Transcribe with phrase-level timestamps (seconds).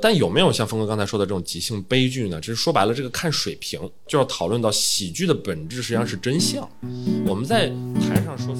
[0.00, 2.40] 但有没有像峰哥刚才说的这种即兴悲剧呢？
[2.40, 6.68] 其实说白了，这个看水平，就要讨论到喜剧的本质实际上是真相。
[7.24, 7.68] 我们在
[8.00, 8.54] 台上说。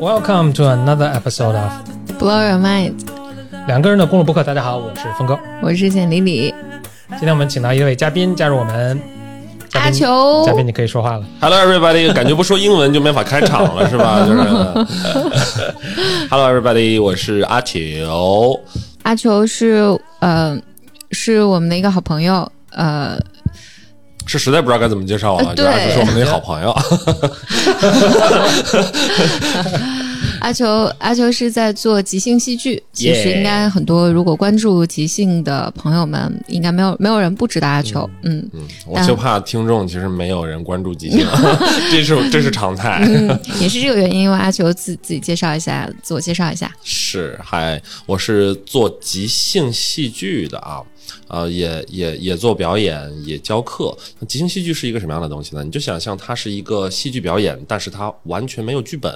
[0.00, 1.72] Welcome to another episode of
[2.20, 2.94] Blow Your Mind。
[3.66, 4.44] 两个人的公路博客。
[4.44, 6.54] 大家好，我是峰哥，我是简李李。
[7.10, 9.00] 今天我们请到一位嘉宾加入我们。
[9.72, 11.24] 阿球，嘉宾你可以说话了。
[11.40, 14.24] Hello everybody，感觉不说英文就没法开场了 是吧？
[14.26, 14.38] 就是。
[16.30, 18.58] Hello everybody，我是阿球。
[19.02, 20.58] 阿球是呃，
[21.10, 23.18] 是我们的一个好朋友呃。
[24.26, 26.76] 是实在不知道该怎么介绍了，主要是我们的好朋友。
[30.42, 30.66] 阿球，
[30.98, 32.82] 阿球是在做即兴戏剧。
[32.92, 38.08] 其实应该很多，如果关注即兴的朋友们，应该没有没有人不知道阿球。
[38.22, 41.24] 嗯嗯，我就怕听众其实没有人关注即兴，
[41.90, 43.06] 这是这是常态。
[43.60, 46.70] 也是这个原因，因为阿球自自己介绍一下，自我介绍一下。
[46.82, 50.82] 是，嗨，我是做即兴戏剧的啊。
[51.26, 53.96] 呃，也也也做表演，也教课。
[54.18, 55.62] 那即兴戏剧是一个什么样的东西呢？
[55.62, 59.12] 你就想象它是一个戏剧表演，但是它完全没有剧本，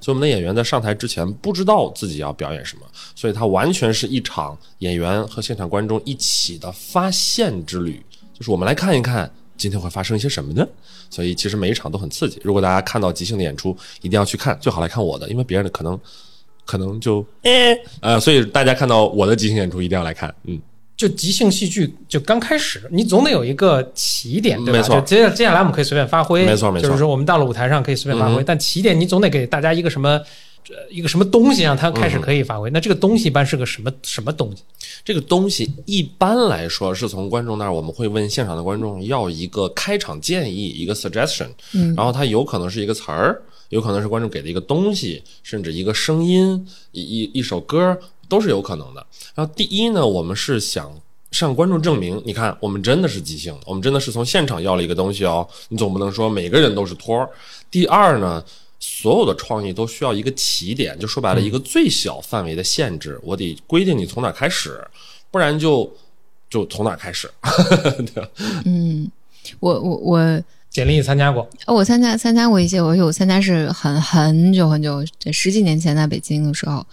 [0.00, 2.82] 所以我们的演员在上台之前不知道自己要表演什么，
[3.14, 8.02] 所以它完全是一场演员和现场观众一起的发现之旅。
[8.32, 10.66] 就是我们来看一看今天会发生一些什么呢？
[11.10, 12.40] 所以其实每一场都很刺激。
[12.42, 15.98] 如果大家看到即兴的演出，一定要去看，最好来看我的，因为别人的可能
[16.64, 20.60] 可能就诶呃，所以大家看到我的即兴演出一定要来看，嗯。
[21.00, 24.78] 就即兴戏剧就刚开始，你总得有一个起点，对吧？
[24.78, 25.00] 没错。
[25.00, 26.86] 接接下来我们可以随便发挥，没错没错。
[26.86, 30.20] 就是说我们到了舞台上可以随便发挥，但起点你总得给大家一个什么，
[30.90, 32.68] 一个什么东西让他开始可以发挥。
[32.68, 34.62] 那这个东西一般是个什么什么东西？
[35.02, 47.98] 这个东西一般来说是从观众那儿，我们会问现场的观众要一个开场建议，一个 suggestion，嗯，然后它有可能是一个词儿，有可能是观众给的一个东西，甚至一个声音，一一一首歌。
[48.30, 49.06] 都是有可能的。
[49.34, 50.90] 然后第一呢，我们是想
[51.32, 55.46] 向观众证明，你看，我们真的是即兴，我们真的是从现场要了一个东西哦。
[55.68, 57.28] 你总不能说每个人都是托儿。
[57.70, 58.42] 第二呢，
[58.78, 64.82] 所有的创意都需要一个起点，就说白了，一个最小范围的限制，我得规定你从哪开始，
[65.30, 65.92] 不然就
[66.48, 67.30] 就从哪开始。
[68.14, 68.28] 对
[68.64, 69.10] 嗯，
[69.60, 76.84] 我我我简历参加过，我参加参加过一些，我参加是很很久很久，十几年前在北京的时候。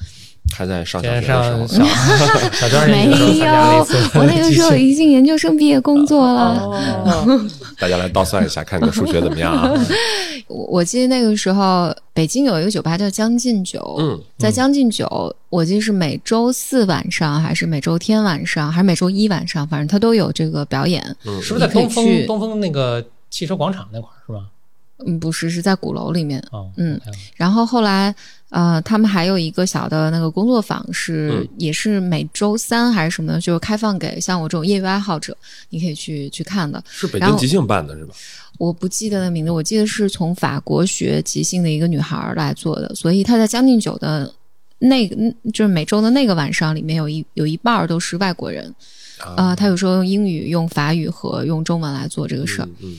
[0.56, 3.06] 还在上小学的时候， 没
[3.38, 3.46] 有，
[4.16, 6.62] 我那个时候 已经研究生毕业工作了。
[7.80, 9.72] 大家来倒算一下，看你的数学怎么样啊？
[10.48, 13.80] 我我记得那个时候，北京有一个酒吧叫《将进酒》。
[14.02, 15.06] 嗯，在《将进酒》，
[15.50, 21.04] 我记得是每周四晚上，还是每周天晚上，还是每周一晚上，反正他都有这个表演。
[21.26, 24.18] 嗯，是不是在东风东风那个汽车广场那块儿？
[24.26, 24.40] 是吧？
[25.06, 26.44] 嗯，不是，是在鼓楼里面。
[26.52, 27.00] 哦，嗯，
[27.36, 28.14] 然后后来。
[28.50, 35.36] 呃，他们还有一个小的那个工作坊，是也是每周三还是什么的，就是开放给像我这种业余爱好者，
[35.70, 36.82] 你可以去去看的。
[36.88, 38.16] 是北京即兴办的是吧？
[38.58, 44.34] 我不记得那名字，我记得是从法国学即兴的一个女孩来做的，所以她在将近酒的
[44.80, 45.18] 那个
[45.52, 48.74] 就是每周的那个晚上里面有一有一半都是外国人，
[49.36, 52.70] 啊，她有时候用英语、用法语和用中文来做这个事儿。
[52.80, 52.96] 嗯。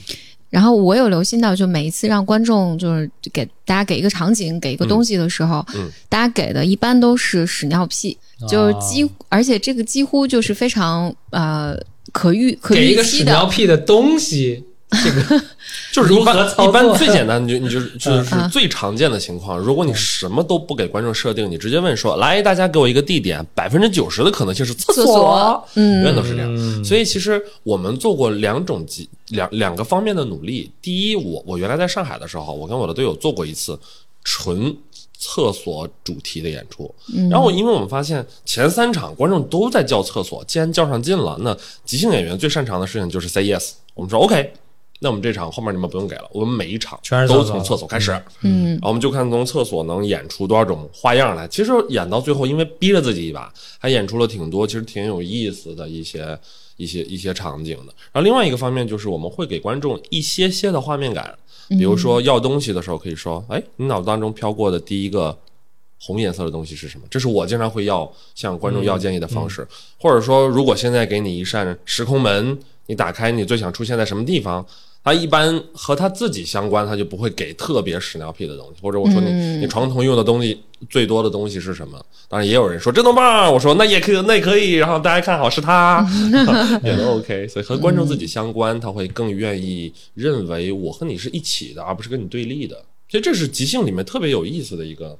[0.49, 5.65] 然后我有留心到，就每一次让观众就是给大家给一个场景、给一个东西的时候，
[6.07, 8.17] 大家给的一般都是屎尿屁，
[8.49, 11.77] 就是几，而且这个几乎就是非常呃
[12.11, 12.87] 可预可预期的。
[12.87, 14.63] 给一个屎尿屁的东西。
[15.03, 15.39] 这个
[15.91, 19.57] 就是一般一般最 简单，你就你就是就是最常见的情况。
[19.57, 26.85] 如果你什么都不给观众设定，你直接问说：“来，大家给我一个地点，百分之九十的可能性是厕所。”嗯，永远都是这样。
[26.85, 30.71] 所以其实我们做过两种几两两个方面的努力。
[30.81, 33.77] 第一，我我原来在上海的时候，我跟我的队友做过一次
[34.23, 34.75] 纯
[35.17, 36.93] 厕所主题的演出。
[37.31, 43.71] 然后因为我们发现前三场观众都在叫厕所，既然叫上劲了，那即兴演员最擅长的事情就是 say yes。
[43.95, 44.53] 我们说 OK。
[45.01, 48.11] 那我们这场后面你们不用给了，我们每一场都从厕所开始，
[48.41, 51.47] 嗯，然后我们就看从厕所能演出多少种花样来。
[51.47, 56.37] 其实演到最后，因为逼了自己一把，还演出了挺多，其实挺有意思的一些
[56.75, 57.93] 一些一些场景的。
[58.11, 61.33] 然后另外一个方面就是我们会给观众一些些的画面感，
[61.69, 65.37] 比如说要东西的时候可以说，哎，你脑子当中飘过的第一个
[66.01, 67.05] 红颜色的东西是什么？
[67.09, 69.65] 这是我经常会要向观众要建议的方式。
[69.97, 74.65] 或者说，如果现在给你一扇时空门，你打开，你最想出现在什么地方？
[75.03, 81.99] 他一般和他自己相关，他就不会给特别屎尿屁的东西，或者我说你、嗯你床头用的东西最多的东西是什么？
[82.27, 86.05] 当然也有人说这动棒，我说那也可以，那也可以，然后大家看好是他，
[86.83, 87.47] 也都 OK。
[87.47, 92.75] 所以和观众自己相关，他会更愿意认为我和你是一起的，而不是跟你对立的。
[93.07, 95.17] 所以这是即兴里面特别有意思的一个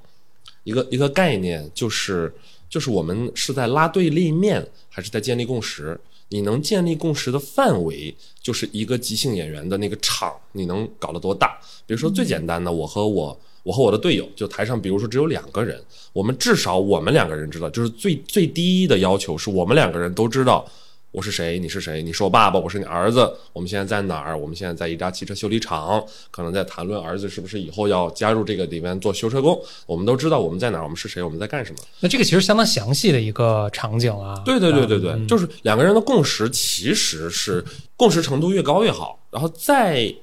[0.64, 2.32] 一个一个概念，就是
[2.70, 6.00] 就是我们是在拉对立面，还是在建立共识？
[6.30, 11.60] 你能建立共识的范围，就是一个即兴演员的那个场，你能搞得多大？
[11.86, 15.84] 比如说最简单的，我和我我和我的队友，就台上，比如说只有两个人，
[16.14, 20.66] 我们至少我们两个人知道，就是最最低的要求是我们两个人都知道。
[21.12, 21.58] 我是谁？
[21.58, 22.04] 你是谁？
[22.04, 23.34] 你是我爸爸，我是你儿子。
[23.52, 24.38] 我们现在在哪儿？
[24.38, 29.60] 我们现在在一家汽车修理厂，可能在谈论儿子是不是以后要加入这个里面做修车工。
[29.88, 31.80] 我们都知道我们在哪儿，我们是谁，我们在干什么。
[32.00, 34.40] 那这个其实相当详细的一个场景啊。
[34.46, 37.66] 对对对对对，嗯就是两个人的共识其实是
[37.98, 40.14] 共识程度越高越好，然后再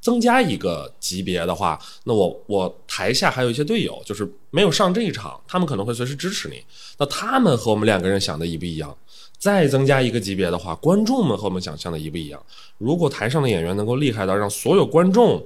[0.00, 6.62] 增加一个级别的话，那我我台下还有一些队友，就是没有上这一场，他们可能会随时支持你。
[6.98, 8.96] 那他们和我们两个人想的一不一样？
[9.40, 12.40] 再增加一个级别的话，观众们和我们想象的一不一样？
[12.76, 15.42] 如果台上的演员能够厉害到让所有观众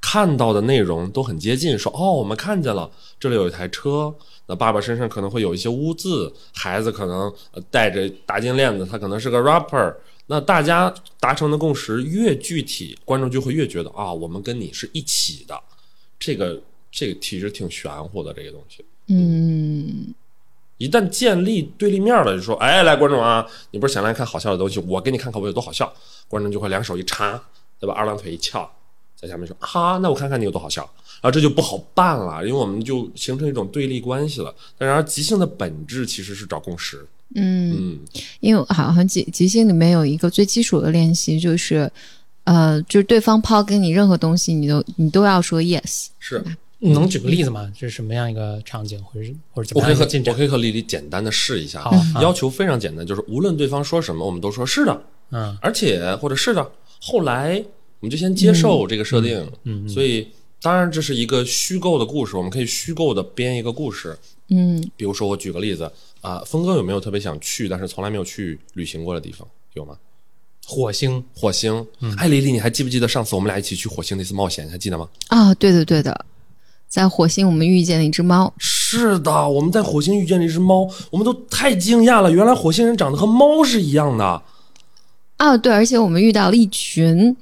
[0.00, 4.14] 看到的内容都很接近，说哦，我们看见了，这里有一台车，
[4.46, 7.32] 那爸爸身上可能会有一些污渍，孩子可能
[7.70, 9.94] 戴着大金链子，他可能是个 rapper。
[10.26, 15.58] 那大家达成的共识越具体，观众就会越觉得啊，我们跟你是一起的。
[16.20, 16.60] 这个
[16.92, 18.84] 这个其实挺玄乎的这个东西。
[19.06, 20.14] 嗯
[20.78, 25.92] 一旦建立对立面了，就说，哎，来观众啊，你不是想来看好笑的东西，我给你看看我有多好笑。
[26.28, 27.40] 观众就会两手一插，
[27.78, 27.94] 对吧？
[27.94, 28.70] 二郎腿一翘，
[29.14, 30.82] 在下面说，哈，那我看看你有多好笑。
[31.20, 34.54] 然后这就不好办了，因为我们就形成一种对立关系了。
[34.78, 37.04] 但然而，即兴的本质其实是找共识。
[37.34, 37.98] 嗯，嗯，
[38.38, 41.90] 因为好像即即兴里面有一个最基础的练习，就是
[42.44, 46.06] 呃，就是对方抛给你任何东西，你都你都要说 yes。
[46.20, 46.44] 是
[46.80, 47.72] 你能举个例子吗？
[47.76, 50.04] 这是什么样一个场景，或者是或者怎么我可以和？
[50.30, 51.92] 我可以和丽丽简单的试一下好，
[52.22, 56.70] 要求非常简单，就是无论对方说什么，我们都说是的，嗯而且或者是的。
[57.00, 57.62] 后来
[58.00, 60.28] 我们就先接受这个设定，嗯，所以
[60.60, 64.16] 当然这是一个虚构的故事，我们可以虚构的编一个故事。
[64.50, 65.90] 嗯比如说，我举个例子
[66.22, 69.46] 啊，峰哥有没有特别想去，但是从来没有去旅行过的地方？
[69.74, 69.96] 有吗？
[70.66, 71.86] 火星火星。
[72.16, 74.66] 哎，丽丽，你还记不记得上次我们俩一起去火星那次冒险？
[74.66, 75.08] 你还记得吗？
[75.28, 76.24] 啊，对的对的，
[76.88, 78.52] 在火星我们遇见了一只猫。
[78.56, 84.42] 是的，我们在火星遇见了一只猫，我们都太惊讶了，原来火星人长得和猫是一样的。
[85.36, 87.36] 啊，对，而且我们遇到了一群，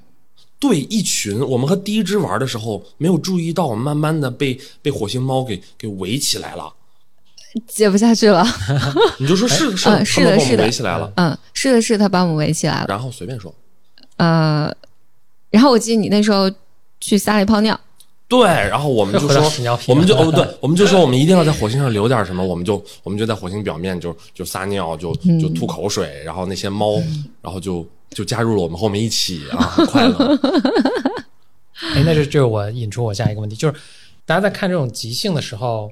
[0.58, 1.40] 对，一群。
[1.40, 6.72] 我们和第一只玩的时候没有注意到，我们慢慢的被被火星猫给给围起来了。
[7.68, 8.44] 接不下去了。
[9.18, 12.86] 你就说是的，是是的是的围起来了，嗯，是的，是，他把我们围起来了。
[12.88, 13.54] 然后随便说。
[14.16, 14.70] 呃，
[15.50, 16.50] 然后我记得你那时候
[17.00, 17.78] 去撒了一泡尿。
[18.28, 19.42] 对，然后我们就说
[19.86, 26.96] 我们就哦，对， 我们就说我们一定要在火星上留点什么，我们就我们就在火星表面就就撒尿，就就吐口水，然后那些猫，
[27.40, 30.38] 然后就就加入了我们后面一起啊，很 快乐。
[31.94, 33.74] 哎，那这就是我引出我下一个问题，就是
[34.24, 35.88] 大家在看这种即兴的时候，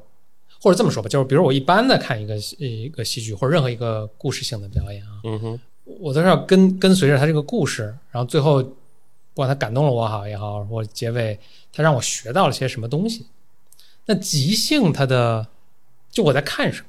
[0.61, 5.61] 或者这么说吧，就是比如我一般的看一个一个戏剧或者任何一个故事性的表演啊，嗯哼，
[6.01, 8.65] 我都是要跟跟随着他这个故事，然后最后
[9.35, 11.39] 不管他感动了我好也好，或结尾
[11.73, 13.27] 他让我学到了些什么东西。
[14.07, 15.47] 那即兴它的，
[16.11, 16.87] 就我在看什么？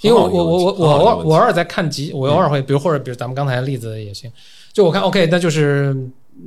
[0.00, 4.30] 因为我我我我我偶尔我偶尔在看即，我偶尔会，比如或者比如咱们刚才的例子也行，
[4.72, 5.96] 就我看 OK，那就是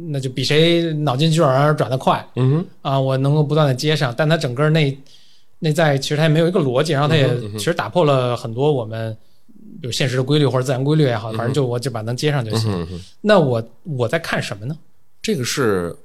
[0.07, 2.25] 那就比谁脑筋急转弯转得快。
[2.36, 4.98] 嗯，啊，我能够不断的接上，但它整个内
[5.60, 9.15] 内在其实它也没有一个逻辑，然后它也其实打破了很多我们
[9.81, 12.88] 比如现实的规律或者自然规律也好，反正就我就把能接上就行。
[13.19, 14.77] 那我我在看什么呢？
[15.22, 15.96] 这个是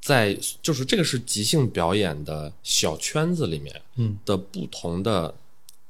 [0.00, 5.34] 在就是这个是即兴表演的小圈子里面嗯的不同的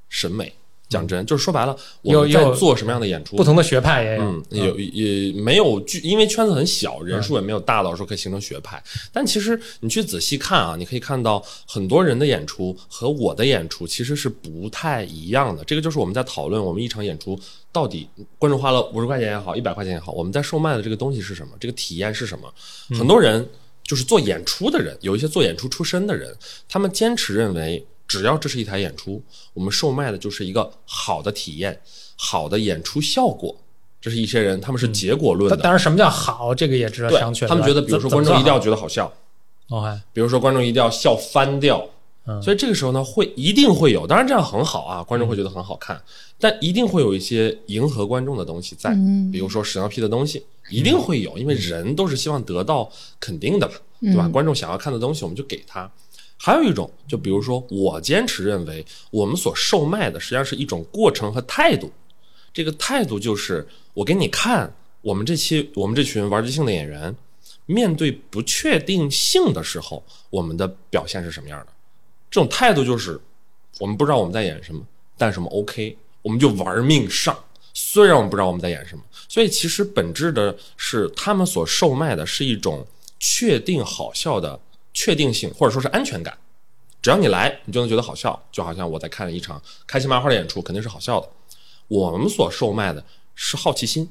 [0.08, 0.54] 审美。
[0.88, 8.80] 讲真，就是说白了，我们在做什么样的演出，不同的学派也有，嗯，有也没有具，因为圈子很小，人数也没有大到说可以形成学派。
[9.12, 15.64] 但其实你去仔细看啊，你可以看到很多人的演出和我的演出其实是不太一样的。
[15.64, 17.36] 这个就是我们在讨论我们一场演出
[17.72, 22.48] 到底观众花了五十块钱也好，一百块钱也好，我们在售卖的这个东西是什么，这个体验是什么。
[22.96, 23.44] 很多人
[23.82, 26.32] 就是做演出的人，有一些做演出出身的人，
[26.68, 27.84] 他们坚持认为。
[28.06, 29.22] 只要这是一台演出，
[29.54, 31.80] 我们售卖的就是一个好的体验、
[32.16, 33.54] 好的演出效果。
[33.98, 35.56] 这是一些人，他们是结果论的。
[35.56, 37.48] 但当然，什么叫好，这个也值得商榷。
[37.48, 39.12] 他们觉得，比如说观众一定要觉得好笑，
[40.12, 41.84] 比如说观众一定要笑翻掉，
[42.28, 46.00] 嗯所以这个时候呢，会一定会有，当然这样很好啊，观众会觉得很好看，
[46.38, 54.26] 但一定会有一些迎合观众的东西在，嗯比如说屎尿屁的东西，一定会有，因为人都是希望得到肯定的嘛，对吧？
[54.26, 55.90] 嗯观众想要看的东西，我们就给他。
[56.38, 61.90] 还有一种，就比如说，我坚持认为，我们所售卖的实际上是一种过程和态度。
[62.52, 67.14] 这个态度就是，我给你看，我们这期我们这群玩即兴的演员，
[67.64, 71.66] 面对不确定性的时候，我们的表现是什么样的？
[72.30, 73.20] 这种态度就是，
[73.78, 74.82] 我们不知道我们在演什么，
[75.16, 77.36] 但什么 OK，我们就玩命上。
[77.72, 82.86] 虽然我们不知道我们在演什么，所以其实本质的是他们所售卖的是一种
[83.18, 84.58] 确定好笑的
[84.96, 86.36] 确定性，或者说是安全感。
[87.02, 91.28] 只要你来，你就能觉得好笑，就好像我在看一场开心麻花的演出，肯定是好笑的。
[91.86, 94.08] 我们所售卖的是好奇心，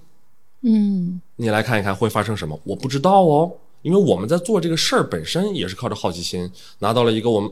[0.61, 2.57] 嗯你来看一看会发生什么？
[2.63, 3.51] 我不知道哦，
[3.81, 6.49] 因为我们在做这个事儿本身也是靠着好奇心
[6.79, 7.51] 拿到了一个我们，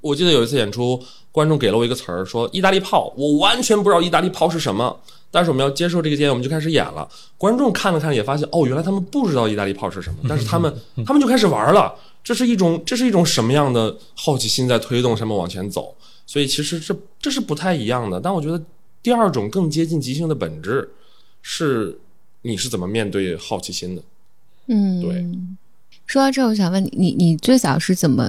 [0.00, 1.00] 我记得有一次演出，
[1.32, 5.00] 观众给了我一个词儿，说意大利炮，我完全不知道意大利炮是什么，
[5.30, 7.08] 但是我们要接受这个建议，我们就开始演了。
[7.38, 10.74] 观众看了看也发现，哦，原来他们不知道意大利炮是什么，但是他们
[11.06, 11.94] 他们就开始玩了。
[12.24, 15.94] 这是一种这是一种什么样的好奇心在推动他们往前走？
[16.26, 18.18] 所以其实这这是不太一样的。
[18.18, 18.60] 但我觉得
[19.02, 20.90] 第二种更接近即兴的本质
[21.42, 21.98] 是
[22.40, 24.02] 你是怎么面对好奇心的？
[24.68, 25.24] 嗯，对。
[26.06, 28.28] 说到这儿，我想问你，你你最早是怎么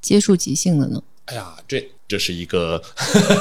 [0.00, 1.02] 接触即兴的呢？
[1.26, 2.82] 哎呀，这这是一个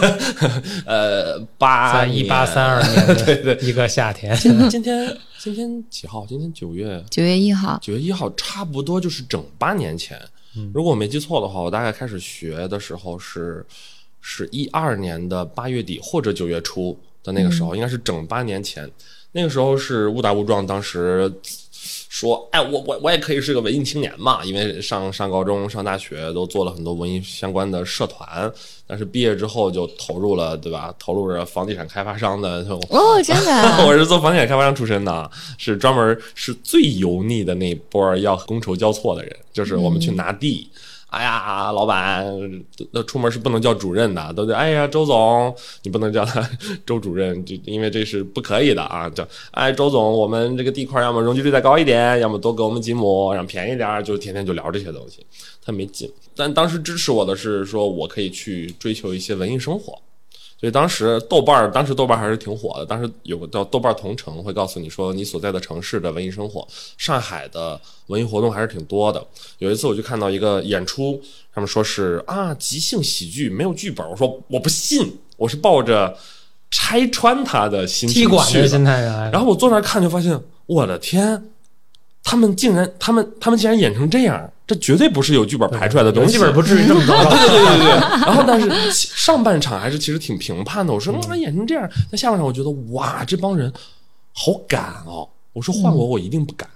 [0.86, 3.08] 呃八在一八三二年
[3.44, 4.36] 的 一个夏天，
[4.70, 6.24] 今天今天几号？
[6.24, 10.22] 今天九月九月一号，九月一号，差不多就是整八年前。
[10.72, 13.66] 如果我没记错的话，我大概开始学的时候是
[14.20, 18.88] 是一二年的八月底或者九月初的那个时候，应该是整八年前。
[19.32, 21.34] 那个时候是误打误撞，当时
[22.12, 28.52] 说，哎，我我我也可以是个文艺青年嘛，因为上上高中、上大学都做了很多文艺相关的社团，
[28.86, 30.94] 但是毕业之后就投入了，对吧？
[31.00, 33.52] 投入着房地产开发商的哦，真的，
[33.88, 40.70] 我是做房地产开发商出身的，是专门是最油腻的那波要觥筹交错的人，就是我们去拿地。
[41.12, 42.26] 哎呀，老板，
[42.92, 45.54] 那出门是不能叫主任的，都得哎呀，周总，
[45.84, 46.42] 你不能叫他
[46.86, 49.10] 周主任，就因为这是不可以的啊。
[49.10, 55.26] 叫哎，周总，我们这个地块要么容积率再高一点，要么多给我们几亩，让便宜点，就天天就聊这些东西，
[55.62, 56.10] 他没劲。
[56.34, 60.02] 但当时支持我的是说我可以去追求一些文艺生活。
[60.62, 62.86] 所以当时豆瓣儿，当时豆瓣儿还是挺火的。
[62.86, 66.68] 当时有个叫豆瓣同城，会告诉你说你所在的城市的文艺生活。
[67.00, 69.26] 上海的文艺活动还是挺多的。
[69.58, 71.20] 有一次我就看到一个演出，
[71.52, 74.08] 他们说是啊即兴喜剧，没有剧本。
[74.08, 76.16] 我说我不信，我是抱着
[76.70, 79.32] 拆穿他的心踢情去的。
[79.32, 81.44] 然后我坐那儿看，就发现我的天，
[82.24, 86.32] 他们竟然他们他们竟然演成这样，这绝对不是有剧本排出来的东西。
[86.32, 87.14] 剧本不至于这么高。
[87.30, 87.90] 对对对对对。
[87.90, 90.94] 然后，但是上半场还是其实挺评判的。
[90.94, 93.70] 我说，那演成这样，那下半场我觉得，哇，这帮人
[94.32, 95.28] 好敢哦！
[95.52, 96.70] 我说换我，我一定不敢，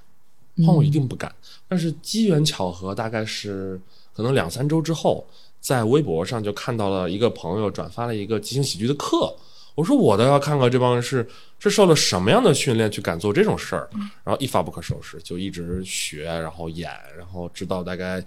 [0.66, 1.34] 换我一定不敢。
[1.70, 3.80] 但是机缘巧合，大概是
[4.14, 5.25] 可能两三周之后，
[5.62, 9.34] 在微博上就看到了一个朋友转发了一个即兴喜剧的课。
[9.75, 11.27] 我说我倒要看看这帮人是
[11.60, 13.89] 是受了什么样的训练去敢做这种事儿，
[14.24, 18.24] 然后一发不可收拾，就一直学，然后演，然后直到大概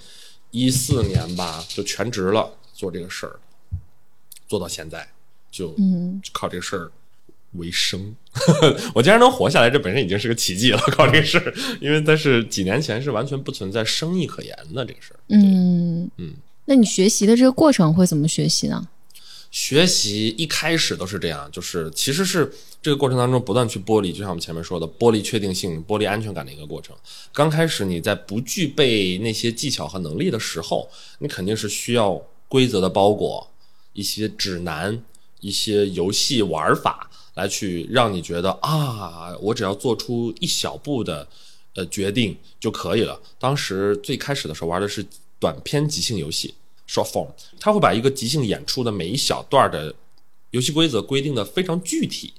[0.50, 3.40] 一四年吧，就全职了做这个事儿，
[4.46, 5.08] 做到现在
[5.50, 5.74] 就
[6.32, 6.92] 靠这个事儿
[7.52, 8.14] 为生。
[8.94, 10.78] 我竟然能活下来，这本身已经是个奇迹了。
[10.92, 15.16] 靠这个事儿，因为但是几年前是完全不存在生意可言的这个事儿。
[15.28, 16.34] 嗯嗯，
[16.66, 18.86] 那你学习的这个过程会怎么学习呢？
[19.60, 22.48] 学习一开始都是这样，就是其实是
[22.80, 26.94] 这个过程当中不断去剥离，就像我们前面说的，剥离确定性、剥离安全感的一个过程。
[27.32, 30.88] 刚开始你在不具备那些技巧和能力的时候，
[31.18, 33.50] 你肯定是需要规则的包裹、
[33.94, 35.02] 一些指南、
[35.40, 41.26] 一些游戏玩法来去让你觉得啊，我只要做出一小步的
[41.74, 43.20] 呃决定就可以了。
[43.40, 45.04] 当时最开始的时候玩的是
[45.40, 46.54] 短篇即兴游戏。
[46.88, 47.28] Short form，
[47.60, 49.94] 他会把一个即兴演出的每一小段的
[50.50, 52.32] 游戏规则规定的非常具体。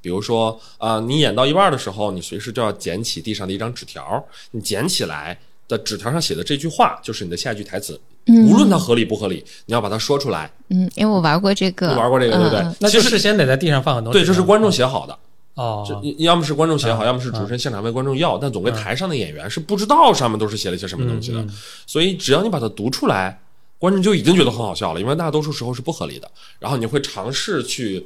[0.00, 10.50] 比如说，啊、你演到一半的时候，你随时就要捡起地上的一张纸条，你捡起来的纸条上写的这句话就是你的下一句台词，嗯无论它合理不合理，你要把它说出来。
[10.68, 15.18] 嗯，因为我玩过这个，你玩过这个对不对那就事先得在地上放很多纸对，这是观众写好的，
[15.54, 21.42] 哦这，要么是观众写好，嗯要么是主持人现场为观众要，但总归台上的演员是不知道上面都是写了些什么东西的，
[21.86, 23.40] 所以只要你把它读出来，
[23.78, 26.30] 观众就已经觉得很好笑了，因为大多数时候是不合理的。
[26.58, 28.04] 然后你会尝试去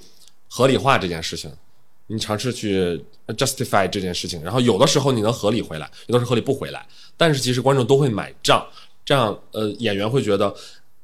[0.48, 1.50] 合理化这件事情，
[2.06, 8.66] 你尝试去 justify 这件事情，然后有的时候你能合理回来，有的时候合理不回来，但是其实观众都会买账，
[9.04, 10.54] 这样呃演员会觉得。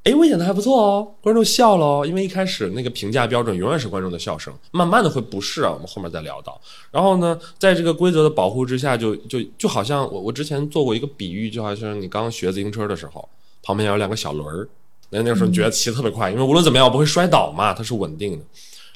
[0.05, 2.05] 哎，我演的还不错哦，观众笑了哦。
[2.05, 5.71] 因为一开始那个评价标准永远是观众的笑声，慢慢的会不适啊。
[5.71, 6.61] 我们后面再聊到。
[6.91, 13.27] 然后呢，在这个规则的保护之下，就就就好像我我之前做过一个比喻，就好像你刚学自行车的时候，
[13.65, 14.65] 旁边有两个小轮儿，
[15.09, 18.45] 那那时候你觉得骑特别快，因为无论怎么样不会摔倒嘛，它是稳定的。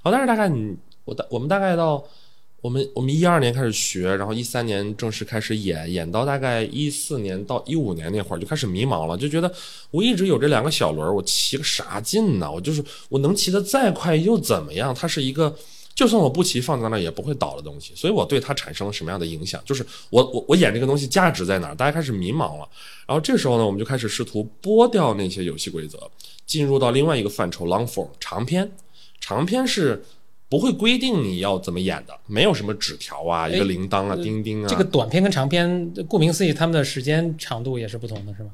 [0.02, 0.74] 然后但是大概你
[1.04, 2.02] 我大我们大概到。
[2.62, 9.50] 我们我们一二年开始学，然后一三年正式开始演，演到大概一四年到一五年那会儿就开始迷茫了，就觉得
[9.92, 12.52] 我一直有这两个小轮儿，我骑个啥劲呢？
[12.52, 14.94] 我就是我能骑得再快又怎么样？
[14.94, 15.56] 它是一个
[15.96, 19.62] 就算我不骑放在那也不会倒的东西，所以我对它产生了什么样的影响？
[19.66, 21.76] 就是我我我演这个东西价值在哪儿？
[21.76, 22.68] 大家开始迷茫了。
[23.06, 26.00] 然后这时候呢，我们就开始试图剥掉那些游戏规则，
[26.46, 28.72] 进入到另外一个范畴 ——long form 长篇。
[29.20, 30.04] 长篇是。
[30.52, 34.68] 不会规定你要怎么演的，没有什么纸条啊，一个铃铛啊，钉钉啊。
[34.68, 38.50] 这个短片跟长片，顾名思义，他们的时间长度也是不同的，是吗？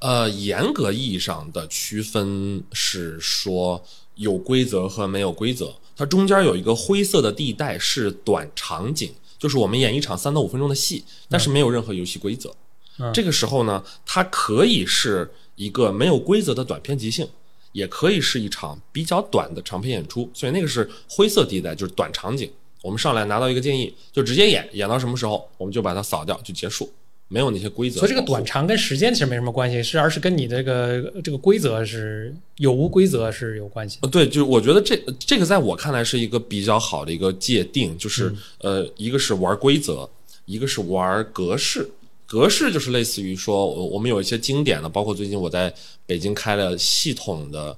[0.00, 3.80] 呃，严格意义上的区分是说
[4.16, 12.54] 有规则和没有规则，它中间有一个灰色的地带是短场景，就是我们演一场三到五分钟的戏，但是没有任何游戏规则。
[13.12, 17.28] 这个时候呢，它可以是一个没有规则的短片即兴。
[17.72, 22.50] 也可以是一场比较短的长篇演出，所以那个是灰色地带，就是短场景。
[22.80, 26.90] 我们上来拿到一个建议，就直接演，演到什么时候我们就把它扫掉，就结束，
[27.28, 28.00] 没有那些规则。
[28.00, 33.98] 所以这个短长跟时间其实没什么关系，是而是跟你这个这个规则是有无规则是有关系。
[34.10, 40.08] 对，就是我觉得这这个在我看来是一个比较好的一个界定，就是呃，一个是玩规则，
[40.44, 41.88] 一个是玩格式。
[42.28, 45.72] 格式就是类似于说，我我们有一些经典的，包括最近我在
[46.06, 47.76] 北京开了系统的，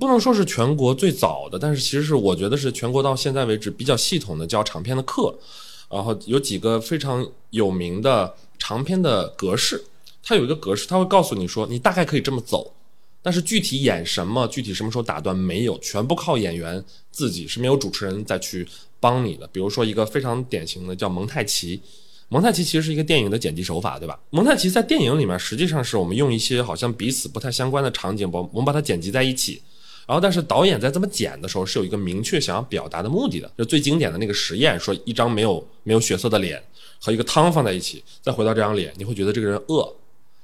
[0.00, 5.32] 不能说是全国最早的，但是其实是我觉得是全国到现在为止比较系统的教长篇的课，
[5.88, 8.34] 然后有几个非常有名的
[8.68, 9.82] 长篇的格式，
[10.22, 12.70] 它有一个格式，它会告诉你说你大概可以这么走，
[13.22, 18.68] 但是具体演什么，具体什么时候打断没有，全部靠演员自己是没有主持人再去
[19.00, 19.46] 帮你的。
[19.46, 21.80] 比如说一个非常典型的叫蒙太奇。
[22.28, 24.20] 蒙太奇其实是一个电影的剪辑手法，对吧？
[24.28, 29.62] 蒙太奇在电影里面实际上是我们用一些好像彼此不太相关的场景，把我们把它剪辑在一起。
[30.06, 33.50] 然后，但是导演在这么剪的时候是有一个明确想要表达的目的的。
[33.56, 36.62] 就最经典的那个实验，说一张没有没有血色的脸
[37.00, 39.82] 和一个汤放在一起，再回到这张脸，你会觉得这个人饿；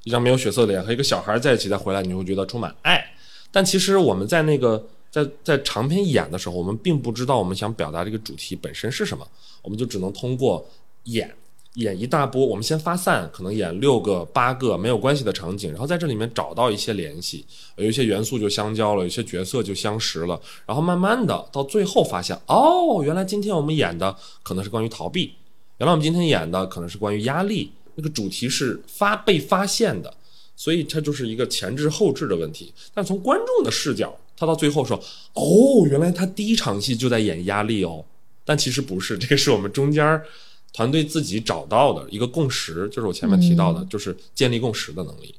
[0.05, 3.05] 一张没有血色的脸和一个小孩在一起再回来，你会觉得充满爱。
[3.51, 9.27] 但其实我们在那个在在长篇演的时候，我们并不知道我们想表达这个主题本身是什么，
[9.63, 10.67] 我们就只能通过
[11.05, 11.35] 演。
[11.75, 25.35] 演一大波，我们先发散，可能演六个、八个没有关系的场景，然后在这里面找到一些联系，有一些元素就相交了，有些角色就相识了，然后慢慢的到最后发现，哦，原来今天我们演的可能是关于逃避，
[25.79, 30.13] 原来我们今天演的可能是关于压力，那个主题是发被发现的，
[30.57, 32.73] 所以它就是一个前置后置的问题。
[32.93, 34.97] 但从观众的视角，他到最后说，
[35.35, 38.05] 哦，原来他第一场戏就在演压力哦，
[38.45, 40.23] 但其实不是，这个是我们中间。
[40.77, 45.33] 团队自己找到的一个共识，就是我前面提到的，就是建立共识的能力。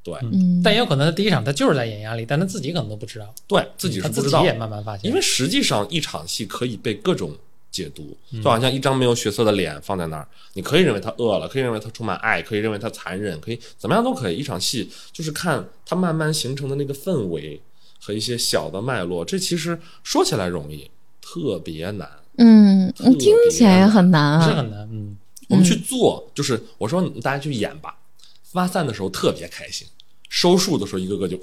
[0.00, 0.14] 对，
[0.62, 3.34] 但也有可能他第一场他就是在演压力，但他自己可能都不知道。
[3.48, 5.10] 对自己是不知道，也慢慢发现。
[5.10, 7.32] 因为实际上一场戏可以被各种
[7.70, 14.36] 解读，就好像一张没有血色的脸放在那儿，你可以认为他饿了，可以认为他充满爱，可以认为他残忍，可以怎么样都可以。
[14.36, 17.60] 一场戏就是看他慢慢形成的那个氛围
[18.00, 22.10] 和一些小的脉络，这其实说起来容易，特别难。
[22.38, 24.80] 嗯，听起来也很难啊，是很难。
[24.92, 25.16] 嗯，
[25.48, 27.98] 我们去做，就是我说大家去演吧。
[28.42, 29.86] 发散的时候特别开心，
[30.30, 31.38] 收束的时候一个个就，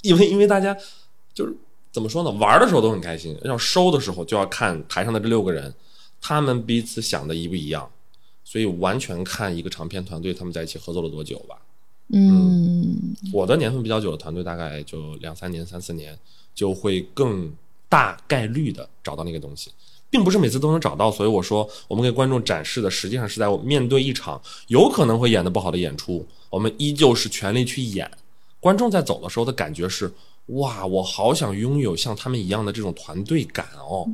[0.00, 0.74] 因为因为大家
[1.34, 1.54] 就是
[1.92, 5.72] 怎么说呢，玩的时候都很开心，要收的时候就要看台上的这六个人，
[6.20, 7.88] 他们彼此想的一不一样，
[8.44, 11.56] 所以完全看一个长片团队他们在一起合作了多久吧。
[12.14, 16.18] 嗯，我的年份比较久的团队大概就两三年、三四年，
[16.54, 17.52] 就会更
[17.88, 19.70] 大概率的找到那个东西。
[20.10, 28.10] 并不是每次都能找到，所以我说我们给观众展示的实际上是在面对一场有可能会演得不好的演出，我们依旧是全力去演。
[28.60, 30.12] 观众在走的时候的感觉是：
[30.46, 34.06] 哇，我好想拥有像他们一样的这种团队感哦，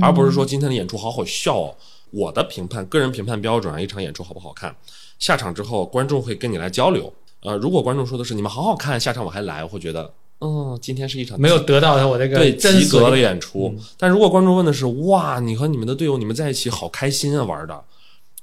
[0.00, 1.58] 而不是说今天的演出好好笑。
[1.58, 1.74] 哦。
[2.10, 4.72] 我的评判，个人评判标准啊，一场演出好不好看，
[5.18, 7.12] 下场之后观众会跟你来交流。
[7.42, 10.08] 呃，如果观众说的是你们好好看，下场我还来，我会觉得。
[10.38, 13.74] 嗯，今天是一场没有得到我这个对及格的演出。
[13.98, 17.82] 但如果观众问的是哇，你和你们的队友你们在一起好开心啊，玩的，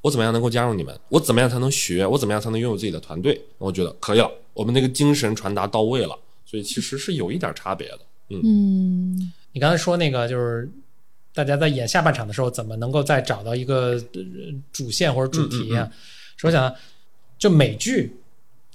[0.01, 0.93] 我怎么样能够加入你们？
[1.07, 2.05] 我怎么样才能学？
[2.05, 3.41] 我怎么样才能拥有自己的团队？
[3.57, 6.17] 我觉得可以了，我们那个精神传达到位了，
[6.51, 7.99] 所以其实是有一点差别的。
[8.29, 10.69] 嗯，你刚才说那个就是
[11.33, 13.97] 大家在演下半场的时候，怎么能够再找到一个
[14.73, 15.89] 主线或者主题啊？
[16.35, 16.75] 说想
[17.39, 18.17] 就美剧，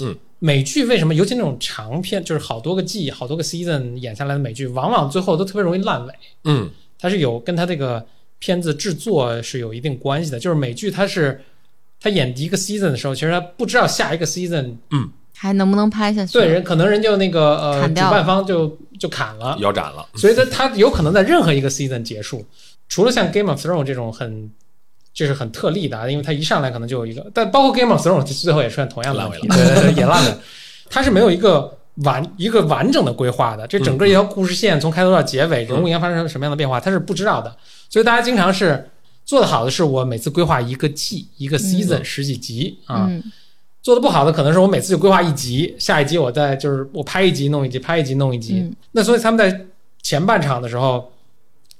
[0.00, 0.16] 嗯。
[0.38, 6.14] 美剧为什么，尤其那种长片，就是好多个季、好多个 season 演下来的美剧，往往最后都特别容易烂尾。
[6.44, 8.06] 嗯，它是有跟它这个
[8.38, 10.38] 片子制作是有一定关系的。
[10.38, 11.42] 就是美剧，它是
[11.98, 14.74] 它演一个 season 的时候，其实它不知道下一个 season
[15.36, 16.32] 还能不能拍下去？
[16.32, 20.06] 对人可能人就那个呃主砍掉了办方就就砍了，腰斩了。
[20.14, 22.44] 所以他他有可能在任何一个 season 结束，
[22.88, 24.50] 除了像 Game of Thrones 这种很。
[25.16, 30.38] 就是很特例的啊，因为他一上来可能就有一个，但包括 Game of Thrones 最后也出现同样的问题，烂对对对，也烂了。
[30.90, 37.56] 他是没有一个完一个完整的规划的，这整个一条故事线从开头到结尾，人物应该发生什么样的变化，他是不知道的。
[37.88, 38.90] 所以大家经常是
[39.24, 43.22] 做的好的是我每次规划一个季一个 season 十几集啊，嗯
[43.86, 48.54] 做的不好的可能是我每次就规划一集，下一集我再就是我拍一集弄一集，拍一集弄一集。
[48.54, 49.64] 嗯那所以他们在
[50.02, 51.08] 前半场的时候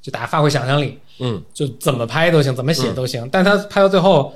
[0.00, 3.28] 就大家发挥想象力，嗯，就怎么拍都行，怎么写都行。
[3.32, 4.32] 但他拍到最后，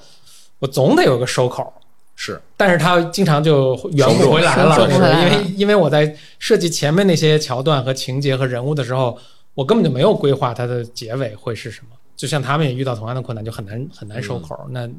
[0.58, 1.72] 我总得有个收口。
[2.16, 9.16] 是但是他经常就圆不回来了，收不回来了因为因为我在设计前面那些桥段和情节和人物的时候，
[9.54, 11.90] 我根本就没有规划它的结尾会是什么。
[12.16, 14.58] 就像他们也遇到同样的困难，就很难很难收口。
[14.70, 14.90] 那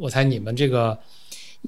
[0.00, 0.98] 我猜你们这个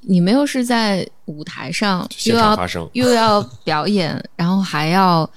[0.02, 2.54] 你们又是在舞台上，又要。
[2.92, 5.28] 又要表演， 然后还要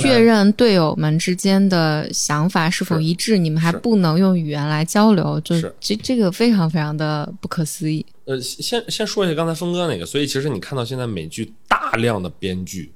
[0.00, 8.04] 确认队友们之间的想法是否一致，你们还不能用语言来交流，就是这这个非常非常的不可思议。
[8.26, 12.92] 呃，先先说一下刚才峰哥那个，所以其实你看到现在美剧大量的编剧，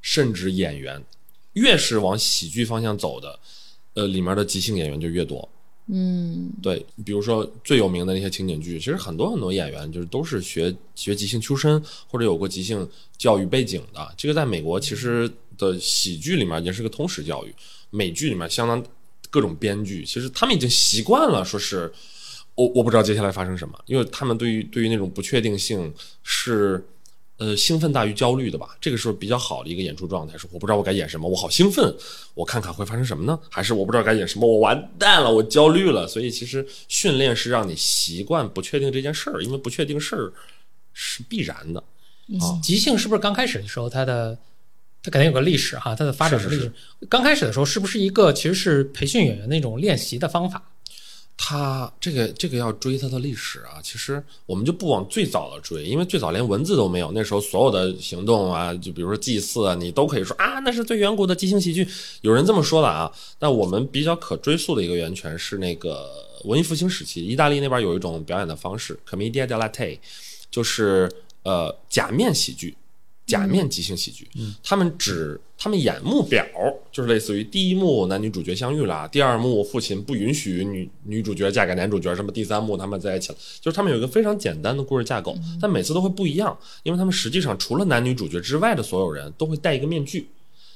[0.00, 1.02] 甚至演员，
[1.54, 3.38] 越是往喜剧方向走的，
[3.94, 5.48] 呃，里面的即兴演员就越多。
[5.88, 14.14] 嗯对，比如说最有名的那些情景剧，其实很多很多演员就是都是学学即兴出身，或者有过即兴教育背景的。
[14.16, 17.54] 这个在美国其实的喜剧里面也是个通识教育，
[17.90, 18.84] 美剧里面相当
[19.30, 21.92] 各种编剧，其实他们已经习惯了，说是
[22.54, 26.84] 我我不知道接下来发生什么，因为他们对于对于那种不确定性是。
[27.38, 30.38] 呃，兴奋大于焦虑的吧，这个是比较好的一个演出状态。
[30.38, 31.94] 是我不知道我该演什么，我好兴奋，
[32.32, 33.38] 我看看会发生什么呢？
[33.50, 36.08] 还是我不知道该演什么，我完蛋了，我焦虑了。
[36.08, 40.32] 所以其实训练是让你习惯不确定这件事儿，因为不确定事儿
[40.94, 41.80] 是必然的。
[42.40, 44.38] 啊即兴是不是刚开始的时候，它的
[45.02, 46.62] 它肯定有个历史哈，它的发展的历史。
[46.62, 46.72] 是是
[47.08, 50.62] 刚开始的时候，是不是一个其实是培训演员的一种练习的方法？
[51.36, 61.86] 它这个这个要追它的历史啊，其实我们就不往最早的追，因为最早连文字都没有，那时候所有的行动啊，就比如说祭祀啊，你都可以说啊，那是最远古的即兴喜剧，
[62.22, 63.12] 有人这么说的啊。
[63.38, 66.10] 但我们比较可追溯的一个源泉是那个
[66.44, 69.98] 文艺复兴时期，意大利那边有一种表演的方式，commedia dell'arte，
[70.50, 71.10] 就是
[71.42, 72.74] 呃假面喜剧。
[73.26, 74.28] 假面即兴喜剧，
[74.62, 76.46] 他们只他们演幕表，
[76.92, 90.28] 就是类似于第一幕男女主角相遇了，第二幕父亲不允许女女主角嫁给男主角，什么第三幕他们在一起了，就是他们有一个非常简单的故事架构，但每次都会不一样，因为他们实际上除了男女主角之外的所有人都会戴一个面具。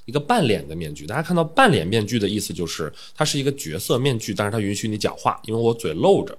[0.07, 6.37] 一个半脸的面具，大家看到半脸面具的意思就是它是一个角色面具，但是它允许你讲话，因为我嘴露着。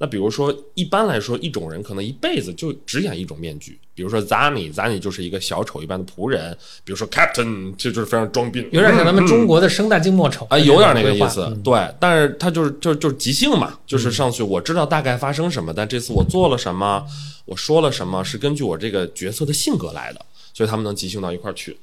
[0.00, 3.76] 那比如说，一般来说，一种人可能一辈子就只演一种面具。
[3.96, 11.92] 比如说 Zani，Zani 就是一个小丑一般的仆人；比如说 Captain，这就是非常装逼，有点像咱们中国的生旦净末丑啊，有点那个意思，嗯对。
[11.98, 17.04] 但是他就是就是就是即兴嘛，就是上去我知道大概发生什么，但这次我做了什么，
[17.44, 21.76] 我说了什么，是根据我这个角色的性格来的，所以他们能即兴到一块儿去。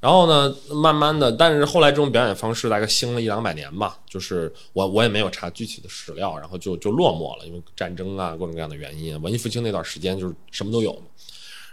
[0.00, 11.02] 然后呢，慢慢的，但是后来这种表演方式大概兴了一两百年吧，就是我我也没有查具体的史料，然后就就落寞了，因为战争啊各种各样的原因，文艺复兴那段时间就是什么都有嘛。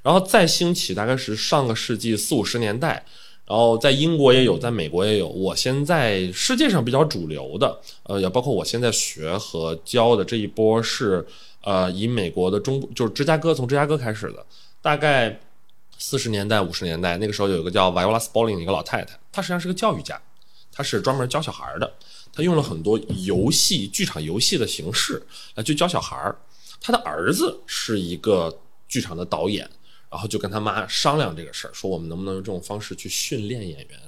[0.03, 3.03] 然后再兴起大概是上个世纪四五十年代，
[3.45, 5.27] 然后在英国也有，在美国也有。
[5.29, 11.25] 我现在世界上比较主流的，呃，也包括我现在学和教的这一波是，
[11.63, 14.45] 呃，以美国的中部，就是芝加哥，从芝加哥开始的，
[14.81, 15.39] 大概
[15.97, 20.21] 四十年代、五十年代，那个时候有一个叫 Viola Spolin 的一个老太太，她实际上是个教育家，
[20.71, 21.93] 她是专门教小孩的，
[22.31, 25.21] 她用了很多游戏、剧场游戏的形式
[25.55, 26.35] 来去教小孩儿。
[26.79, 29.69] 她的儿子是一个剧场的导演。
[30.09, 33.99] 然后就跟他妈商量这个事儿，说我们能不能用这种方式去训练演员。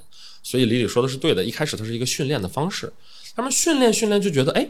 [0.42, 2.90] 所以李李说的是对的，一开始它是一个训练的方式，
[3.36, 4.66] 他们训练训练就觉得，哎，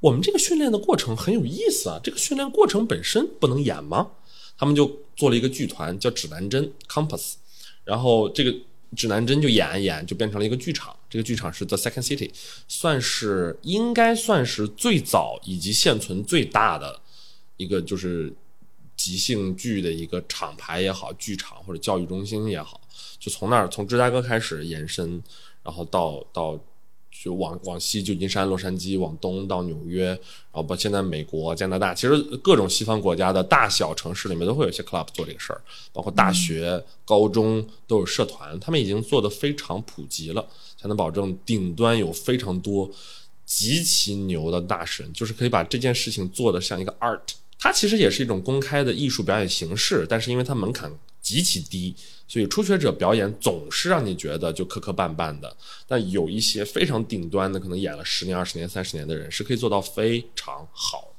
[0.00, 4.08] 我们这个训练的过程很有意思啊，这个训练过程本身不能演吗？
[4.60, 4.84] 他们就
[5.16, 7.36] 做了一个剧团叫指南针 （Compass），
[7.82, 8.54] 然后这个
[8.94, 12.30] 指南针就演演就变成了一个剧场，这个剧场是 The Second City，
[12.68, 17.00] 算是应该算是最早以及现存最大的
[17.56, 18.32] 一个就是。
[19.02, 22.78] 即兴剧的一个厂牌也好，剧场或者教育中心也好，
[23.18, 25.22] 就从那儿从芝加哥开始延伸，
[25.62, 26.62] 然后到到
[27.10, 30.18] 就往往西旧金山、洛杉矶，往东到纽约，然
[30.52, 35.60] 后包括现在美国、加拿大，其实各种西方国家的大小城市里面都会有一些 club 做这个事儿，
[35.92, 40.48] 包括大学、高中都有社团，他们已经做得非常普及了，
[40.80, 42.90] 才能保证顶端有非常多
[43.44, 47.20] 极其牛的大神，就是可以把这件事情做得像一个 art。
[47.58, 50.90] 它其实也是一种公开的艺术表演形式，但是因为它门槛
[51.30, 51.94] 极其低，
[52.26, 55.56] 所以初学者表演总是让你觉得就磕磕绊绊的。
[55.86, 61.14] 但有一些非常顶端的，可能演了十年、二十年、三十年的人，是可以做到非常好，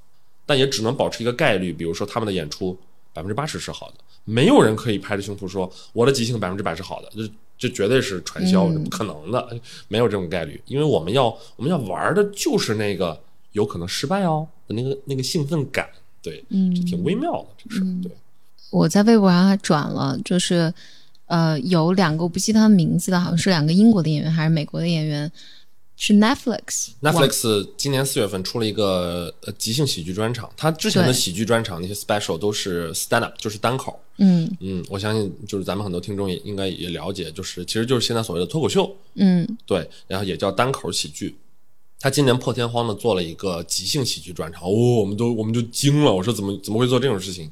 [0.45, 2.77] 但也只能保持一个概率，比如说他们的演出
[3.13, 3.95] 百分之八十是好的，
[4.25, 8.83] 没有人可以拍着胸脯说我的即兴百分之百是好的，这这绝对是传销，嗯。
[8.83, 13.17] 不可能的，没有这种概率，因为我们要我们要玩的就是那个
[13.53, 15.89] 有可能失败哦的那个那个兴奋感，
[16.21, 16.75] 对，嗯。
[16.75, 18.11] 这挺微妙的这个事儿，对。
[18.71, 20.73] 我在微博上还转了，就是
[21.27, 25.31] 呃有两个我不记得他们名字的，好像是两个英国的演员还是美国的演员，
[25.95, 33.99] 是 Netflix Netflix 今年四月份出了一个呃即兴喜剧专场，他之前的喜剧专场那些 special 都是 stand up，就是单口。
[34.23, 41.35] 嗯嗯，我相信就是咱们很多听众也应该也了解，就是其实就是现在所谓的脱口秀，嗯对，然后也叫单口喜剧。
[41.99, 47.51] 他今年破天荒的做了一个即兴喜剧专场，哦，我们都我们就惊了，我说怎么怎么会做这种事情？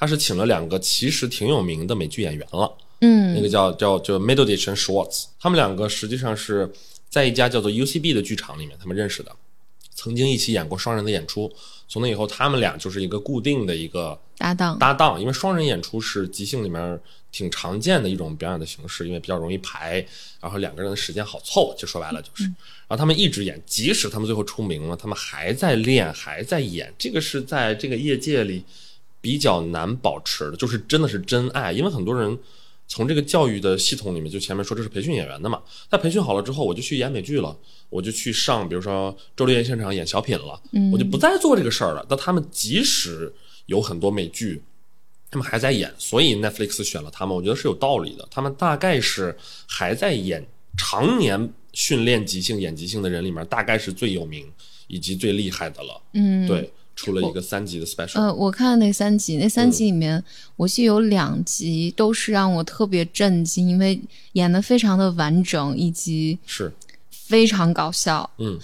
[0.00, 6.72] 他是请了两个其实挺有名的美剧演员了，嗯那个叫叫叫 Middleditch 和 Schwartz，他们两个实际上是
[7.10, 9.30] 在一家叫做 UCB 的剧场里面他们认识的，
[9.94, 11.52] 曾经一起演过双人的演出。
[11.86, 17.00] 从那以后，他们俩就是一个固定的一个搭档搭档，因为双人演出是即兴里面
[17.32, 20.06] 挺常见的一种表演的形式，因为比较容易排，
[20.40, 22.44] 然后两个人的时间好凑，就说白了就是。
[22.44, 28.64] 然后他们一直演，即使他们最后出名了，他们还在练，还在演，这个是在这个业界里
[29.20, 32.38] 比较难保持的，就是真的是真爱，因为很多人。
[32.92, 37.56] 从这个教育的系统里面，就前面说这是培训演员的嘛，他培训好了之后，我就去演美剧了，
[37.88, 40.60] 我就去上，比如说周六夜现场演小品了，
[40.92, 42.04] 我就不再做这个事儿了。
[42.08, 43.32] 但他们即使
[43.66, 44.60] 有很多美剧，
[45.30, 48.26] 他们还在演，所以 Netflix 选了他们，我觉得是有道理的。
[48.28, 49.36] 他们大概是
[49.68, 50.44] 还在演，
[50.76, 54.44] 常年训练即兴、演即兴的人里面，大概是最有名
[54.88, 56.02] 以及最厉害的了。
[56.14, 56.68] 嗯，对，
[57.00, 60.22] 出了一个三集的 special，、呃，我看那三集，那嗯三集里面，
[60.56, 63.98] 我记得有两集都是让我特别震惊，因为
[64.32, 66.70] 演的非常的完整，以及是
[67.10, 68.28] 非常搞笑。
[68.36, 68.58] 嗯，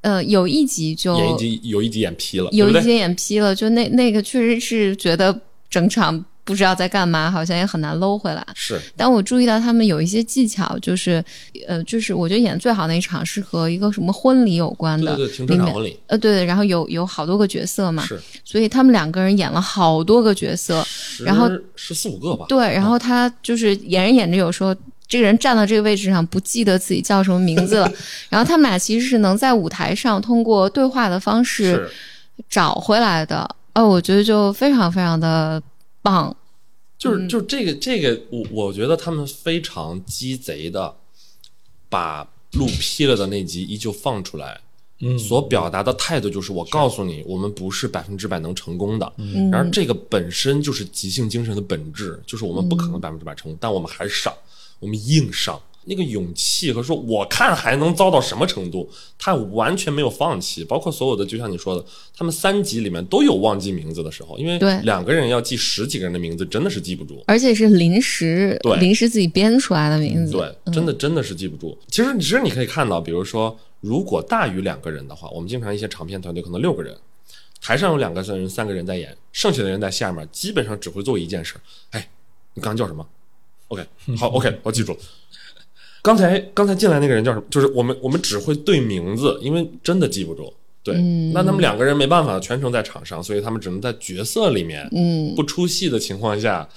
[0.00, 2.80] 呃，有一集就演一集有一集演劈了，有一？
[2.80, 8.46] 集演劈了，就那那个确实是觉得整场不知道在干嘛，好像也很难搂回来。
[8.54, 8.80] 是。
[8.96, 11.22] 但我注意到他们有一些技巧，就是
[11.66, 15.98] 呃，就是我觉得演得最好那一场是和一个什么婚礼有关的，对对对，停车场婚礼。
[16.06, 20.86] 呃，对对，然后有有好多个角色嘛，是，所以他们两个人演了好多个角色，
[21.24, 24.72] 然后十四五个吧，对，然后他就是演着演着，有时候
[25.08, 27.92] 这个人站到这个位置上，不记得自己叫什么名字了，
[28.30, 31.90] 然后他们俩其实是能在舞台上通过对话的方式
[32.48, 33.48] 找回来的。
[33.74, 35.62] 哦，我觉得就非常非常的
[36.06, 36.36] 棒。
[36.98, 40.96] 就是就是这个这个，我我觉得他们非常鸡贼的，
[41.90, 44.58] 把路劈了的那集依旧放出来，
[45.00, 49.12] 嗯所表达的态度就是我告诉你，我们不是百分之百能成功的。
[49.18, 54.32] 嗯然而这个本身就是即兴精神的本质，就是我们不可能百分之百成功，但我们还上，
[54.78, 55.60] 我们硬上。
[55.86, 60.64] 那个勇气和说我看还能糟到什么程度，他完全没有放弃。
[60.64, 61.84] 包括所有的，就像你说的，
[62.16, 67.22] 他们三集里面都有忘记名字的时候，因为对两个人要记十几个人的名字，真的是记不住。
[67.26, 70.32] 而且是临时对临时自己编出来的名字。
[70.32, 71.78] 对，真的真的是记不住。
[71.88, 76.96] 其实其实你可以看到，比如说，如果大于两个人的话，我们经常一些长片团队可能六个人，
[77.60, 81.54] 台上有两个人、三个人在演，剩下的人在下面，基本上只会做一件事。
[81.90, 82.08] 哎，
[82.54, 83.06] 你刚刚叫什么
[83.68, 83.86] ？OK，
[84.18, 84.98] 好，OK，我记住了。
[86.06, 87.44] 刚才刚才进来那个人叫什么？
[87.50, 90.54] 就是我们我们只会对名字，因为真的记不住。
[90.84, 90.94] 对，
[91.34, 96.68] 那他们两个人没办法全程在场上，所以他们只能在角色里面，嗯，不出戏的情况下，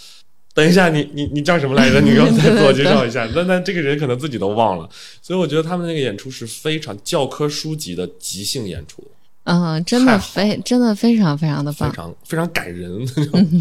[0.56, 2.02] 等一下，你你你叫什么来着？
[2.02, 3.30] 你给我再自我介绍一下。
[3.36, 4.90] 那那这个人可能自己都忘了，
[5.22, 9.04] 所以我觉得他们那个演出是非常教科书级的即兴演出，
[9.44, 11.96] 嗯，真的非真的非常非常的棒非。
[11.96, 13.08] 常非常感人。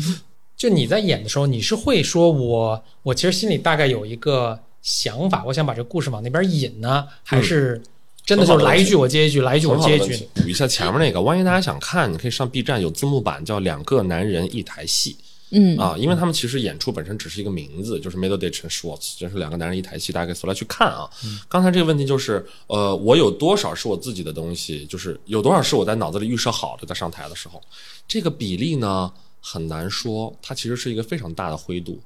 [0.57, 7.81] 就你在演的时候，你是会说我我其实心里大概有一个想法，我想把这个故事往那边引呢，还是
[8.25, 10.29] 真的就是来一句我接一句，来一句我接一句？
[10.35, 15.13] 补一下前面那个，万一大家想看，你可以上 B 站有字幕版，叫《两个男人一台戏》。
[15.51, 21.09] 嗯啊，因为他们其实演出本身只是一个名字，就是 Middleditch 和 Schwartz，就是两个男人一台戏，大家可以搜来去看啊。
[21.49, 27.63] 刚才这个问题就是，呃，我有多少是我自己的东西，就是有多少是我在脑子里预设好的，在上台的时候，
[28.07, 29.11] 这个比例呢
[29.41, 31.99] 很难说，它其实是一个非常大的灰度。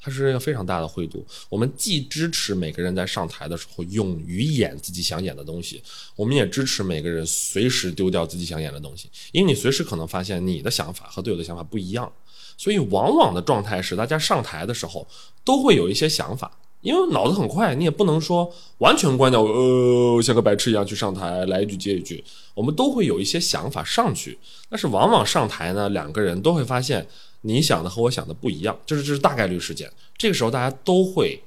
[0.00, 1.26] 它是一个非常大的灰度。
[1.48, 5.82] 我们既支持每个人在上台的时候勇于演自己想演的东西，
[6.14, 12.10] 我们也支持每个人随时丢掉自己想演的东西，因为你随时可能发现你的想法和队友的想法不一样。
[12.56, 15.06] 所以往往的状态是，大家上台的时候
[15.44, 22.24] 都会有一些想法，因为脑子很快，你也不能说完全关掉，呃，像个白痴一样去上台，来一句接一句。
[22.54, 24.36] 我们都会有一些想法上去，
[24.68, 27.06] 但是往往上台呢，两个人都会发现
[27.42, 29.90] 你想的和我想的不一样，这是这是大概率事件。
[30.16, 31.42] 这个时候大家都会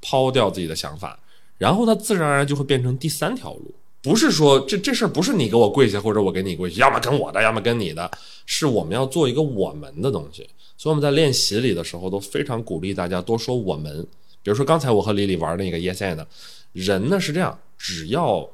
[0.00, 1.18] 抛掉自己的想法，
[1.58, 3.74] 然后它自然而然就会变成第三条路。
[4.02, 8.08] 不是说这这事儿不是你给我跪下，或者我给你跪下，要么跟我的，要么跟你的，
[8.44, 10.48] 是我们要做一个我们的东西。
[10.76, 14.06] 所以我们在练习里的时候都非常鼓励大家多说我们。
[14.42, 16.24] 比如说刚才我和李李玩那个 Yes and，
[16.72, 18.48] 人呢是这样，只要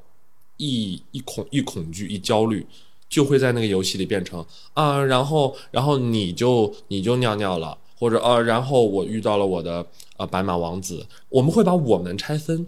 [0.56, 2.66] 一一恐一恐惧一焦虑，
[3.12, 12.66] 就会在那个游戏里变成啊，然后然后你就你就尿尿了，或者啊，然后我遇到了我的呃白马王子，我们会把我们拆分。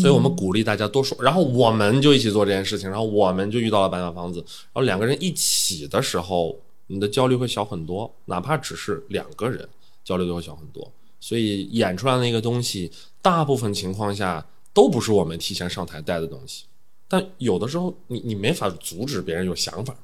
[0.00, 9.68] 所以我们鼓励大家多说，然后我们就一起做这件事情，然后我们就遇到了白马王子，然后两个人一起的时候，你的焦虑会小很多，哪怕只是两个人，
[10.04, 10.92] 焦虑都会小很多。
[11.20, 12.90] 所以演出来的那个东西，
[13.22, 16.64] 大部分情况下都不是我们提前上台带的东西，
[17.08, 19.94] 但有的时候你你没法阻止别人有想法。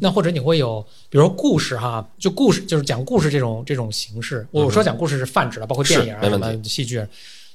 [0.00, 4.46] 那或者你会有，比如说故事哈，就故事就是讲故事这种这种形式。
[4.50, 7.06] 我说讲故事是泛指的，包括电影啊什么戏剧。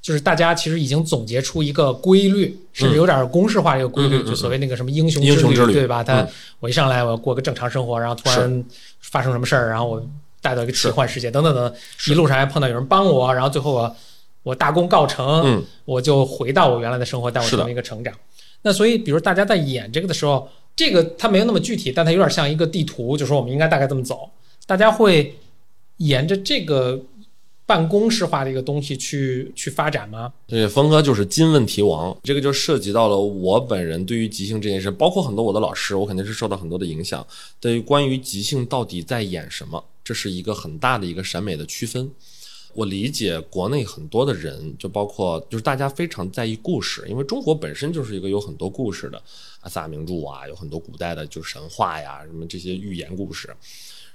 [0.01, 6.01] 就是大家其实已经总结出一个规律，甚至有点公式化一个规律，就所谓那个什么英雄之旅，对吧？
[6.01, 6.25] 他
[6.61, 8.63] 我一上来我要过个正常生活，然后突然
[9.01, 10.01] 发生什么事儿，然后我
[10.39, 11.73] 带到一个奇幻世界，等等等，
[12.07, 13.95] 一路上还碰到有人帮我，然后最后我
[14.43, 18.13] 我大功告成，我就回到我原来的生活，带我成为一个成长。
[18.61, 24.29] 那所以，比如大家在演这个的时候，这个它没有那么具体，但它有点像一个地图，就说我们应该大概这么走，
[24.65, 25.35] 大家会
[25.97, 26.99] 沿着这个。
[27.69, 30.33] 办公室化的一个东西去去发展吗？
[30.47, 37.23] 对，峰哥就是金问题王，这个就涉及到了我本人对于即兴这件事，包括很多我的老师，我肯定是受到很多的影响。
[37.59, 42.09] 对于关于即兴到底在演什么，这是一个很大的一个审美的区分。
[42.73, 49.21] 我理解国内很多的人，就包括就是大家非常在意故事，因为中国本身就是一个有很多故事的
[49.61, 53.47] 啊，四大名著啊，有很多古代的就神话呀，什么这些寓言故事。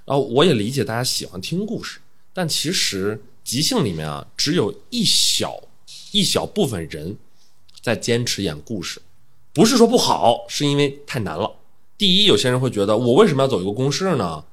[0.05, 1.99] 然后我也理解大家喜欢听故事，
[2.33, 3.21] 但其实。
[3.45, 5.61] 即兴里面啊，只有一小
[6.11, 7.15] 一小部分人
[7.79, 8.99] 在坚持演故事，
[9.53, 11.51] 不是说不好，是因为太难了。
[11.95, 14.43] 第一，有些人会觉得我为什么要走一个公式呢？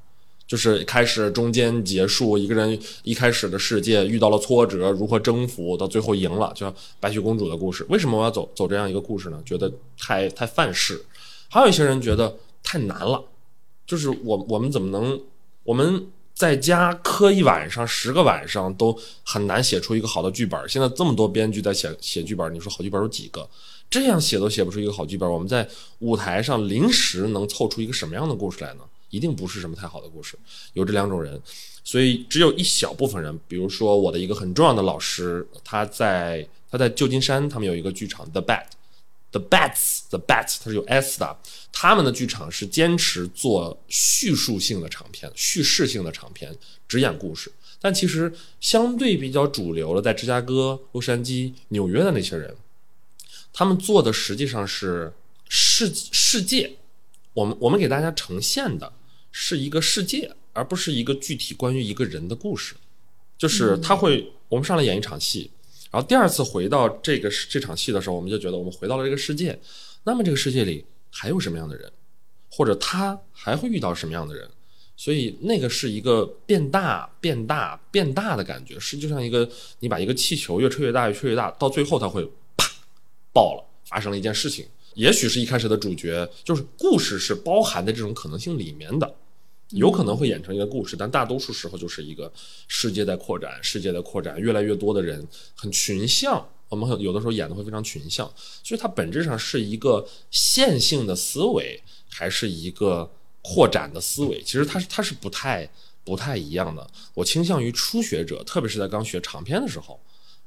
[0.53, 7.83] 就是开始、中间、结束，一个人一开始的世界遇到了挫折，如何征服，到最后赢了，就像白雪公主的故事。
[7.89, 9.41] 为什么我要走走这样一个故事呢？
[9.43, 11.03] 觉得太太范式。
[11.49, 13.23] 还有一些人觉得太难了，
[13.87, 15.19] 就是我我们怎么能
[15.63, 16.05] 我们。
[16.35, 20.59] 在家磕一晚上、十个晚上都很难写出一个好的剧本。
[20.67, 23.47] 现在这么多编剧在写写剧本，你说好剧本有几个？
[23.87, 25.31] 这样写都写不出一个好剧本。
[25.31, 25.65] 我们在
[25.99, 28.79] 舞台上临时能凑出一个什么样的故事来呢？
[29.13, 30.35] 一定不是什么太好的故事。
[30.73, 31.39] 有这两种人，
[31.83, 38.65] 所以只有一小部分人，比如说我的一个很重要的老师，他在他在旧金山，他们有一个剧场 The Bat。
[39.31, 41.37] The Bats，The Bats，它是有 S 的。
[41.71, 46.55] 他们的剧场是坚持做叙述性的长片、叙事性的长片，
[46.87, 47.51] 只演故事。
[47.81, 52.55] 但其实相对比较主流的，在芝加哥、洛杉矶、纽约的那些人，
[53.51, 55.11] 他们做的实际上是
[55.49, 56.75] 世世界。
[57.33, 58.93] 我们我们给大家呈现的
[59.33, 62.75] 是一个世界，而不是一个具体关于一个人的故事。
[63.37, 65.51] 就是他会，我们上来演一场戏。
[65.91, 69.59] 然后第二次回到这个这场戏的时候，我们就觉得我们回到了这个世界。
[70.03, 71.91] 那么这个世界里还有什么样的人，
[72.49, 74.49] 或者他还会遇到什么样的人？
[74.95, 82.23] 所以那个是一个变大、变大、变大的感觉，是就像一个你把一个气球越吹越大、越吹越大，到最后它会
[82.55, 82.71] 啪
[83.33, 84.67] 爆了，发生了一件事情。
[84.93, 89.15] 也许是一开始的主角，就是故事是包含在这种可能性里面的。
[89.69, 92.31] 有可能会演成一个故事，但大多数时候就是一个
[92.67, 96.47] 世界在扩展，世界在扩展，越来越多的人很群像。
[96.69, 98.31] 我们有的时候演的会非常群像，
[98.63, 103.11] 所以它本质上是一个线性的思维，还是一个
[103.43, 104.41] 扩展的思维？
[104.41, 105.69] 其实它是它是不太
[106.03, 106.87] 不太一样的。
[107.13, 109.99] 我倾向于初学者，特别是在刚学长篇的时候，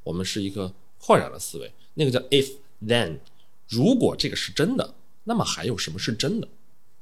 [0.02, 2.50] 我们是一个扩展的思维，那个叫 if
[2.82, 3.18] then，
[3.68, 6.48] 如果这个是真的，那么还有什么是真的，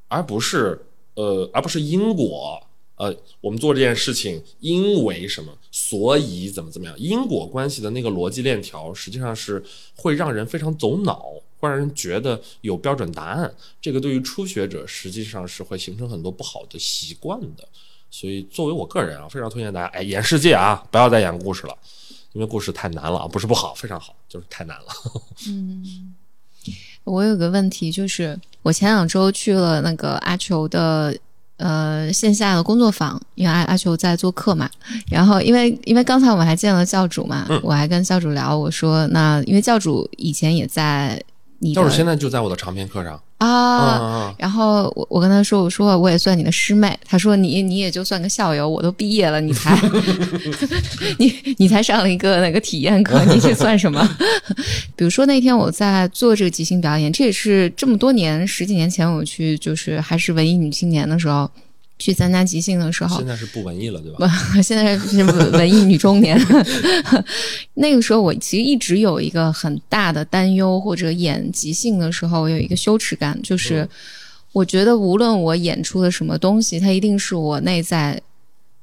[0.08, 0.86] 而不是。
[1.14, 2.62] 呃，而不是因果。
[2.96, 6.96] 呃，我们做这件事情，因为什么，所以怎么怎么样？
[6.96, 9.60] 因果关系的那个逻辑链条，实际上是
[9.96, 13.52] 会让人非常走脑，会让人觉得有标准答案。
[13.80, 17.68] 这个对于初学者，实际上是会形成很多不好的习惯的。
[18.12, 21.76] 所以作为我个人啊，非常推荐大家，哎，演世界啊，不要再演故事了，
[22.32, 24.86] 因为故事太难了啊，不是不好，非常好，就是太难了。
[25.48, 26.14] 嗯
[27.04, 31.14] 我有个问题，就是我前两周去了那个阿球的
[31.58, 34.68] 呃线下的工作坊，因为阿阿球在做客嘛。
[35.08, 41.22] 然后因为因为刚才我们还见了教主嘛，嗯我还跟教主聊，我说那因为教主以前也在
[41.58, 43.48] 你教主现在就在我的长篇课上，啊。
[43.48, 49.78] 啊，然后我我跟他说，我说我也算你的师妹，他说你你也就算个校友，我都毕业了，你才
[51.18, 54.16] 你你才上了一个那个体验课，你这算什么？
[54.96, 61.50] 比如说那天我在做这个即兴表演，这也是这么多年十几年前我去就是还是文艺女青年的时候
[61.98, 64.28] 去参加即兴的时候现，在是不文艺了，对吧？
[64.62, 66.38] 现在是文文艺女中年。
[67.74, 73.88] 那个时候，我其实一直有一个很大的担忧，或者演即兴的时候，我有一个羞耻感，就是嗯
[74.52, 78.20] 我觉得无论我演出的什么东西，它一定是我内在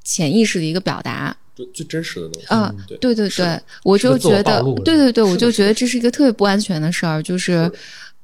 [0.03, 1.35] 潜意识的一个表达。
[1.53, 7.69] 最最真实的东西啊对对对我就觉得对对对，我就觉得这是一个特别不安全的事儿，就是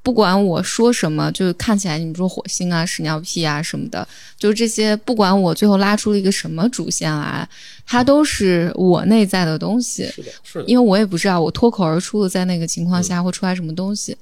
[0.08, 4.08] 不管我说什么，就是看起来你们说火星啊、屎尿屁啊什么的，
[4.39, 7.45] 就是这些，不管我最后拉出了一个什么主线来，
[7.86, 10.05] 它都是我内在的东西。
[10.05, 14.16] 是的，是的，因为我也不知道我脱口而出的在那个情况下会出来什么东西。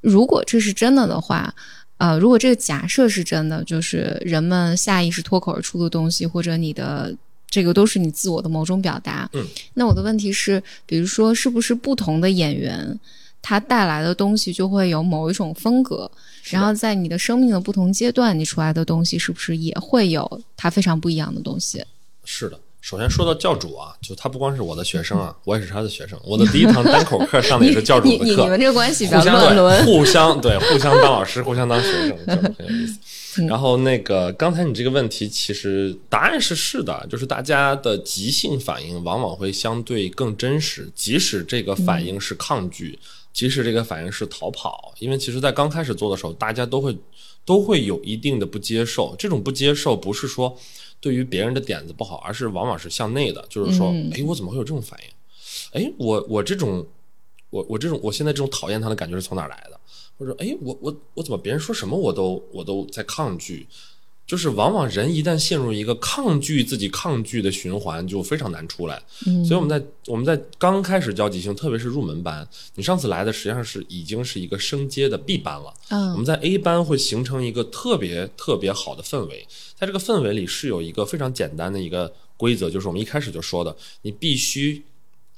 [0.00, 1.52] 如果这是真的的话，
[1.96, 7.12] 呃，如果这个假设是真的，就是人们下意识脱口而出的东西，或者你的
[7.50, 9.28] 这个都是你自我的某种表达。
[9.32, 12.96] 嗯，那我的问题是，比如说，是不是不同的演员
[13.42, 16.10] 他带来的东西就会有某一种风格？
[16.50, 21.84] 然后在你的生命的不同阶段，你出来的东西是不是也会有它非常不一样的东西？
[22.24, 22.58] 是的。
[22.80, 26.16] 首先说到教主啊，就他不光是我的学生啊， 我也是他的学生。
[26.22, 29.84] 我的第一堂单口课上的也是教主的课， 你你你们这个关系比较乱伦。
[29.84, 32.92] 互相对互相当老师， 互相当学生，就是很有意思。
[32.94, 42.98] 嗯然后那个刚才你这个问题，其实答案是是的，就是大家的即兴反应往往会相对更真实，即使这个反应是抗拒，
[43.36, 46.96] 即使这个反应是逃跑，因为其实在刚开始做的时候，大家都会
[47.44, 50.56] 都会有一定的不接受，这种不接受不是说
[51.02, 55.82] 对于别人的点子不好，而是往往是向内的，就是说，嗯哎，我怎么会有这种反应？
[55.82, 56.86] 哎，我我这种，
[57.50, 59.78] 我我这种，我现在这种讨厌他的感觉是从哪儿来的？
[60.16, 63.68] 或者，哎，我我我怎么别人说什么我都我都在抗拒？
[64.26, 69.00] 就是往往人一旦陷入一个抗拒自己抗拒的循环，就非常难出来。
[69.26, 75.72] 嗯所以我们在我们在刚开始教即兴，特别是入门班，你上次来的实际上是已经是一个升阶的 B 班了。
[75.90, 79.46] 我嗯们在 A 班会形成一个特别特别好的氛围，
[79.78, 84.82] 在这个氛围里是有一个非常简单的一个规则，就是我们一开始就说的，你必须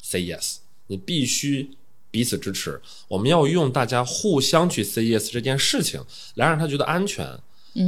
[0.02, 1.68] say yes，你必须
[2.10, 6.02] 彼此支持，我们要用大家互相去 say yes 这件事情，
[6.36, 7.38] 来让他觉得安全，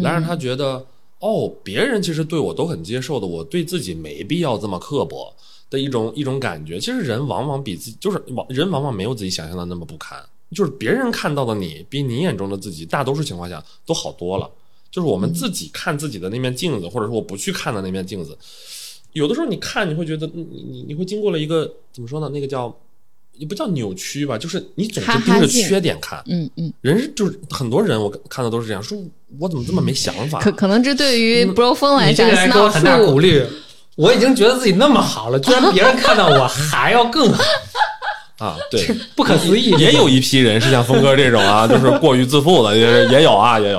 [0.03, 0.84] 来让他觉得
[1.18, 5.32] 哦，别人其实对我都很接受的，我对自己没必要这么刻薄
[5.68, 6.78] 的一种一种感觉。
[6.78, 10.18] 其实人往往比自己就是往人往往没有自己想象的那么不堪，
[10.53, 14.51] 就是别人看到的你比你眼中的自己，大多数情况下都好多了。
[14.91, 18.36] 就是我们自己看自己的那面镜子，或者说我不去看的那面镜子，
[19.12, 22.28] 有的时候你看你会觉得你你你会经过了一个怎么说呢？
[22.30, 22.76] 那个叫
[23.41, 26.22] 也不叫扭曲吧，就是你总是盯着缺点看。
[26.26, 28.97] 嗯嗯，人是就是很多人我看到都是这样，说
[29.38, 30.38] 我怎么这么没想法？
[30.41, 33.18] 可可能这对于 bro 风来你这讲是闹个人给我很大鼓。
[33.18, 33.43] 励。
[33.97, 37.43] 我已经觉得自己那么好了，居然别人看到我还要更好，
[38.38, 39.72] 啊，对， 不可思议。
[39.72, 43.78] 也有一批人是像峰哥这种啊，就是过于自负的，也也有啊，也有。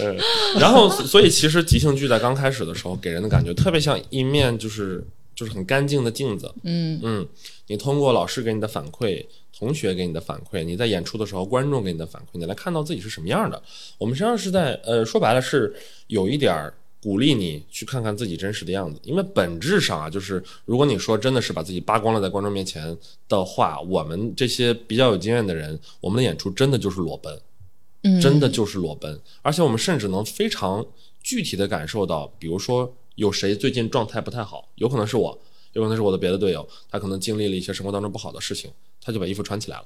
[0.00, 0.14] 呃，
[0.58, 5.04] 然后所以其实即兴剧在刚开始的时候，给人的感觉特别像一面就是
[5.38, 6.52] 就是很干净的镜子。
[6.64, 7.28] 嗯嗯，
[7.68, 9.24] 你通过老师给你的反馈、
[9.56, 13.62] 同学给你的反馈，你在演出的时候，观众给你的反馈，你来看到自己是什么样的。
[13.98, 15.72] 我们实际上是在呃，说白了是
[16.08, 22.96] 有一点儿鼓励你去看看自己真实的样子，因为本质上啊，就是如果你说真的是把自己扒光了在观众面前
[23.28, 27.40] 的话，我们这些比较有经验的人，我们的演出真的就是裸奔。
[28.02, 30.86] 嗯，真的就是裸奔，而且我们甚至能非常
[31.20, 35.36] 具体的感受到，比如说有谁最近状态不太好，有可能是我，
[35.72, 39.84] 有可能是我的别的队友，他可能经历了一些生活当中不好的事情，他就把衣服穿起来了，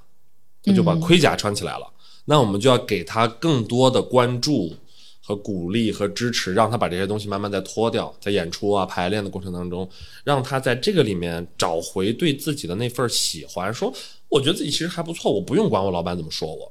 [0.62, 1.90] 他就把盔甲穿起来了，
[2.26, 4.76] 那我们就要给他更多的关注。
[5.24, 9.88] 和鼓励和支持，让他把这些东西慢慢再脱掉，在演出啊、排练的过程当中，
[10.24, 13.72] 让他在这个里面找回对自己的那份喜欢。
[13.72, 13.94] 说，
[14.28, 16.70] 我觉得自己其实还不错，我不用管我老板怎么说我，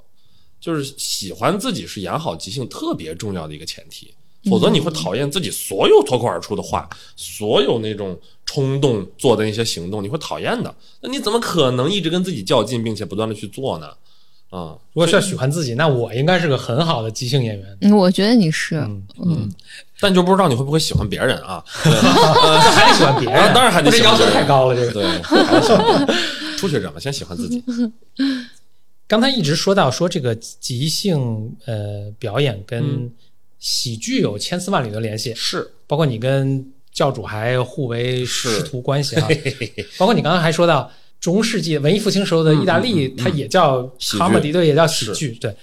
[0.59, 4.13] 就是喜欢自己是演好即兴特别重要的一个前提，
[4.49, 10.73] 否则你会讨厌自己所有脱口而出的话，所有那种冲动做的那些行动，你会讨厌的。
[11.01, 13.87] 那你怎么可能一直跟自己较劲，并且不断的去做呢？
[14.49, 17.77] 啊，如果需要喜欢自己，那我应该是个很好的即兴演员。
[17.79, 19.53] 嗯，我觉得你是，嗯嗯，
[19.99, 21.63] 但就不知道你会不会喜欢别人啊？
[21.65, 21.89] 还
[22.89, 24.75] 得喜欢别人，啊当然还得这要求喜欢别人太高了。
[24.75, 27.63] 这个对，初学者嘛，先喜欢自己。
[29.07, 33.11] 刚才一直说到说这个即兴呃表演跟嗯
[33.61, 39.25] 喜剧有千丝万缕的联系，是，包括你跟教主还互为师徒关系啊。
[39.97, 40.91] 包括你刚刚还说到
[41.21, 45.31] 中世纪文艺复兴时候的意大利，嗯嗯嗯它也叫喜剧 comedy，对，也叫喜剧。
[45.39, 45.55] 对，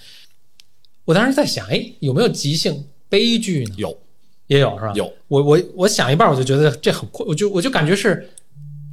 [1.04, 3.74] 我当时在想，哎，有没有即兴悲剧呢？
[3.76, 3.98] 有。
[4.46, 4.92] 也有是吧？
[4.94, 8.26] 有，我我我想一半，我就觉得这很酷，我就我就感觉是，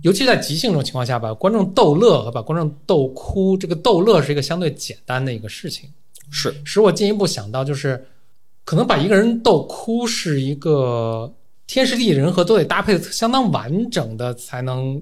[0.01, 5.89] 尤其在即兴这种情况下，把观众逗乐和把观众逗哭，这个逗乐是一个相对简单的一个事情，
[6.29, 6.53] 是。
[6.65, 8.05] 使我进一步想到，就是
[8.65, 11.33] 可能把一个人逗哭是一个
[11.67, 15.01] 天时地利人和都得搭配的相当完整的才能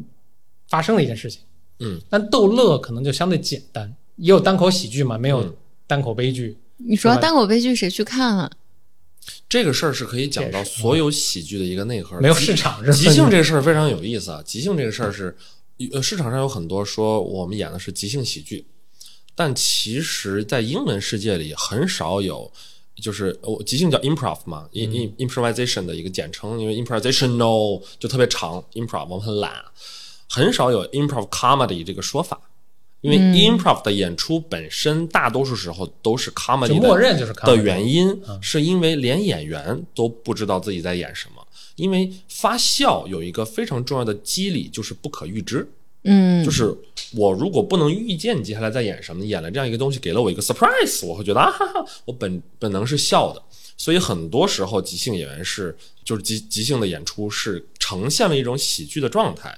[0.68, 1.41] 发生的一件事情。
[1.80, 5.53] 嗯，但逗乐可能就相对简单，也有单口喜剧嘛，没有嗯
[5.88, 6.55] 单口悲剧。
[6.78, 8.51] 你说单口悲剧谁去看啊？
[9.47, 12.20] 这个事儿是可以讲到所有喜剧的一个内核。
[12.20, 14.43] 没有市场，即兴这个事儿非常有意思啊！
[14.45, 15.34] 即兴这个事儿是，
[15.93, 18.66] 呃，市场上有很多说我们演的是即兴喜剧，
[19.34, 22.51] 但其实，在英文世界里很少有，
[23.01, 29.53] 就是我即兴叫 improv 嘛，in in improvisation 的一个简称，因为 improvisational 就特别长，improv 我们很懒，
[30.29, 32.39] 很少有 improv comedy 这个说法。
[33.01, 41.45] 因为 improv 的演出本身大多数时候都是 comedy 的默认就是的原因，是因为连演员都不知道自己在演什么。
[41.75, 45.67] 因为发笑有一个非常重要的机理，就是不可预知。
[46.03, 46.75] 嗯，就是
[47.13, 53.41] 我如果不能预见你接下来在演什么，演了这样一个东西，给了我一个 surprise，我会觉得啊哈哈，我本本能是笑的。
[53.75, 55.75] 所以很多时候即兴演员是
[56.05, 59.57] 就是即即兴的演出是呈现了一种喜剧的状态。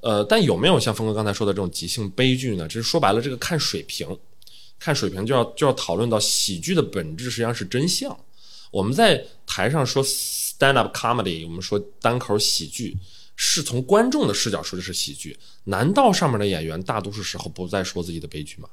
[0.00, 2.66] 呃，但有没有像峰哥刚才说的这种即兴悲剧呢？
[2.68, 4.06] 其实说白了，这个看水平，
[4.78, 8.14] 看水平就要就要讨论到喜剧的本质实际上是真相。
[8.70, 12.96] 我们在台上说 stand up comedy，我们说单口喜剧，
[13.36, 15.36] 是从观众的视角说这是喜剧。
[15.64, 18.68] 难道上面的演员大多数时候不再说自己的悲剧吗？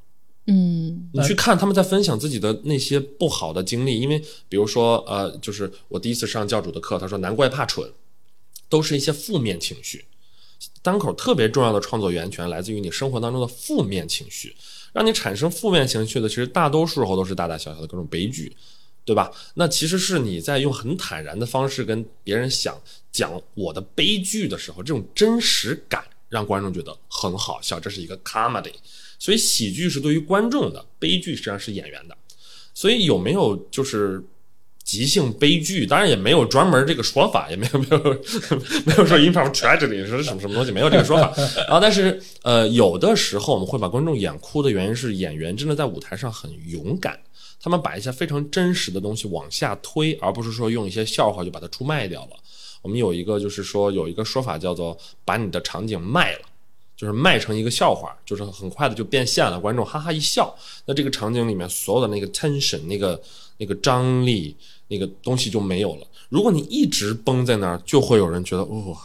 [0.48, 7.88] 嗯你去看他们在分享自己的那些不好的经历，因为比如说呃，就是我第一次上教主的课，他说难怪怕蠢，
[8.68, 10.06] 都是一些负面情绪。
[10.82, 14.56] 单口特别重要的创作源泉来自于你生活当中的负面情绪，
[14.94, 18.56] 让你产生负面情绪的，其实大多数时候都是大大小小的各种悲剧，
[19.04, 19.32] 对吧？
[19.56, 22.80] 那其实是你在用很坦然的方式跟别人想
[23.12, 28.74] 讲我的悲剧的时候，这种真实感让观众觉得很好笑，这是一个 comedy。
[29.20, 32.16] 所以喜剧是对于观众的，悲剧实际上是演员的。
[32.74, 34.24] 所以有没有就是
[34.84, 35.86] 即兴悲剧？
[35.86, 37.98] 当然也没有专门这个说法，也没有没有
[38.86, 41.34] 没有说 improv tragedy 说什么什么东西，没有这个说法。
[41.68, 47.20] 然后但是呃，有的时候我们会把观众演哭的原因是演员真的在舞台上很勇敢，
[47.62, 52.32] 他们把一些非常真实的东西往下推，而不是说用一些笑话就把它出卖掉了。
[52.82, 56.42] 我们有一个就是说有一个说法叫做把你的场景卖了。
[56.98, 60.56] 就是卖成一个笑话，就是很快的就变现了，观众哈哈一笑，
[60.86, 63.20] 那这个场景里面所有的那个 tension、那个
[63.58, 64.56] 那个张力、
[64.88, 66.06] 那个东西就没有了。
[66.30, 68.96] 如果你一直绷在那儿，就会有人觉得哦，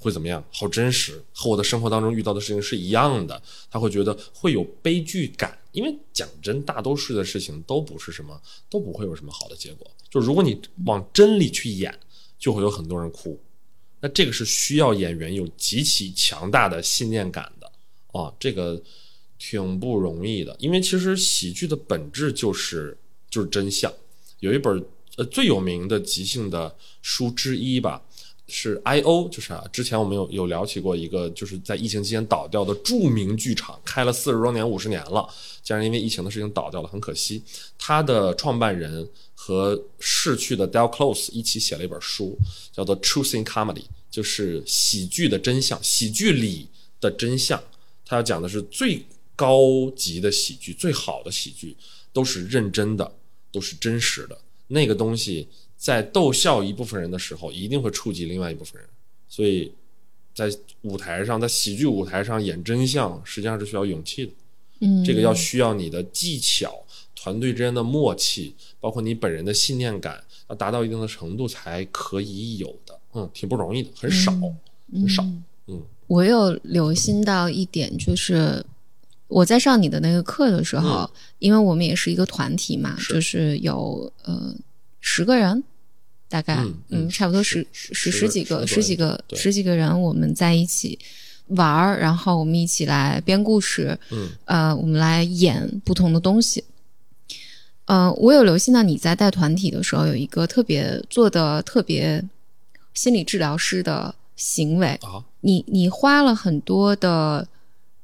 [0.00, 0.42] 会怎么样？
[0.50, 3.40] 好真实，和我的生活当中遇到的事情是一样的。
[3.70, 9.88] 他会觉得会有悲剧感，因为讲真，大多数的事情都不是什么，都不会有什么好的结果。
[10.08, 11.96] 就如果你往真里去演，
[12.38, 13.38] 就会有很多人哭。
[14.00, 17.70] 那这个是需要演员有极其强大的信念感的
[18.18, 18.82] 啊，这个
[19.38, 20.56] 挺不容易的。
[20.58, 22.96] 因为其实喜剧的本质就是
[23.28, 23.92] 就是真相。
[24.38, 24.82] 有一本
[25.16, 28.02] 呃最有名的即兴的书之一吧，
[28.50, 35.28] 是 I.O.，就是啊，之前我们有有聊起过一个就是在疫情期间倒掉的著名剧场，开了四十多年、五十年了，
[35.62, 37.42] 竟然因为疫情的事情倒掉了，很可惜。
[37.78, 42.36] 他的创办人和逝去的 Del Close 一起写了一本书，
[42.72, 43.74] 叫做《Truth in Comedy》，
[44.10, 46.68] 就是喜剧的真相，喜剧里
[47.00, 47.62] 的真相。
[48.04, 51.76] 他要讲的是最高级的喜剧，最好的喜剧
[52.12, 53.12] 都是认真的，
[53.52, 54.36] 都是真实的。
[54.66, 55.48] 那个东西
[55.80, 58.88] 在逗笑一部分人的时候，一定会触及另外一部分人。
[59.26, 59.72] 所以
[60.34, 60.52] 在
[60.82, 64.32] 舞台上，在喜剧舞台上演真相，实际上是需要勇气的。
[64.80, 66.84] 嗯，这个要需要你的技巧、
[67.16, 72.98] 团队之间的默契，包括你本人的信念感，要达到一定的程度才可以有的。
[73.14, 74.32] 嗯，挺不容易的，很少，
[74.92, 75.22] 很少。
[75.66, 78.66] 嗯我有留心到一点，就是
[79.28, 81.08] 我在上你的那个课的时候，
[81.38, 84.52] 因为我们也是一个团体嘛，是就是有呃
[85.00, 85.62] 十个人，
[86.30, 90.96] 大概嗯嗯差不多十十十十几个十几个对十几个人，我们在一起
[91.48, 96.62] 玩儿，然后我们一起来编故事，嗯呃，我们来演不同的东西。
[97.86, 102.24] 呃，我有留心到你在带团体的时候有一个特别做的特别
[102.94, 107.48] 心理治疗师的行为，啊，你你花了很多的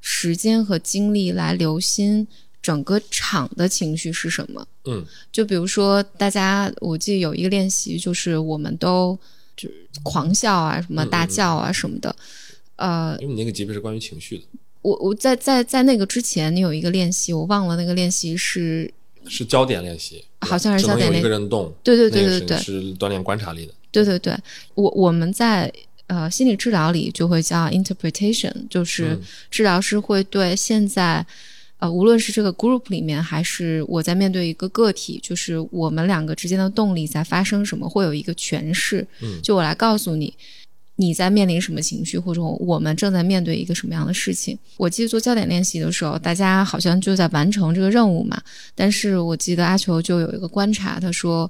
[0.01, 2.27] 时间和精力来留心
[2.61, 4.67] 整个场的情绪是什么。
[4.87, 5.05] 嗯。
[5.31, 9.17] 就比如说，大家我记得有一个练习，就是我们都
[9.55, 12.15] 就是狂笑啊，什么大叫啊什么的。
[12.75, 14.43] 呃，因为你那个级别是关于情绪的，
[14.83, 18.93] 我我在在在那个之前，你有一个练习，我忘了那个练习是，
[19.27, 23.73] 是焦点练习，好像是焦点练个人动，对对对那个对对是是锻炼观察力的。
[23.91, 24.37] 对对对，
[24.75, 25.73] 我我们在
[26.05, 29.21] 呃心理治疗里就会叫 interpretation，就是嗯。
[29.49, 31.25] 治疗师会对现在
[31.77, 39.05] 呃无论是这个 group 里面，还是我在面对一个个体，就是我们两个之间的动力在发生什么，会有一个诠释。
[39.21, 40.33] 嗯就我来告诉你。
[40.99, 44.57] 你在面临什么情绪，或者我们正在面对一个什么样的事情？
[44.77, 48.41] 我记得做焦点练习的时候，大家好像就在完成这个任务嘛。
[48.73, 51.47] 但是我记得阿球就有一个观察，他说，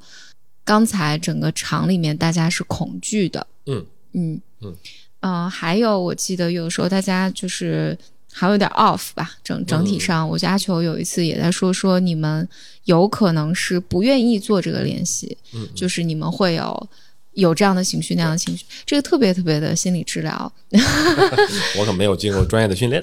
[0.65, 4.75] 刚才整个场里面大家是恐惧的，嗯嗯嗯
[5.21, 7.97] 呃还有我记得有的时候大家就是
[8.37, 12.47] 还有点 off 吧，整整体上，我觉得阿球有一次也在说说你们
[12.85, 16.89] 有可能是不愿意做这个练习，嗯，就是你们会有。
[17.37, 20.51] 有这样的情绪，那样的情绪，这个特别特别的心理治疗。
[21.77, 22.99] 我可没有经过专业的训练。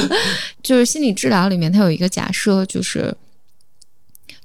[0.64, 3.14] 就是心理治疗里面，它有一个假设，就是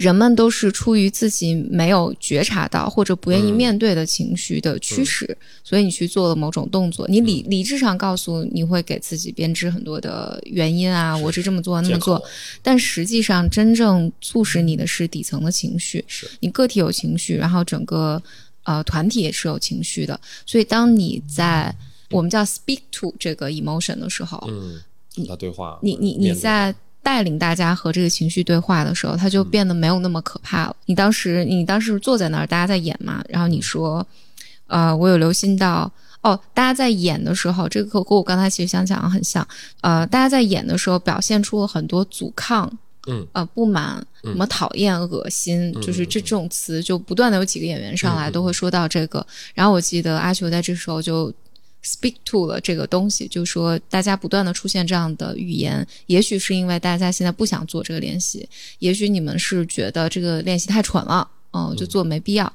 [0.02, 7.08] 人们都是出于自己没有觉察到或者不愿意嗯面对的情绪的驱使，所以你去做了某种动作。
[7.08, 12.22] 你嗯理理智上告诉你会给自己编织很多的原因啊，我是这么做那么做，
[12.64, 16.04] 但实际上真正促使你的是底层的情绪。
[16.08, 18.22] 是你个体有情绪，然后整个
[18.64, 20.20] 呃团体也是有情绪的。
[20.47, 21.74] 所以当你在
[22.10, 24.82] 我们叫 speak to 这个 emotion 的时候，嗯，
[25.16, 26.74] 和他对话，你你你在
[27.04, 30.76] 带领大家和这个情绪对话的时候，它就变得没有那么可怕了。
[30.86, 34.06] 你当时你当时坐在那儿，大家在演嘛，然后你说，
[34.68, 35.91] 呃，我有留心到。
[36.24, 39.47] 哦，大家在演的时候，这个和和我刚才其实想讲的很像。
[39.82, 42.72] 呃，大家在演的时候表现出了很多阻抗，
[43.08, 49.26] 嗯呃，不满，什么讨厌、恶心，就是这这种词，就不断的有几个演员上来嗯都会说到这个。
[49.56, 51.34] 然后我记得阿球在这时候就
[51.84, 58.47] speak to 了这个东西，就说大家不断的出现这样的语言，也许是因为大家现在不想做这个练习，
[58.79, 62.51] 也许你们是觉得这个练习太蠢了，嗯，就做没必要。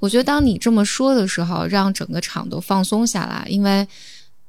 [0.00, 3.86] 我觉得当你这么说的时候，让整个场都放松下来，因为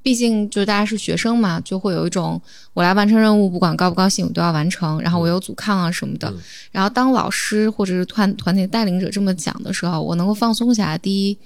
[0.02, 2.42] 毕竟就是大家是学生嘛，就会有一种
[2.74, 5.02] 我来完成任务，不管高不高兴，我都要完成。
[5.02, 6.30] 然后我有阻抗啊什么的。
[6.30, 6.38] 嗯
[6.72, 10.98] 然后当老师或者是团团体带领者这么讲的时候，我能够放松下来。
[10.98, 11.38] 第一，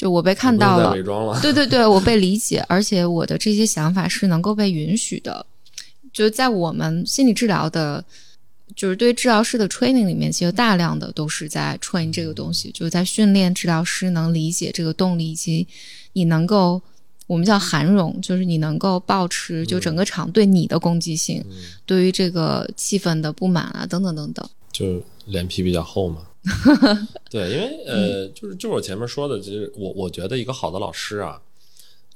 [0.00, 0.94] 就我被看到了。
[1.42, 5.44] 对对对， 我被理解，而且我的这些想法是能够被允许的。
[6.10, 8.02] 就是在我们心理治疗的，
[8.74, 15.68] 就是对治疗师的 training 里面，其实大量的都是在 train 这个东西，就是在训练治疗师能理解这个动力，以及
[16.14, 16.80] 你能够
[17.26, 21.44] 我们叫涵容，就是你能够保持就整个场对你的攻击性，
[21.84, 24.48] 对于这个气氛的不满啊，等等等等。
[24.72, 26.22] 就脸皮比较厚嘛。
[27.30, 31.40] 对，因为呃，就是就是我前面说的，就是我我觉得一个好的老师啊，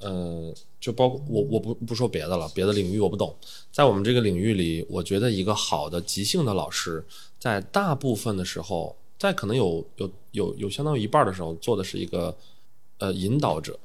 [0.01, 3.37] 呃，就包括我我不不说别的了，别的领域我不懂，
[3.71, 7.05] 在我们这个领域里，我觉得一个好的即兴的老师，
[7.39, 12.35] 在大部分的时候，在可能有有有有相当于一半的时候，做的是一个
[12.99, 13.79] 呃引导者，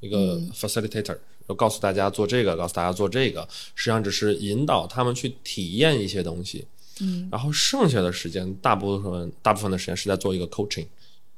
[0.00, 1.16] 一个 facilitator，
[1.48, 6.66] 就告诉大家做这个，告诉大家做这个，实际上只是引导他们去体验一些东西。
[7.00, 10.86] 嗯然后剩下的时间，大部分大部分的时间是在做一个 coaching，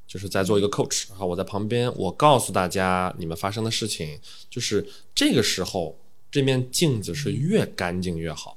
[0.07, 1.09] 就是在做一个 coach。
[1.09, 5.99] 然后我在旁边，我告诉大家你们发生的事情，就是这个时候
[6.31, 8.57] 这面镜子是越干净越好。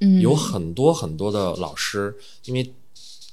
[0.00, 2.72] 嗯，有很多很多的老师，因为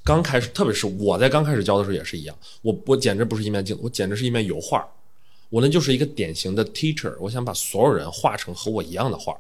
[0.03, 4.85] 刚开始，特别是我在刚开始教的时候也是一样，我我简直不是一面镜子，我简直是一面油画。
[5.49, 9.37] 我那就是一个典型的 teacher，我想把所有人画成和我一样的画。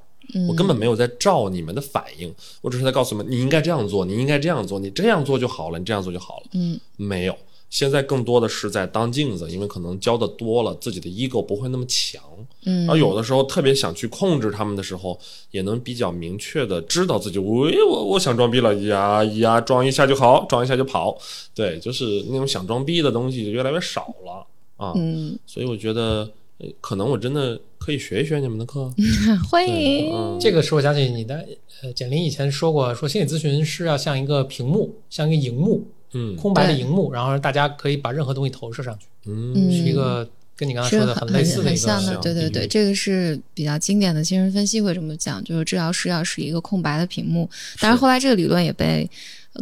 [0.47, 6.47] 我根本没有在照你们的反应，我只是在告诉你们，你应该这样做，你应该这样做，你这样做就好了，你这样做就好了。
[6.53, 7.37] 嗯，没有，
[7.69, 12.21] 现在更多的是在当镜子，因为可能教的多了，自己的 ego 不会那么强。
[12.65, 15.19] 嗯，而有的时候特别想去控制他们的时候，
[15.51, 21.17] 也能比较明确的知道自己，喂，我我想装逼了呀呀，装一下就好，装一下就跑。
[21.53, 24.45] 对，就是那种想装逼的东西就越来越少了
[24.77, 24.93] 啊。
[24.95, 28.89] 嗯，所以我觉得，呃可能我真的可以学一学你们的课。
[29.49, 30.09] 欢迎。
[30.13, 31.45] 嗯，这个是我想起你的
[31.81, 36.33] 呃，简林以前说过，说心理咨询是要像一个屏幕，像一个荧幕，嗯。
[36.37, 39.53] 空白的荧幕，然后让大家可以把任何东西投射上去，嗯。
[39.53, 40.25] 嗯是一个
[40.55, 47.49] 跟你刚才说的很类似的一个很像的，对对对，这个是比较经典的精神分析会这么讲，就是治疗师要是一个空白的屏幕，
[47.81, 49.09] 但是后来这个理论也被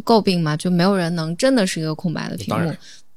[0.04, 2.72] 诟病嘛，就没有人能真的是一个空白的屏幕。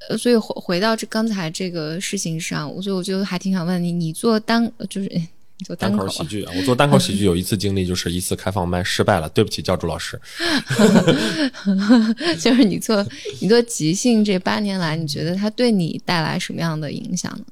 [0.09, 5.09] 呃，所以回回到这刚才这个事情上，所以我就还挺想问你，你做单就是
[5.65, 10.19] 做单单口啊口喜剧啊，我做单口喜剧有一次经历，就是一次开放麦失败了，对不起教主老师。
[12.39, 13.05] 就是你做
[13.39, 17.45] 你做即兴这八年来，你觉得它对你带来什么样的影响呢？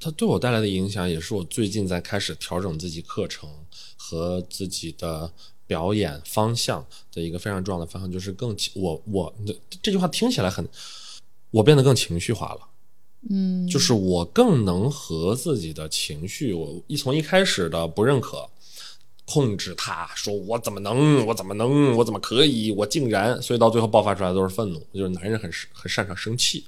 [0.00, 3.48] 它对我带来的影响，也是我最近在开始调整自己课程
[3.96, 5.30] 和自己的
[5.66, 9.34] 表演方向的一个非常重要的方向，就是更情我我
[9.82, 10.66] 这句话听起来很，
[11.54, 12.60] 我变得更情绪化了。
[13.30, 18.46] 嗯，就是我更能和自己的情绪，我一从一开始的不认可、
[19.24, 26.64] 控制他，说我怎么能，我怎么能，我怎么可以，我竟然，所以到最后爆发出来都是愤怒，就是男人很很擅长生气，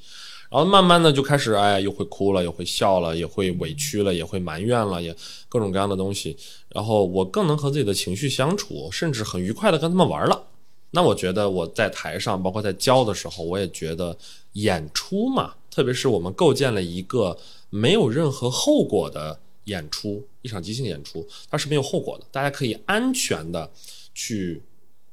[0.51, 5.14] 然后慢慢的就开始，哎，又会哭了，又会笑了，也会委屈了，也会埋怨了，也
[5.49, 6.37] 各种各样的东西，
[6.70, 10.43] 然后我更能和自己的情绪相处，甚至很愉快的跟他们玩了。
[10.91, 14.16] 那我觉得我在台上，包括在教的时候，我也觉得
[14.53, 17.37] 演出嘛，特别是我们构建了一个
[17.68, 23.70] 没有任何后果的演出，一场即兴演出，它是没有后果的，大家可以安全的
[24.14, 24.62] 去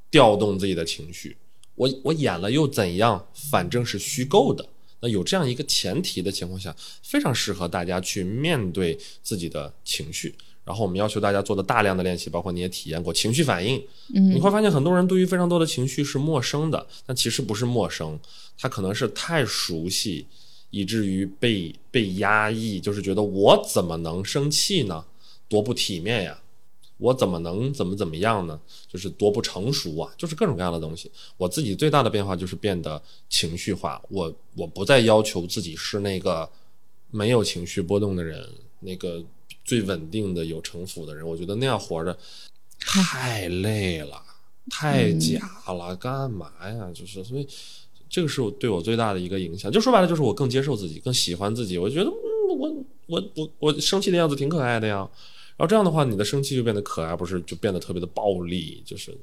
[0.10, 1.36] 调动自己的情绪。
[1.76, 3.28] 我我演了又怎样？
[3.34, 4.66] 反正是虚构的。
[5.02, 10.34] 那有这样一个前提的情况下，非常适合大家去面对自己的情绪。
[10.66, 18.20] 然后我们要求大家做的大量的练习，包括你也体验过情绪反应，你会发现很多人对于非常多的情绪是陌生的，但其实不是陌生，
[18.58, 20.26] 他可能是太熟悉，
[20.70, 25.06] 以至于被被压抑，就是觉得我怎么能生气呢？
[25.50, 26.40] 多不体面呀！
[26.98, 28.58] 我怎么能怎么怎么样呢？
[28.88, 30.10] 就是多不成熟啊！
[30.18, 31.12] 就是各种各样的东西。
[31.36, 36.50] 我自己最大的变化就是变得情绪化，我我不再要求自己是那个
[37.12, 38.48] 没有情绪波动的人，
[38.80, 39.22] 那个
[39.64, 41.28] 最稳定的有城府的人。
[41.28, 42.18] 我觉得那样活着
[42.80, 44.22] 太累了，
[44.70, 46.92] 太假了，干嘛呀？
[46.94, 47.48] 就是所以。
[48.10, 51.80] 这个是我对我最大的一个影响，就说白了，就是我更接受自己，更喜欢自己。
[51.80, 52.14] 我觉得，嗯，
[52.60, 54.98] 我我我我生气的样子挺可爱的呀。
[55.58, 59.18] 然后这样的话，你的生气就变得可爱，不是就变得特别的暴力，就是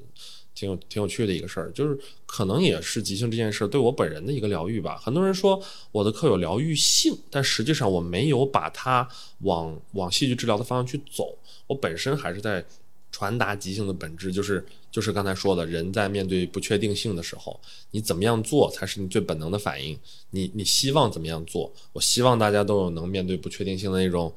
[0.61, 1.73] 挺有挺有趣的一个事儿。
[1.73, 4.99] 就是可能也是即兴这件事对我本人的一个疗愈吧。
[4.99, 9.09] 很多人说我的课有疗愈性，但实际上我没有把它
[9.41, 11.35] 往往戏剧治疗的方向去走。
[11.67, 12.63] 我本身还是在
[13.11, 17.59] 传达即兴的本质，就是就是刚才说的，人在面对不确定性的时候，
[17.91, 19.99] 你怎么样做才是你最本能的反应？
[20.31, 21.73] 你你希望怎么样做？
[21.93, 24.33] 我希望大家都有能面对不确定性的那种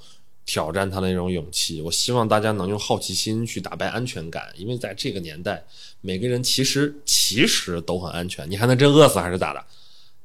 [0.45, 1.81] 挑战他的那种勇气。
[1.81, 5.65] 我希望大家能用好奇心去打败安全感，因为在这个年代，
[6.01, 9.63] 每个人其实其实都很安全，你还能真饿死还是咋的？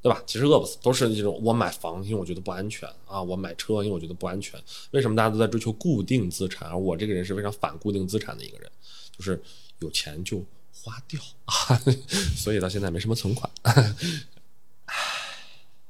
[0.01, 0.23] 对吧？
[0.27, 4.59] 其实饿不死，都是这种我买房，因为我觉得不安全啊；我买车，因为我觉得不安全。
[4.93, 6.69] 为什么大家都在追求固定资产？
[6.69, 8.71] 而我这个人是非常反固定资产的一个人，
[9.17, 9.43] 就是
[9.81, 10.39] 有钱就
[10.73, 11.83] 花掉啊，
[12.39, 13.51] 所以到现在没什么存款。
[13.65, 13.83] 哈哈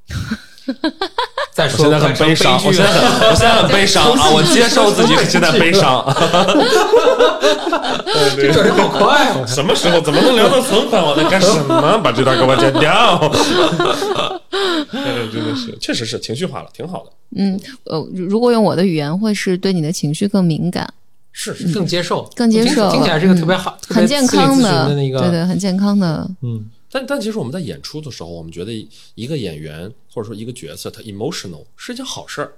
[0.09, 4.31] 哈哈哈再说我现在很悲伤，我现在很我现在很悲伤啊！
[4.31, 6.05] 我接受自己现在悲伤。
[8.37, 9.45] 这转好快啊！
[9.45, 11.03] 什么时候怎么能聊到存款？
[11.03, 11.99] 我在干什么？
[11.99, 12.93] 把这段给我剪掉。
[14.93, 17.11] 哎真的是，确实是情绪化了，挺好的。
[17.37, 20.89] 嗯，呃，如果用我的语言，会是对你的情绪更敏感，
[21.33, 26.25] 是是更接受，更接受听起来是个特别好、特别很健康心理咨询的那个，对对，很健康的。
[26.43, 28.73] 嗯，但但其实我们在演出的时候，我们觉得
[29.15, 32.53] 一个演员或者说一个角色，他 emotional 是一件好事儿。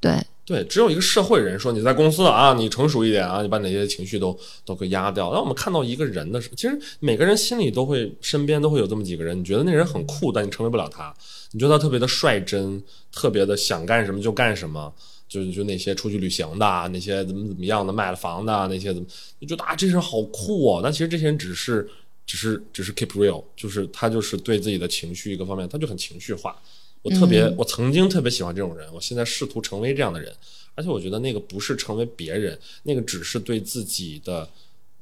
[0.00, 5.32] 对，对，只有一个社会人说你在公司啊，你成熟一点啊，你把哪些情绪都都给压掉。
[5.32, 11.12] 当我们看到一个人的时候，其实每个人心里都会，身边都会有这么几个人，你觉得那人很酷，但你成为不了他。
[11.50, 14.92] 你觉得他特别的率真，特别的想干什么就干什么，
[15.28, 19.08] 就就那些出去旅行的，啊那些怎么怎么样的，卖了房的，啊那些怎么，
[19.40, 20.80] 就觉得啊这人好酷哦。
[20.80, 21.88] 但其实这些人只是
[22.28, 26.54] 只是只是 keep real，就是他就是对自己的情绪一个方面，他就很情绪化。
[27.00, 30.30] 我特别，我曾经特别喜欢这种人，我现在试图成为这样的人，
[30.74, 34.46] 而且我觉得那个不是成为别人，那个只是对自己的，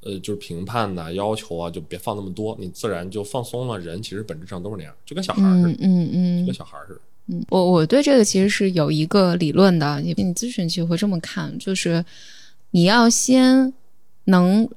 [0.03, 3.77] 呃，就是评判呐、要求啊，就别放那么多，你自然就放松了。
[3.77, 7.01] 人其实本质上都是那样，就跟小孩儿似的，嗯嗯嗯就跟小孩儿似的。
[7.27, 12.05] 嗯，我我对这个其实是有一个理论的，也你咨询其实会这么看，就是
[12.71, 13.73] 你要先
[14.27, 14.69] 能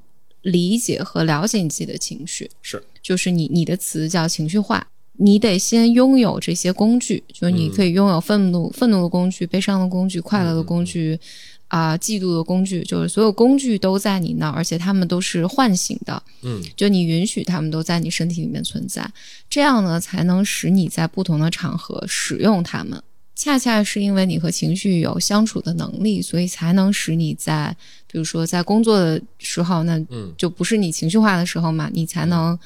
[0.42, 4.86] 理解和了解你自己的情绪，是，就是你你的词叫情绪化，
[5.18, 11.18] 你得先拥有这些工具，就是你可以拥有愤怒、愤怒的工具、悲伤的工具、快乐的工具。
[11.70, 16.20] 啊、嫉妒的工具，就是所有工具都在你那儿，而且他们都是唤醒的。
[16.42, 19.08] 嗯，就你允许他们都在你身体里面存在，
[19.48, 23.00] 这样呢，才能使你在不同的场合使用它们，
[23.42, 27.74] 恰恰是因为你和情绪有相处的能力，所以才能使你在，
[28.06, 30.30] 比如说在工作的时候，那嗯。
[30.36, 32.58] 就不是你情绪化的时候嘛，你才能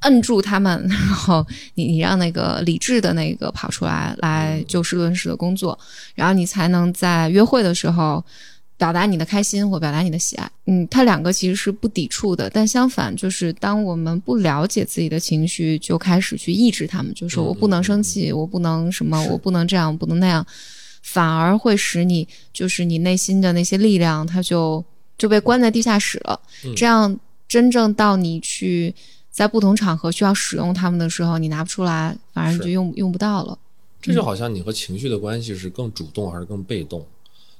[0.00, 5.78] 摁住他们， 然后你你让那个理智的那个跑出来，来就事论事的工作，
[6.14, 8.24] 然后你才能在约会的时候
[8.76, 10.50] 表达你的开心或表达你的喜爱。
[10.66, 20.44] 嗯，它两个其实是不抵触的，但相反，就是当我们不了解自己的情绪，就开始去抑制他们，就说嗯我不能生气，我不能什么，我不能这样，我不能那样，
[21.02, 24.84] 反而会使你就是你内心的那些力量，它就
[25.16, 26.40] 就被关在地下室了。
[26.64, 27.18] 嗯这样
[27.48, 28.92] 真正到你去
[29.30, 33.56] 在不同场合需要使用它们的时候，你拿不出来，反而你就用用不到了。
[34.02, 37.06] 这就好像你和情绪的关系是更主动还是更被动？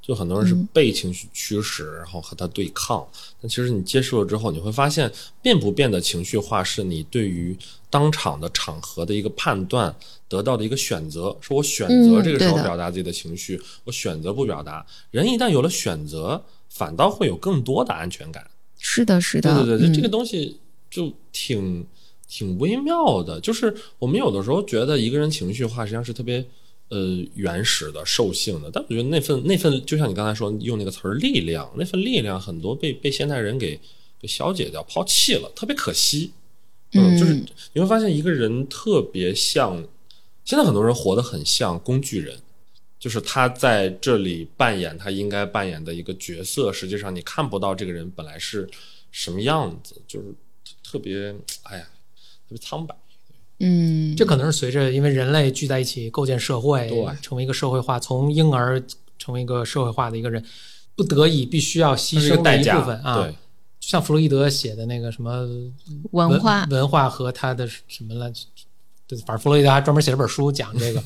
[0.06, 3.04] 就很多人是被情绪驱使，然后和他对抗。
[3.40, 5.10] 但其实你接受了之后，你会发现
[5.42, 7.56] 变不变的情绪化是你对于
[7.90, 9.92] 当场的场合的一个判断
[10.28, 14.86] 得到的一个选择，是我选择嗯这个时候表达自己的情绪，我选择不表达。
[15.10, 18.48] 人一旦有了选择，反倒会有更多的安全感。
[18.78, 21.84] 是的，是的，对对对，嗯这个东西就挺
[22.28, 23.40] 挺微妙的。
[23.40, 26.46] 就是我们有的时候觉得一个人情绪化，实际上是特别
[26.88, 28.70] 呃原始的、兽性的。
[28.70, 33.78] 但我觉得那份那份，就像你刚才说用那个词儿“力量”，那份力量很多被被现代人给
[34.20, 36.32] 给消解掉、抛弃了，特别可惜。
[36.92, 37.34] 嗯就是
[37.72, 39.84] 你会发现一个人特别像，
[40.44, 42.38] 现在很多人活得很像工具人。
[42.98, 48.68] 就是他在这里扮演他应该扮演的一个角色，实际上你看不到这个人本来是
[49.12, 50.34] 什么样子，就是
[50.82, 51.34] 特别，
[51.64, 51.84] 哎呀，
[52.48, 52.96] 特别苍白。
[53.60, 58.82] 嗯，这可能是随着因为人类聚在一起构建社会，对成为一个社会化，从婴儿
[59.18, 60.44] 成为一个社会化的一个人，
[60.94, 63.22] 不得已必须要牺牲的一代价，部分啊。
[63.22, 63.32] 对，
[63.80, 65.46] 就像弗洛伊德写的那个什么
[66.12, 68.30] 文化文文化和他的什么了，
[69.06, 71.02] 对，反正弗洛伊德还专门写了本书讲这个。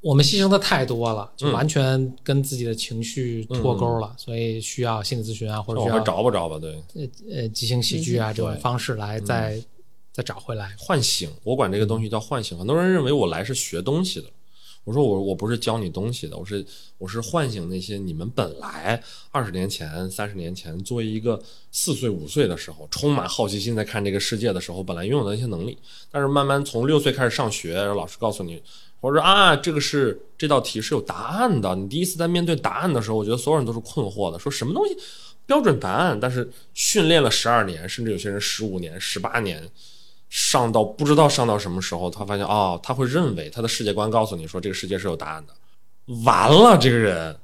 [0.00, 7.08] 我们牺牲的太多了，就嗯完全跟自己的情绪脱钩了，所以需要心理咨询啊，或者需要找吧找吧，对，呃
[7.42, 9.62] 呃即兴喜剧啊这种方式来再、
[10.12, 10.74] 再找回来。
[10.78, 12.56] 唤醒，我管这个东西叫唤醒。
[12.58, 14.26] 很多人认为我来是学东西的，
[14.84, 16.64] 我说我我不是教你东西的，我是
[16.98, 25.78] 我是唤醒那些你们本来二十年前、三十年前作为一个四岁五岁的时候，充满好奇心在看这个世界的时候，本来拥有的一些能力，
[26.10, 28.62] 但是慢慢从六岁开始上学，然后老师告诉你。
[29.00, 31.74] 我说啊，这个是这道题是有答案的。
[31.74, 34.96] 你第一次在面对答案的时候，我觉得所有人都是困惑的，说什么东西
[35.44, 36.16] 标准答案？
[36.20, 39.68] 但是训练了十二年，甚至有些人十五年、十八年，
[40.34, 45.52] 上到不知道上到什么时候，他发现哦，他会认为他的世界观告诉你说这个世界是有答案的。
[46.24, 47.36] 完了，这个人，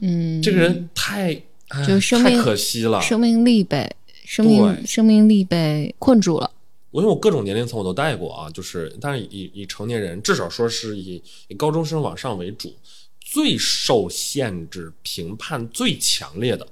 [0.00, 1.34] 嗯，这个人太，
[1.68, 2.98] 哎就生命太可惜了。
[3.02, 6.50] 生命力被生命生命力被困住了。
[6.90, 12.74] 我因为我各种年龄层我都带过啊，就是但是以以成年人，至少说是以以高中生往上为主，
[13.20, 16.66] 最受限制、评判最强烈的，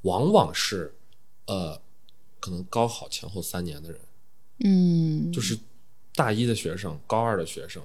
[0.00, 0.94] 往往是
[1.44, 1.78] 呃，
[2.40, 4.00] 可能高考前后三年的人，
[4.60, 5.58] 嗯，就是
[6.14, 7.82] 大一的学生、高二的学生、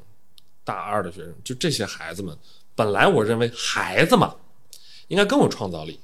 [0.63, 2.37] 大二的学生，就这些孩子们，
[2.75, 4.35] 本来我认为孩子嘛，
[5.07, 5.99] 应该更有创造力，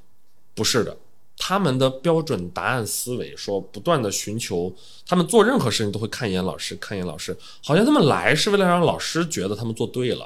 [0.56, 0.98] 不是的。
[1.36, 4.74] 他们的标准答案思维，说不断的寻求，
[5.06, 10.26] 他们做任何事情都会看一眼老师，看一眼老师，好像他们来是为了让老师觉得他们做对了。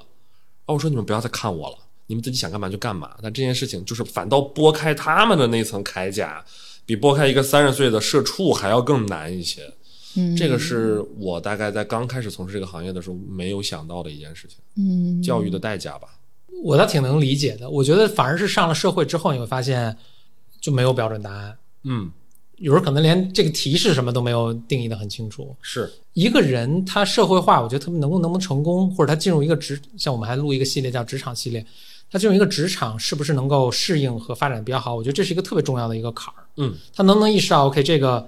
[0.66, 1.78] 啊，我说你们不要再看我了，
[2.08, 3.18] 你们自己想干嘛就干嘛。
[3.24, 6.44] 但这件事情就是反倒拨开他们的那层铠甲，
[6.86, 9.74] 比拨开一个三十岁的社畜还要更难一些。
[10.18, 16.10] 嗯这个是我大概在刚开始从事这个行业的时候没有想到的一件事情，嗯教育的代价吧。
[16.64, 17.70] 我倒挺能理解的。
[17.70, 19.96] 我觉得反而是上了社会之后，你会发现
[20.60, 22.12] 就没有标准答案，嗯，
[22.58, 25.56] 有时候可能连这个题是什么都没有定义的很清楚。
[25.62, 31.64] 是，一个人他社会化，我觉得他能不能不能成功，或者他进入一个职，像我们还录一个系列叫职场系列，
[32.10, 34.96] 他进入一个职场是不是能够适应和发展比较好？
[34.96, 36.44] 我觉得这是一个特别重要的一个坎儿。
[36.56, 38.28] 嗯，他能不能意识到，OK，这个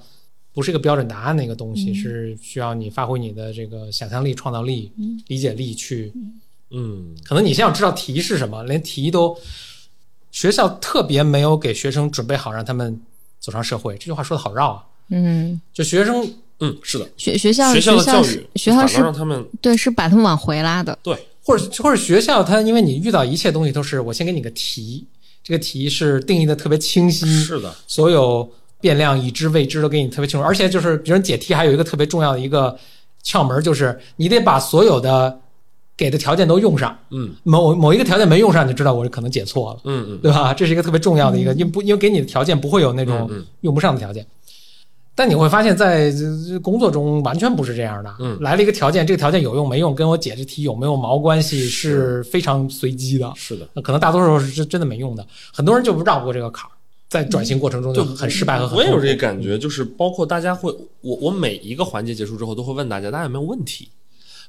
[0.53, 4.91] 不是一个标准答案的一个东西，是需要你发挥你的这个想象力、创造力、
[5.27, 6.11] 理解力去。
[6.71, 9.35] 嗯，可能你先要知道题是什么，连题都
[10.31, 13.01] 学校特别没有给学生准备好，让他们
[13.39, 13.93] 走上社会。
[13.95, 14.83] 这句话说的好绕啊！
[15.09, 20.97] 嗯，就学生嗯，是的，学学校学校的教育学校是让他们对是把他们往回拉的。
[21.01, 25.07] 对，或者或者学校，它因为你遇到一切东西都是我先给你个题，
[25.43, 28.47] 这个题是定义的特别清晰，是的，所有
[28.81, 32.77] 变量、已知、未知都给你特别清楚，而且就是别人解题还有一个特别重要的一个
[33.23, 35.39] 窍门，就是你得把所有的
[35.97, 39.79] 给的条件都用上，嗯某某一个条件没用上，你就知道我可能解错了。
[39.83, 40.53] 嗯嗯，对吧？
[40.53, 43.29] 这是一个特别重要的一个，因不因为给你的条件不会有那种
[43.61, 44.25] 用不上的条件。
[45.13, 46.09] 但你会发现在
[46.63, 48.15] 工作中完全不是这样的。
[48.19, 53.29] 嗯来了一个条件，这个条件有用没用，跟我解这题有没有毛关系，是非常随机的。
[53.35, 53.67] 是的。
[53.73, 56.71] 那可能大多数是真真的没用的，很多人就绕不过这个坎儿，
[57.09, 63.89] 在转型过程中就很失败和很我也有这个感觉，就是包括大家会，我我每一个环节结束之后都会问大家，大家有没有问题？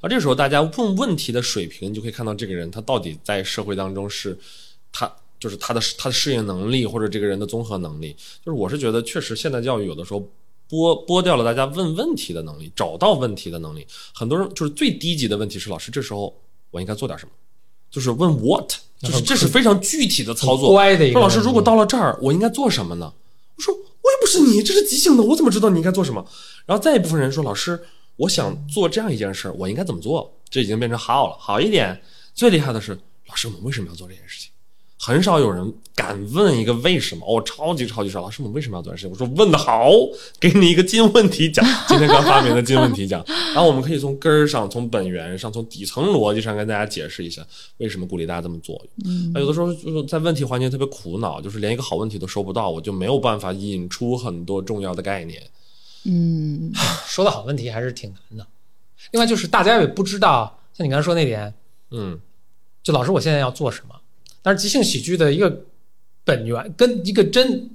[0.02, 4.38] 而这时候大家问问题的水平，你就可以看到这个人他到底在社会当中是，
[4.92, 8.14] 他就是他的他的适应能力或者这个人的综合能力。
[8.44, 10.20] 就是我是觉得，确实现代教育有的时候
[10.68, 13.86] 剥剥掉了大家问问题的能力，找到问题的能力。
[14.14, 16.34] 很多人就是最低级的问题是，老师这时候
[16.70, 17.32] 我应该做点什么？
[17.90, 18.70] 就是问 what，
[19.00, 20.70] 就是这是非常具体的操作。
[20.72, 23.12] 乖的一个说老师，如果到了这儿，我应该做什么呢？
[23.56, 23.80] 我说我
[24.10, 26.24] 也不是你，这是即兴的，我怎么知道你应该做什么？
[26.66, 27.80] 然后再一部分人说，老师，
[28.16, 30.32] 我想做这样一件事儿，我应该怎么做？
[30.48, 32.00] 这已经变成 how 了，好一点。
[32.34, 34.49] 最厉害的是，老师，我们为什么要做这件事情？
[35.02, 37.24] 很少有人敢问一个为什么。
[37.26, 38.20] 哦，超级超级少。
[38.20, 39.10] 老师，我们为什么要做这件事情？
[39.10, 39.90] 我说问的好，
[40.38, 43.24] 给你一个金问题奖， 今天刚发明的金问题奖。
[43.26, 47.42] 然后我们可以从根儿上、从本源上、从底层逻辑上跟大家解释一下，
[47.78, 48.78] 为什么鼓励大家这么做。
[49.06, 55.42] 嗯有的时候就是在问题环节特别苦恼，就是连一个好问题都收不到，我就没有办法引出很多重要的概念。
[56.04, 56.70] 嗯
[57.08, 58.46] 说的好问题还是挺难的。
[59.12, 61.54] 另外就是大家也不知道，像你刚才说那点，
[61.90, 62.20] 嗯
[62.82, 63.94] 就老师我现在要做什么？
[64.42, 65.64] 但是即兴喜剧的一个
[66.24, 67.68] 本源跟一个真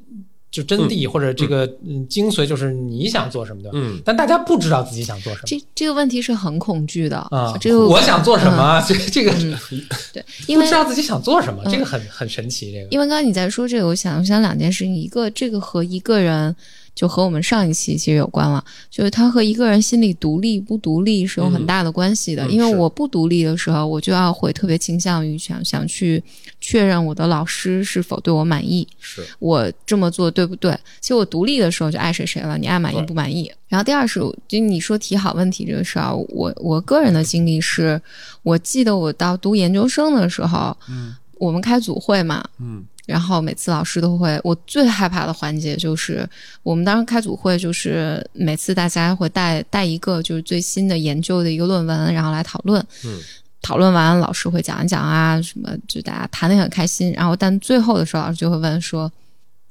[0.52, 3.78] 就真谛或者这个嗯精髓就是你想做什么对吧？
[3.78, 7.58] 嗯，但大家不知道自己想做什么这这个问题是很恐惧的啊。
[7.60, 8.82] 这个我想做什么？
[8.88, 9.32] 这这个
[10.14, 12.72] 对，因为不知道自己想做什么，嗯这个很很神奇。
[12.72, 16.56] 这个因为刚刚你在说这个，我想我想两件事情，一个这个和一个人
[16.96, 22.46] 就和我们上一期其实有关了，就是他和一个人心理独立不独立是有很大的关系的。
[22.46, 26.24] 嗯因为我不独立的时候，我就要会特别倾向于想想去
[26.62, 29.22] 确认我的老师是否对我满意，是。
[29.40, 30.72] 我这么做对不对？
[31.02, 33.52] 其实我独立的时候就爱谁谁了，你爱满意不满意。
[33.68, 38.02] 然后第二是，就你说提好问题这个事儿，我我个人的经历是，
[38.42, 46.28] 我记得我到读研究生的时候，嗯，我们开组会嘛，嗯然后每次老师都会，我最害怕的环节就是
[46.64, 52.86] 我们当时开组会，就是每次大家会带带一个就是最新的研究的一个论文，然后来讨论。
[53.04, 53.20] 嗯
[53.62, 57.12] 讨论完，老师会讲一讲啊，什么就大家谈的很开心。
[57.14, 59.12] 然后但最后的时候，老师就会问说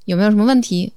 [0.07, 0.93] 有没有什么问题。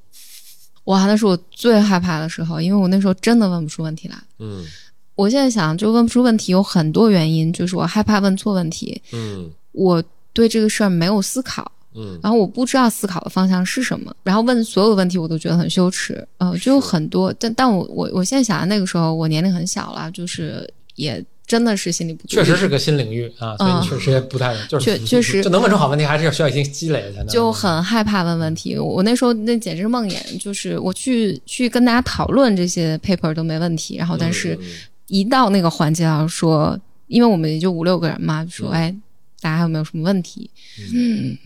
[0.86, 4.16] 哇，那是我最害怕的时候，因为我那时候真的问不出问题来。
[4.40, 4.66] 嗯
[5.14, 11.72] 我现在想，就问不出问题有很多原因，就是我害怕问错问题，嗯我对这个事儿没有思考。
[11.98, 12.20] 嗯。
[12.22, 25.42] 然后我不知道思考的方向是什么，然后问所有的问题我都觉得很羞耻，呃，就有很多，但但我我我现在想，那个时候我年龄很小了，就是也真的是心里不确实是个新领域啊，所以确实也不太 就是确确实。
[25.42, 27.28] 就能问出好问题，还是要需要一些积累才能。
[27.28, 28.78] 就很害怕问问题。
[28.78, 34.66] 我那时候那简直是梦魇，就是我去去跟大家讨论这些 paper 都没问题，然后但是嗯
[35.08, 36.78] 一到那个环节啊，说
[37.08, 38.74] 因为我们也就五六个人嘛，就说嗯。
[38.74, 38.96] 哎，
[39.40, 40.50] 大家还有没有什么问题？
[40.94, 41.38] 嗯，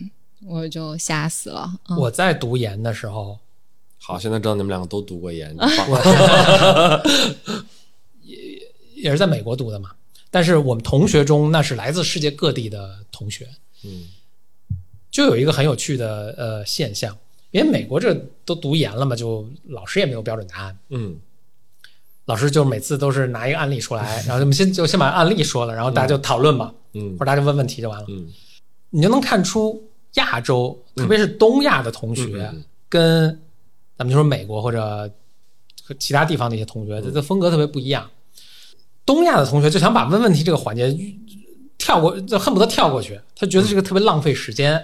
[0.46, 1.72] 我就吓死了。
[1.88, 3.38] 嗯、我在读研的时候，
[3.98, 5.56] 好，现在知道你们两个都读过研，
[8.96, 9.90] 也是在美国读的嘛，
[10.30, 13.48] 但是我们同学中那是来自世界各地的同学，
[13.84, 14.08] 嗯。
[15.10, 17.14] 就有一个很有趣的呃现象，
[17.50, 18.14] 因为美国这
[18.46, 21.16] 都读研了嘛，就老师也没有标准答案，嗯。
[22.24, 27.12] 老师就每次都是拿一个案例出来， 然后我们先就先把案例说了，然后大家就讨论嘛，嗯。
[27.12, 28.32] 或者大家就问问题就完了，嗯。
[28.88, 29.82] 你就能看出
[30.14, 33.28] 亚洲，特别是东亚的同学嗯跟
[33.96, 35.10] 咱们就说美国或者
[35.82, 38.08] 和其他地方的一些同学，嗯这这风格特别不一样。
[39.04, 40.96] 东亚的同学就想把问问题这个环节
[41.78, 44.80] 跳过，就恨不得跳过去，他觉得这个特别浪费时间，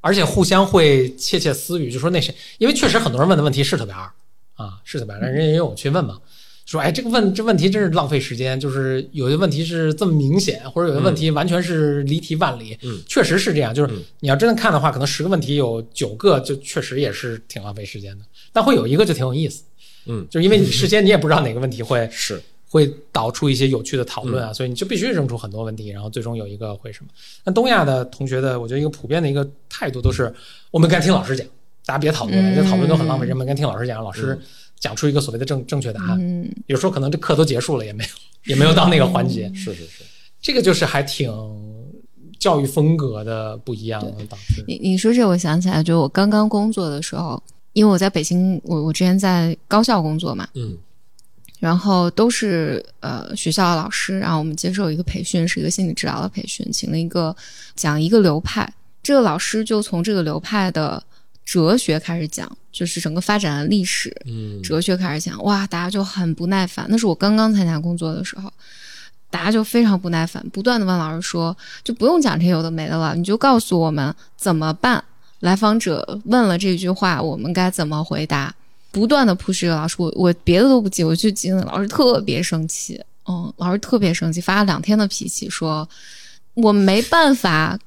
[0.00, 4.10] 而且互相会窃窃私语，就说那谁，因为确实很多人问的问题是特别二
[4.54, 6.18] 啊，是特别二，但人也有去问嘛。
[6.72, 13.00] 说，哎，这个问这问题真是浪费时间，就是有些问题是这么明显，或者有些问题完全是离题万里，嗯。
[13.06, 13.74] 确实是这样。
[13.74, 14.02] 就是嗯。
[14.20, 19.62] 你要真的看的话，可能十个问题有九个就确实也是挺浪费时间的，但会有一个就挺有意思，
[20.06, 22.40] 嗯，就是因为你事先你也不知道哪个问题会 是。
[22.72, 24.54] 会导出一些有趣的讨论啊，嗯。
[24.54, 27.10] 所以你就必须扔出很多问题，然后最终有一个会什么。
[27.44, 30.32] 那东亚的同学的，我觉得一个普遍的一个态度都是，
[30.70, 31.46] 我们该听老师讲，
[31.84, 32.56] 大家别讨论了，嗯。
[32.56, 34.40] 这讨论都很浪费时间，我们该听老师讲，老师嗯
[34.82, 36.18] 讲出一个所谓的正正确答案。
[36.20, 38.10] 嗯，有时候可能这课都结束了，也没有
[38.52, 40.02] 也没有到那个环节，是是是，
[40.40, 41.32] 这个就是还挺
[42.38, 44.64] 教育风格的不一样导致。
[44.66, 47.40] 你你说这，我想起来，就我刚刚工作的时候，
[47.72, 50.76] 因为我在北京，我我之前在高校工作嘛，嗯。
[51.60, 57.36] 然后都是呃学校的老师，然后我们接受一个培训，是一个心理治疗的培训，请了一个
[57.76, 58.68] 讲一个流派，
[59.00, 61.00] 这个老师就从这个流派的
[61.44, 66.86] 哲学开始讲，就是整个发展的历史，嗯哲学开始讲，哇，大家就很不耐烦。
[66.88, 68.50] 那是我刚刚参加工作的时候，
[69.28, 75.02] 大家就非常不耐烦，不断的问老师说，就不用讲这有的没的了，你就告诉我们怎么办。
[75.40, 78.54] 来访者问了这句话，我们该怎么回答？
[78.92, 85.86] 不断的 push 这个老师，我我别的都不记，我就记得老师特别生气，嗯，老师特别生气，发了两天的脾气，说
[86.54, 87.78] 我没办法。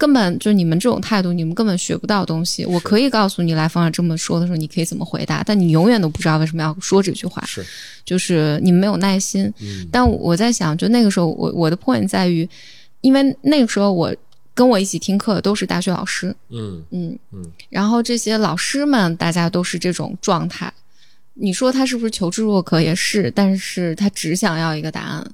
[0.00, 2.64] 根本就你们这种态度，你们根本学不到东西。
[2.64, 7.62] 我可以告诉你，来访者这么说的时候，你可以怎么回答，但你永远都不知道为什么要说这句话，是，
[8.02, 9.52] 就是你们没有耐心。
[9.60, 9.86] 嗯。
[9.92, 12.48] 但我在想，就那个时候，我我的 point 在于，
[13.02, 14.10] 因为那个时候我
[14.54, 16.82] 跟我一起听课的都是大学老师，嗯。
[16.92, 17.18] 嗯。
[17.32, 20.72] 嗯，然后这些老师们大家都是这种状态。
[21.34, 25.30] 你说他是不是求知若渴也是，但是他只想要一个答案，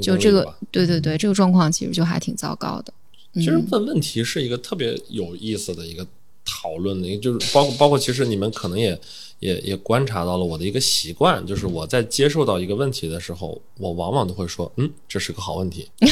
[0.00, 2.92] 就这个对对对，这个状况其实就还挺糟糕的。
[3.36, 6.06] 其实嗯问问题是一个特别有意思的一个
[6.44, 8.98] 讨论的，一个就是包括包括，其实你们可能也
[9.40, 16.08] 也也观察到了我的一个习惯，就是我在接受到一个问题的时候，我往往都会说，嗯，这是个好问题， 因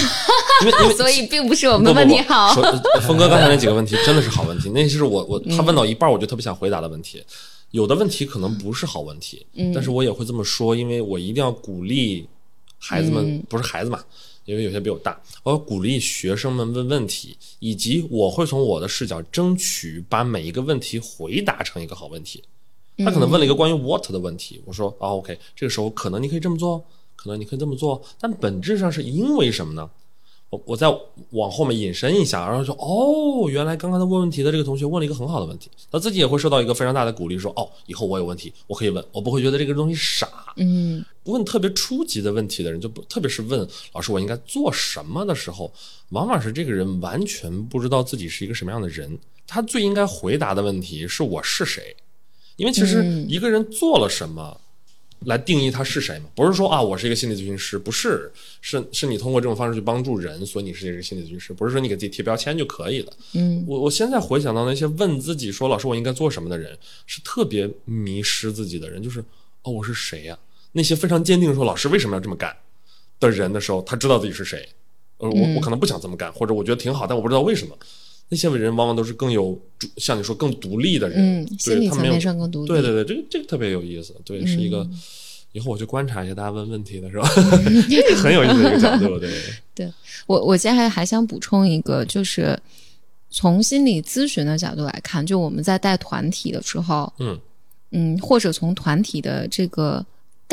[0.66, 2.55] 为因为 所以并不是我们问题不好。
[3.07, 7.22] 峰哥刚才那几个问题真的是好问题，那是我我他问到一半，我就特别想回答的问题。
[7.70, 12.25] 有的问题可能不是好问题，嗯但是我也会这么说，因为我一定要鼓励
[12.79, 14.01] 孩子们，嗯不是孩子嘛，
[14.45, 22.42] 因为有些比我大，我要鼓励学生们问问题，以及我会从我的视角争取把每一个问题回答成一个好问题。
[22.99, 26.84] 他可能问了一个关于 what 的问题，我说啊 OK，这个时候可能你可以这么做，
[27.16, 29.90] 可能你可以这么做，但本质上是因为什么呢？
[30.55, 30.87] 我我再
[31.31, 40.29] 往后面引申一下，然后说哦，原来刚刚他问问题的这个同学问了一个很好的问题，他自己也会受到一个非常大的鼓励，说哦，以后我有问题我可以问，我不会觉得这个东西傻。
[40.57, 45.73] 嗯问特别初级的问题的人，就不特别是问老师我应该做什么的时候，
[46.11, 49.19] 往往是这个人完全不知道自己是一个什么样的人。
[49.47, 51.97] 他最应该回答的问题是我是谁，
[52.57, 54.61] 因为其实嗯一个人做了什么。
[55.27, 56.27] 来定义他是谁嘛？
[56.35, 63.12] 不是说啊，我是一个心理咨询师，不是，是是你通过这种方式去帮助人，所以你是一个心理咨询师，不是说你给自己贴标签就可以了。
[63.35, 69.20] 嗯我我现在回想到那些问自己说老师我应该做什么的人，是特别迷失自己的人，就是
[69.62, 70.39] 哦我是谁呀、
[70.72, 72.57] 那些非常坚定说老师为什么要这么干
[73.20, 74.68] 的人的时候，他知道自己是谁。
[75.18, 77.77] 呃，我嗯我可能不想这么干，或者我觉得挺好，但我不知道为什么。
[78.29, 82.68] 那些人往往都是更有主，像你说更独立的人，嗯，心理层面上更独立。
[82.68, 84.79] 对对对，这个这个特别有意思，对，是一个。
[84.79, 85.01] 嗯
[85.55, 87.22] 以后我去观察一下大家问问题的时候，
[88.20, 89.20] 很有意思的一个角度，
[89.72, 89.89] 对，
[90.27, 92.59] 我我接下来还想补充一个，就是
[93.31, 97.39] 从心理咨询的角度来看，就我们在带团体的时候，嗯
[97.93, 100.05] 嗯，或者从团体的这个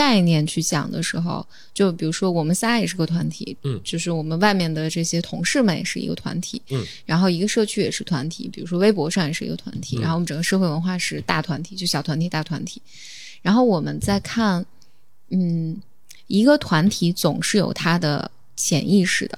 [0.02, 1.46] 概念去讲的时候，
[1.76, 3.80] 就比如说我们仨也是个团体，嗯。
[3.84, 10.02] 就是我们外面的这些同事们也是一个团体，嗯，然后一个社区也是团体，比如说微博上也是一个团体，嗯。
[10.02, 12.82] 然后我们整个社会文化是大团体，就小团体大团体，
[13.44, 14.66] 然后我们再看，
[15.30, 15.80] 嗯，
[16.26, 19.38] 一个团体总是有它的潜意识的，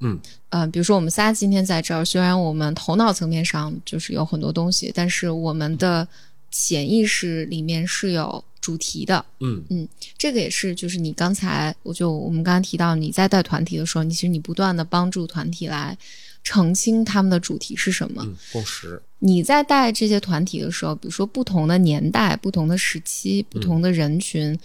[0.00, 6.06] 嗯，呃，比如说我们仨今天在这儿，虽然我们头脑层面上就是有很多东西，但是我们的
[6.50, 9.24] 潜意识里面是有主题的。
[9.40, 9.88] 嗯嗯
[10.18, 15.96] 这个也是，就是你刚才我就我们刚刚提到，你在带团体的时候，你其实你不断的帮助团体来
[16.42, 18.22] 澄清他们的主题是什么。
[18.24, 24.58] 嗯，共识，你在带这些团体的时候，比如说不同的年代、不同的时期、不同的人群，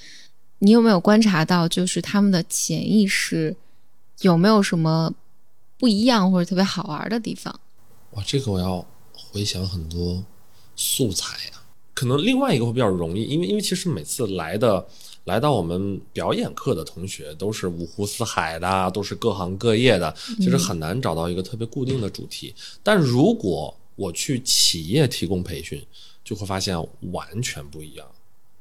[0.60, 3.56] 你有没有观察到，就是他们的潜意识
[4.22, 5.14] 有没有什么
[5.78, 7.58] 不一样或者特别好玩的地方？
[8.12, 10.24] 哇，这个我要回想很多
[10.76, 11.64] 素材啊。
[11.96, 14.86] 可能另外一个会比较容易，因为因为其实每次来的
[15.24, 22.54] 来到我们表演课的同学都是五湖四海的啊，都是各行各业的，其实很难找到一个特别固定的主题。
[22.84, 25.82] 但如果我去企业提供培训，
[26.24, 26.78] 就会发现
[27.14, 28.06] 完全不一样。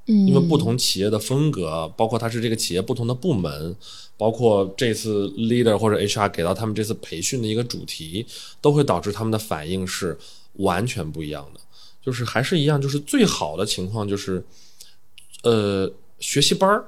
[0.07, 3.75] 嗯，因为不同企业的风格，包括它是这个企业不同的部门，
[4.17, 8.25] 包括这次 leader 或者 HR 给到他们这次培训的一个主题，
[8.61, 10.17] 都会导致他们的反应是
[10.55, 11.61] 完全不一样的。
[12.05, 14.45] 就是还是一样，就是最好的情况就是，
[15.43, 16.85] 呃，学习班儿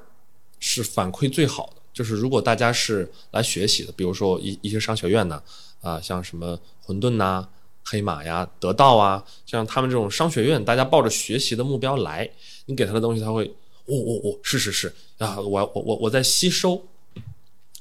[0.59, 1.81] 是反馈最好的。
[1.91, 5.41] 就是如果大家是来学习的，比如说一一些商学院呢，
[5.81, 7.47] 啊、像什么混沌呐、
[7.83, 12.29] 黑马呀、得到啊，像他们这种商学院，大家抱着学习的目标来，
[12.67, 13.45] 你给他的东西，他会，
[13.85, 16.79] 哦哦哦，是是是啊，我我我我在吸收。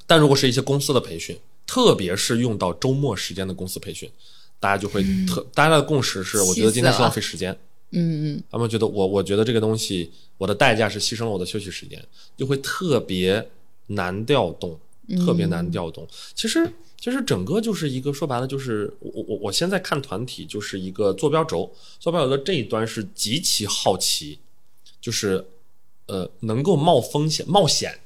[0.07, 4.11] 但如果是一些公司的培训，特别是用到周末时间的公司培训，
[4.59, 7.53] 大家就会特，大家的共识是，我觉得今天是浪费时间。
[7.93, 12.05] 嗯嗯他们觉得我，我觉得这个东西，我的代价是牺牲了我的休息时间，
[12.37, 13.49] 就会特别
[13.87, 14.79] 难调动，
[15.25, 16.07] 特别难调动。
[16.35, 16.69] 其实
[16.99, 24.41] 其实整个就是一个说白了就是我我我现在看团体就是一个坐标轴，坐标轴的这一端是极其好奇，
[25.01, 25.47] 就是
[26.07, 28.01] 呃能够冒风险冒险，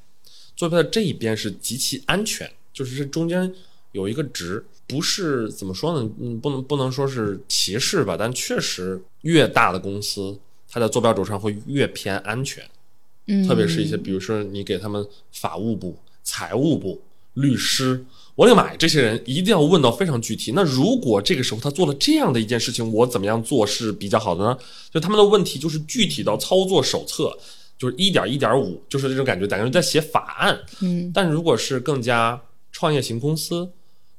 [0.55, 3.55] 坐标的这一边是极其安全，就是这中间
[3.93, 6.09] 有一个值，不是怎么说呢？
[6.21, 10.39] 嗯，不能不能说是歧视吧，但确实越大的公司，
[10.69, 12.63] 它的坐标轴上会越偏安全。
[13.27, 17.01] 嗯，特别是一些，比如说你给他们法务部、财务部、
[17.35, 18.05] 律师，
[18.35, 20.53] 我的个妈呀，这些人一定要问到非常具体。
[20.55, 24.57] 那如果这个时候他做了这样的一件事情，我怎么样做是比较好的呢？
[24.91, 27.37] 就他们的问题就是具体到操作手册，
[27.77, 30.59] 就是一点一点五，就是这种感觉，感觉在写法案。
[30.81, 32.41] 嗯但如果是更加
[32.73, 33.69] 创业型公司，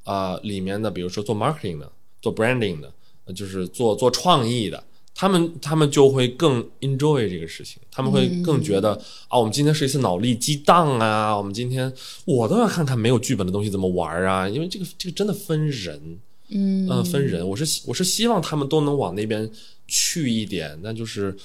[0.03, 1.91] 啊、里面的比如说做 marketing 的、
[2.21, 2.91] 做 branding 的，
[3.25, 4.83] 呃就是做做创意的，
[5.13, 8.93] 他们他们就会更 enjoy 这个事情，他们会更觉得、
[9.27, 11.91] 啊，我们今天是一次脑力激荡啊，我们今天
[12.25, 16.19] 我都要看看没有剧本的东西怎么玩啊，因为这个这个真的分人，
[16.49, 16.87] 嗯。
[16.89, 19.49] 嗯，分人，我是希我是希望他们都能往那边
[19.87, 21.35] 去一点，那就是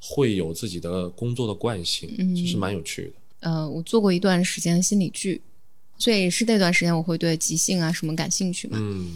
[0.00, 3.12] 会有自己的工作的惯性，就是蛮有趣的。
[3.48, 5.40] 呃，我做过一段时间心理剧，
[6.00, 8.78] 所以是那段时间我会对即兴啊什么感兴趣嘛。
[8.80, 9.14] 嗯。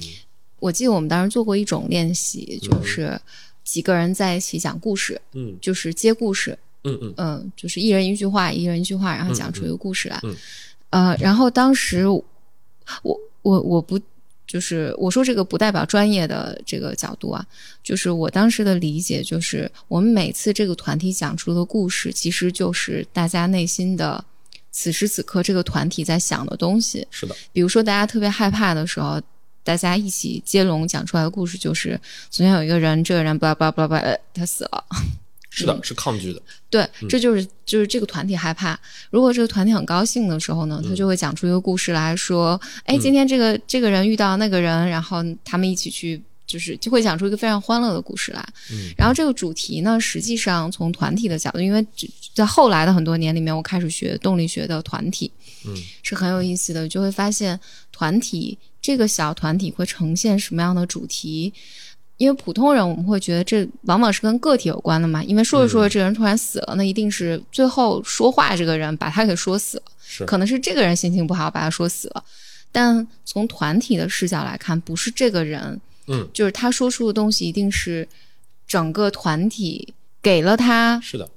[0.61, 3.21] 我记得我们当时做过一种练习，就是
[3.65, 5.57] 几个人在一起讲故事，嗯。
[5.61, 7.15] 就是接故事，嗯嗯。
[7.17, 10.21] 嗯，就是一人一句话，一人一句话，然后讲出一个故事来。
[10.23, 10.37] 嗯。
[10.91, 12.25] 呃，然后当时我
[13.43, 13.99] 我我不
[14.47, 17.45] 就是我说这个不代表专业的这个角度啊，
[17.83, 24.25] 就是我当时的理解就是，我们每次这个团体讲出的故事，其实就是大家内心的
[24.77, 27.07] 此时此刻这个团体在想的东西。
[27.09, 29.23] 是的，比如说，大家特别害怕的时候，
[29.63, 31.99] 大家一起接龙讲出来的故事就是，
[32.29, 34.85] 昨天有一个人，这个人巴拉巴拉巴拉巴拉，呃他死了。
[35.49, 36.43] 是的，是抗拒的。
[36.69, 38.77] 对，这就是就是这个团体害怕。
[39.11, 46.21] 如果这个团体很高兴的时候呢，他就会讲出一个故事来说，哎，今天这个这个人遇到那个人，然后他们一起去。
[46.55, 48.41] 就是就会讲出一个非常欢乐的故事来，
[48.71, 48.95] 嗯。
[48.97, 55.29] 然后这个主题呢，实际上从团体的角度，因为只在后来的很多年里面，我开始学动力学的团体，
[55.67, 55.75] 嗯。
[56.05, 57.59] 是很有意思的，就会发现
[57.91, 61.53] 团体这个小团体会呈现什么样的主题。
[62.19, 70.25] 因为普通人我们会觉得这往往是跟个体有关的嘛，因为说着说着这个人突然死了，那一定是最后说话这个人把他给说死了，是。
[70.25, 72.23] 可能是这个人心情不好把他说死了。
[72.71, 78.07] 但从团体的视角来看，不是这个人，嗯，就是他说出的东西一定是
[78.67, 81.29] 整个团体给了他是的，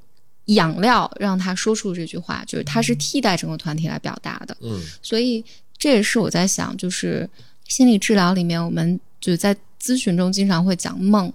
[0.45, 4.55] 养料，让他说出这句话，就是他是替代整个团体来表达的。
[4.61, 5.43] 嗯所以
[5.77, 7.29] 这也是我在想，就是
[7.67, 11.31] 心理治疗里面，我们就是在咨询中经常会讲梦，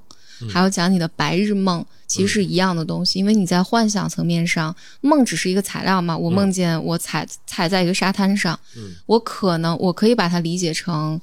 [0.51, 3.19] 还有讲你的白日梦，其实是一样的东西。
[3.19, 6.17] 因为你在幻想层面上，梦只是一个材料嘛。
[6.17, 11.21] 我梦见我踩踩在一个沙滩上，嗯我可能我可以把它理解成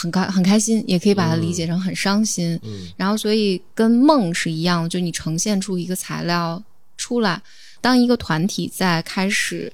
[0.00, 2.58] 很开很开心，也可以把它理解成很伤心。
[2.62, 2.86] 嗯。
[2.96, 6.62] 然后所以跟梦是一样的，就你呈现出一个材料
[6.96, 7.42] 出来，
[7.80, 9.72] 当一个团体在开始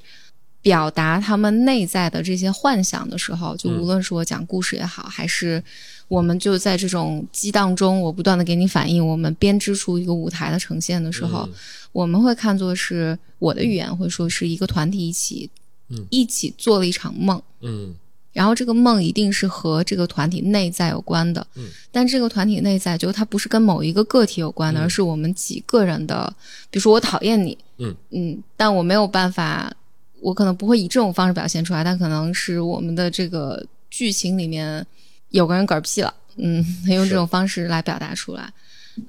[0.62, 5.62] 表达他们内在的这些幻想的时候，就无论是我讲故事也好，还是
[6.08, 11.46] 我们就在这种激荡中，我不断的给你反应，我们编织出一个舞台的呈现的时候，
[11.92, 15.50] 我们会看作是我的语言会说是一个团体一起，
[15.90, 16.06] 嗯。
[16.10, 17.42] 一起做了一场梦。
[17.60, 17.94] 嗯
[18.34, 24.82] 然后这个梦一定是和这个团体内在有关的，嗯，但这个团体内在就它不是跟某一个个体有关的，嗯。
[24.82, 26.30] 而是我们几个人的，
[26.70, 27.96] 比如说我讨厌你，嗯。
[28.10, 29.72] 嗯，但我没有办法，
[30.20, 34.84] 我可能不会以这种方式表现出来，但可能是我们的这个剧情里面
[35.30, 38.52] 有个人嗝屁了，嗯，用这种方式来表达出来。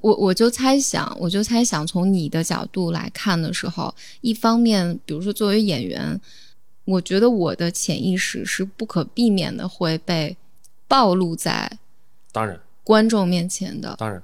[0.00, 6.20] 我我就猜想，我就猜想，从你的角度来看的时候，一方面，比如说作为演员，
[6.86, 10.36] 我觉得我的潜意识是不可避免的会被
[10.88, 11.78] 暴露在
[12.32, 13.94] 当然观众面前的。
[13.98, 14.22] 当然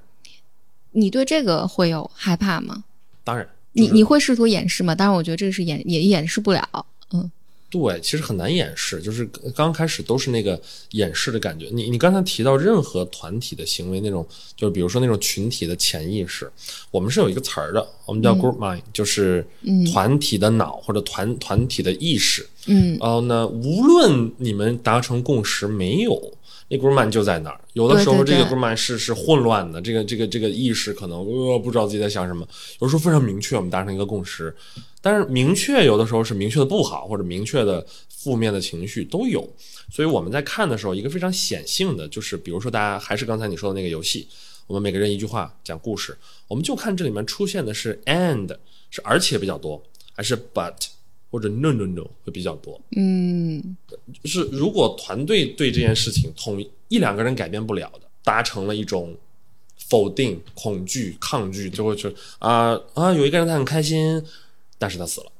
[0.92, 2.84] 你对这个会有害怕吗？
[3.24, 4.94] 当然，你就是你会试图掩饰吗？
[4.94, 6.86] 当然，我觉得这个是掩也掩饰不了。
[7.12, 7.30] 嗯
[7.72, 9.24] 对，其实很难掩饰，就是
[9.56, 11.70] 刚开始都是那个掩饰的感觉。
[11.72, 16.52] 你你刚才提到任何团体的行为那种，就是比如说那种群体的潜意识，
[16.90, 22.46] 我们是有一个词儿的，我们叫 group mind，、就是嗯团体的脑或者团团体的意识。
[22.66, 26.34] 嗯然后呢，无论你们达成共识没有，
[26.72, 27.60] 那 group mind 就在那儿。
[27.74, 32.46] 有的时候这个对对对 group mind 是是混乱的，这个这个这个意识可能呃不知道自己在想什么。
[32.80, 34.54] 有时候非常明确，我们达成一个共识，
[35.02, 39.46] 但是明确有的时候是明确的不好，或者明确的负面的情绪都有。
[39.90, 44.26] 所以我们在看的时候，一个非常显性的就是，比如说大家还是刚才你说的那个游戏，
[44.66, 46.16] 我们每个人一句话讲故事，
[46.48, 48.56] 我们就看这里面出现的是 and
[48.90, 49.82] 是而且比较多，
[50.14, 50.74] 还是 but
[51.32, 52.80] 或者 no no no 会比较多。
[52.94, 53.76] 嗯。
[54.22, 59.16] 就是如果团队对这件事情统一两个人改变不了的，达成了一种
[59.88, 64.22] 否定、恐惧、抗拒，就会去啊啊，有一个人他很开心，
[64.78, 65.32] 但是他死了，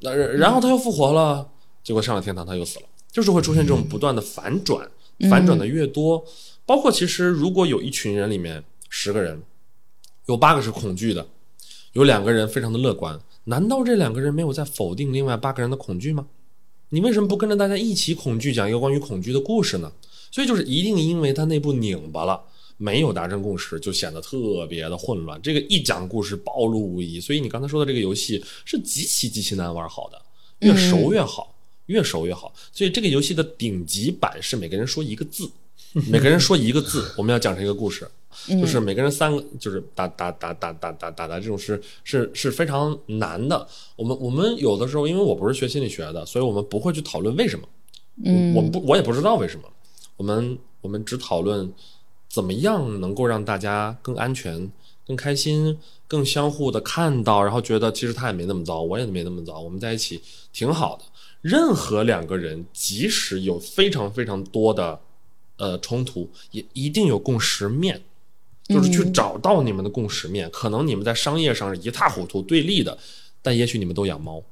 [0.00, 1.48] 那然后他又复活了，
[1.82, 4.90] 结果上了天堂他又死了，就是会出现这种不断的反转，
[5.30, 6.24] 反转的越多，
[6.66, 9.40] 包括其实如果有一群人里面十个人，
[10.26, 11.26] 有八个是恐惧的，
[11.92, 16.26] 有两个人非常的乐观，难道这两个人没有在否定另外八个人的恐惧吗？
[16.90, 19.92] 你为什么不跟着大家一起恐惧，讲一个关于恐惧的故事呢？
[20.30, 22.40] 所以就是一定因为他内部拧巴了，
[22.76, 25.40] 没有达成共识，就显得特别的混乱。
[25.42, 30.22] 这个一讲故事暴露无遗，所以你刚才说的这个游戏是极其极其难玩好的，
[30.60, 31.54] 越熟越好，
[31.86, 32.54] 越熟越好。
[32.72, 35.50] 所以这个游戏的顶级版是每个人说一个字，
[36.10, 38.08] 每个人说一个字，我们要讲成一个故事。
[38.46, 43.66] 就是每个人三个，就是打打打打打打打打这种是是是非常难的。
[43.96, 47.68] 我们我们有的时候，因为我不是学心理学的，所以我们不会去讨论为什么。
[48.24, 49.68] 嗯，我不我也不知道为什么。
[50.16, 51.72] 我们我们只讨论
[52.28, 54.70] 怎么样能够让大家更安全、
[55.06, 61.04] 更开心、更相互的看到，然后觉得其实他也没那么糟，我也没那么糟，我们在一起挺好的。
[61.40, 65.00] 任何两个人，即使有非常非常多的
[65.58, 68.00] 呃冲突，也一定有共识面。
[68.66, 72.96] 就是去找到你们的共识面，可能你们在商业上是一塌糊涂对立的，
[73.42, 74.42] 但也许你们都养猫，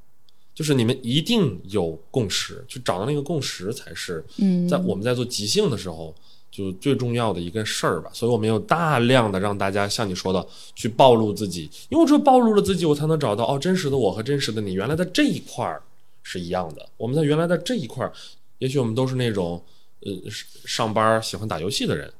[0.55, 4.23] 就是你们一定有共识，去找到那个共识才是，
[4.69, 6.15] 在我们在做即兴的时候
[6.51, 8.11] 就最重要的一个事儿吧。
[8.13, 15.83] 所以我们有大量的让大家像你说的去暴露自己，因为只有暴露了自己，我才能找到哦，真实的我和真实的你原来在这一块儿
[16.23, 16.87] 是一样的。
[16.99, 18.13] 我们在原来在这一块儿，
[18.59, 19.65] 也许我们都是那种
[20.01, 20.13] 呃
[20.67, 22.13] 上班喜欢打游戏的人。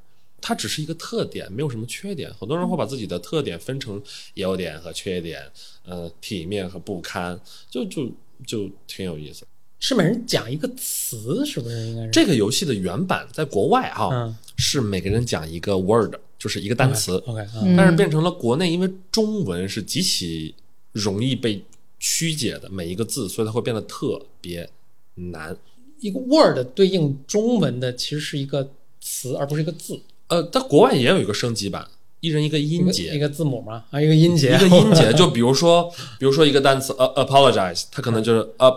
[0.45, 2.29] 它只是一个特点，没有什么缺点。
[2.33, 4.01] 很多人会把自己的特点分成
[4.33, 5.41] 优点和缺点，
[5.85, 7.39] 呃，体面和不堪，
[7.69, 8.11] 就就
[8.45, 9.47] 就挺有意思。
[9.79, 11.87] 是每人讲一个词，是不是？
[11.87, 17.15] 应该是这个游戏的原版在国外哈、嗯是每个人讲一个 word，就是一个单词。
[17.25, 17.43] OK，
[17.75, 20.53] 但是变成了国内，因为中文是极其
[20.91, 21.63] 容易被
[21.99, 24.69] 曲解的每一个字，所以它会变得特别
[25.15, 25.57] 难。
[25.99, 28.69] 一个 word 对应中文的其实是一个
[29.01, 29.99] 词，而不是一个字，
[30.33, 31.85] 呃，在国外也有一个升级版，
[32.21, 38.75] 一人一个音节，个一个字母嘛，啊，一个音节，一个音节， 就比如说，比如说一个单词呃 apologize，它可能就是 up，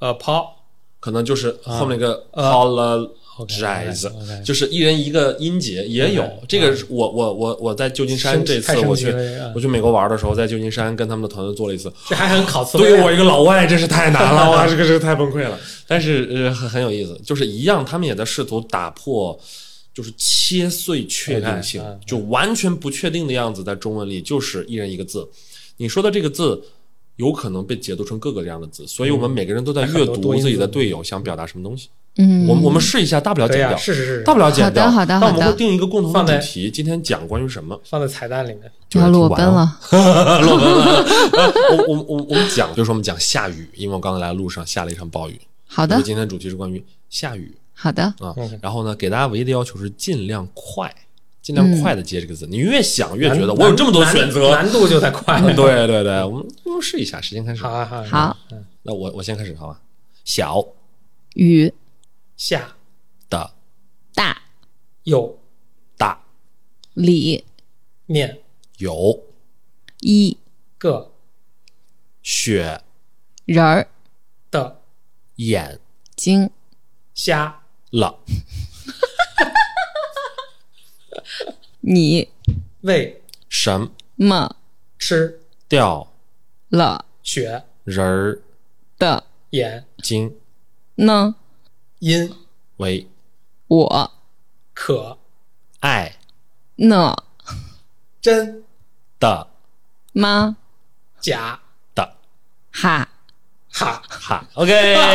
[0.00, 0.44] 呃，po
[1.00, 9.14] 可能就是后面一个呃 apologize，OK，OK，OK 就是一人一个音节，也有这个是我我我我在旧金山这次我去
[9.54, 15.58] 我去美国玩的时候，在旧金山跟他们的团队做了一次，这还很考对于我一个老外真是太难了， 哇，这个这个太崩溃了。
[15.86, 19.38] 但是呃很很有意思，就是一样，他们也在试图打破。
[19.94, 25.28] 就是切碎确定性就完全不确定的样子，在中文里就是一人一个字。
[25.76, 26.62] 你说的这个字，
[27.16, 31.88] 有可能被解读成各个这样的字，所以我们每个人都在阅读自己的队友想表达什么东西。
[32.16, 34.90] 嗯，我们我们试一下，大不了剪掉，是是是，大不了剪掉。
[34.90, 37.80] 好的好的那我们会定一个共同的主题，今天讲关于什么？
[37.84, 38.70] 放在彩蛋里面。
[38.92, 41.04] 要 裸奔了，裸奔了。
[41.32, 45.40] 呃我我我我们讲，比如说我们讲下雨，因为我刚才来路上下了一场暴雨。
[45.66, 48.34] 好的我们今天主题是关于下雨好的，啊。
[48.60, 50.94] 然后呢，给大家唯一的要求是尽量快，
[51.40, 52.46] 尽量快的接这个字。
[52.46, 54.50] 你越想越觉得我有这么多选择。
[54.50, 55.40] 难难度就在快。
[55.54, 57.70] 对对对，我们我们试一下，时间开始好。
[57.70, 58.36] 啊好啊好，
[58.82, 59.80] 那我我先开始好吧？
[60.24, 60.64] 小。
[61.34, 61.72] 雨。
[62.36, 62.76] 下。
[63.28, 63.50] 的。
[64.14, 64.42] 大。
[65.04, 65.38] 有。
[65.96, 66.22] 大。
[66.94, 67.44] 里。
[68.06, 68.40] 面。
[68.78, 69.24] 有。
[70.00, 70.36] 一。
[70.78, 71.12] 个。
[72.22, 72.82] 雪。
[73.46, 73.88] 人儿。
[74.50, 74.82] 的。
[75.36, 75.80] 眼。
[76.14, 76.50] 睛。
[77.14, 77.61] 虾
[77.92, 78.18] 了
[81.80, 82.30] 你
[82.80, 84.56] 为什么
[84.98, 86.12] 吃掉
[86.68, 88.42] 了雪人儿
[88.98, 90.38] 的眼睛
[90.94, 91.34] 呢？
[91.98, 92.34] 因
[92.78, 93.08] 为
[93.66, 94.12] 我
[94.72, 95.18] 可
[95.80, 96.18] 爱
[96.76, 97.14] 呢
[98.20, 98.64] 真
[99.20, 99.48] 的
[100.12, 100.56] 吗？
[101.20, 101.60] 假
[101.94, 102.16] 的。
[102.70, 103.08] 哈
[103.72, 104.70] 哈哈，OK，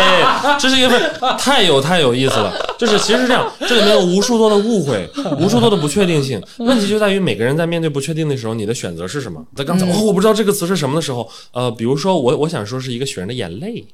[0.60, 2.54] 这是一个份太有太有意思了。
[2.78, 5.08] 就是其实是这样，这里面有无数多的误会，
[5.40, 6.42] 无数多的不确定性。
[6.58, 9.46] 问题就在于每个人在面对不确定的时候，你的选择是什么？
[9.56, 13.86] 在刚才、哦，我不知道这个词是什么的时候，呃，比如说我我想说是一个雪人的眼泪，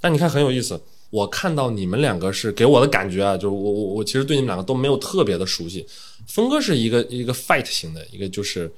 [0.00, 0.80] 但你看很有意思。
[1.10, 5.84] 我看到你们两个是给我的感觉啊，就是我我我其实对你们两个都没有特别的熟悉。
[6.28, 8.70] 峰哥是一个一个 fight 型的，一个就是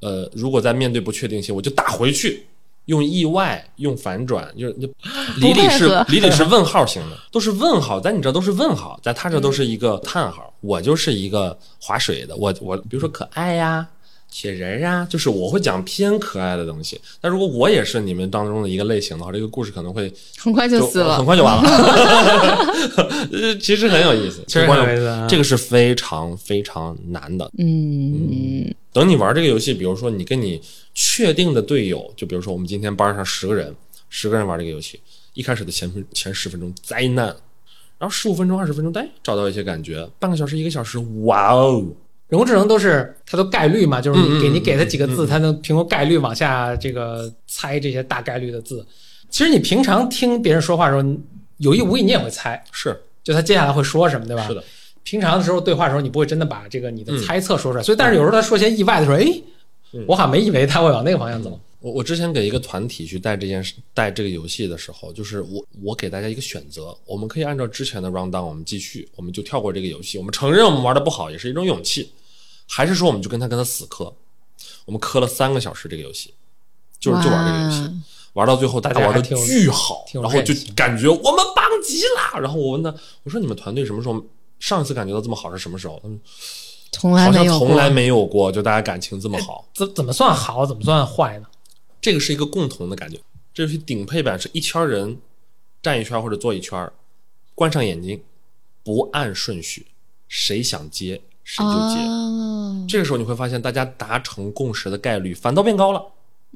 [0.00, 2.44] 呃，如果在面对不确定性，我就打回去，
[2.88, 4.88] 用意外，用反转，就是就
[5.36, 10.52] 李李是李李是问号型的， 都是问号，在你这都是问号，在他这都是一个叹号。
[10.60, 13.86] 我就是一个划水的，我我比如说可爱呀，
[14.30, 17.00] 雪人啊，就是我会讲偏可爱的东西。
[17.20, 21.24] 但如果我也是你们当中的一个类型的话，这个故事可能会很快就死了很。
[21.24, 21.68] 快就完了。
[23.32, 27.50] 呃其实很有意思，其实很有意思啊这个是非常非常难的。
[27.58, 30.60] 嗯等你玩这个游戏，比如说你跟你
[30.94, 33.74] 确定的队友，就比如说我们今天班上十个人，
[34.08, 35.00] 十个人玩这个游戏，
[35.34, 37.26] 一开始的前分前十分钟灾难，
[37.98, 41.84] 然后十五分钟、二十分钟，哎，找到一些感觉，半个小时、一个小时，哇哦，
[42.28, 48.86] 人工智能都是它都概率嘛，就是你给你给它几个字，它能凭空概率往下这个猜这些大概率的字。
[49.30, 51.18] 其实你平常听别人说话的时候，
[51.56, 54.46] 有意无意你也会猜，是就他接下来会说什么，对吧？
[54.46, 54.62] 是的，
[55.02, 59.24] 平常的时候对话的时候，你不会真的把这个你的嗯猜测说出来，所以但是有时候他说些意外的时候，哎，
[59.92, 61.58] 嗯我好像没以为他会往那个方向走。
[61.80, 72.12] 我我之前给一个团体去带这件事带这个游戏的时候，就是我我给大家一个选择，我们可以按照之前的 round down 我们继续，我们就跳过这个游戏，我们承认我们玩的不好，也是一种勇气，
[72.66, 74.12] 还是说我们就跟他跟他死磕，
[74.86, 76.34] 我们磕了三个小时这个游戏，
[76.98, 78.02] 就是就玩这个游戏。
[78.34, 82.40] 玩到最后，大家玩的巨好，然后就感觉我们棒极了。
[82.40, 82.94] 然后我问他，
[83.24, 84.22] 我说你们团队什么时候
[84.60, 85.98] 上一次感觉到这么好是什么时候？
[86.02, 86.20] 他们
[86.92, 89.66] 从来好像没有过从来没有过，就大家感情这么好。
[89.74, 91.46] 怎怎么算好，怎么算坏呢？
[92.00, 93.18] 这个是一个共同的感觉。
[93.52, 95.18] 这游戏顶配版是一圈人
[95.82, 96.90] 站一圈或者坐一圈，
[97.54, 98.20] 关上眼睛，
[98.84, 99.86] 不按顺序，
[100.28, 102.00] 谁想接谁就接。
[102.06, 106.02] 哦，这个时候你会发现，大家达成共识的概率反倒变高了。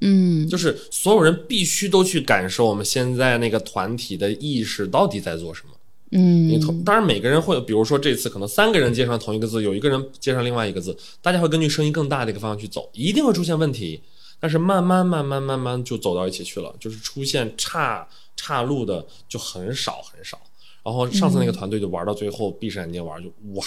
[0.01, 5.73] 嗯就是所有人必须都去感受我们现在那个团体的意识到底在做什么。
[6.09, 14.02] 你同嗯当然每个人会有，比如说这次可能三个人接上同一个字，有一个人接上另外一个字，大家会根据声音更大的一个方向去走，一定会出现问题，
[14.43, 18.05] 但是慢慢慢慢慢慢就走到一起去了，就是出现岔
[18.35, 20.36] 岔路的就很少很少。
[20.82, 23.64] 然后上次那个团队就玩到最后，闭上眼睛玩就哇。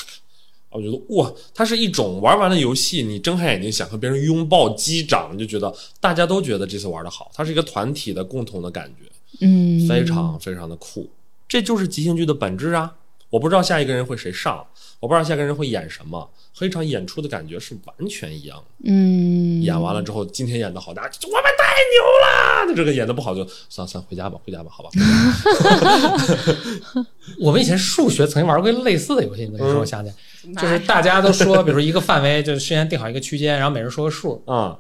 [0.72, 9.10] 我觉得哇，它是一种玩完了游戏，你睁开眼睛想和别人拥抱击掌，你就觉得大家都觉得这次玩的好，它是一个团体的共同的感觉。
[9.40, 11.10] 嗯，非常非常的酷，
[11.48, 12.94] 这就是即兴剧的本质啊！
[13.30, 14.68] 我不知道下一个人会谁上，
[15.06, 18.64] 我不知道下一个人会演什么，和一场演出的感觉是完全一样的。
[18.86, 22.66] 嗯演完了之后，今天演的好，大家我们太牛了。
[22.68, 24.90] 那这个演的不好就算了算了，回家吧，回家吧，好吧。
[27.40, 30.16] 我们以前数学曾经玩过类似的游戏，你说，我想起来，
[30.48, 34.80] 嗯就是大家都说，比如说一个范围，就是事先定好一个区间，然后每人说个数，啊、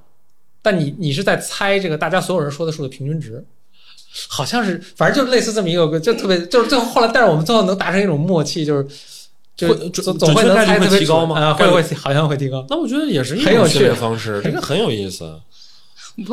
[0.63, 3.45] 但你你是在猜这个大家所有人说的数的平均值，
[4.27, 8.89] 好像是，反正就是类似这么一个，就特别就是最后后来，但是我们最后能达成一种默契，就是就
[9.59, 12.65] 会准总总会猜特别提高吗准啊，会会好像会提高。
[12.69, 15.39] 那我觉得也是一很有趣种训练方式， 这个很有意思。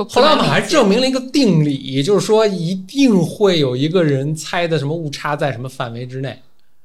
[0.08, 6.40] 后来我们还证明了一个定理，就是说一定会有一个人猜的什么误差在什么范围之内。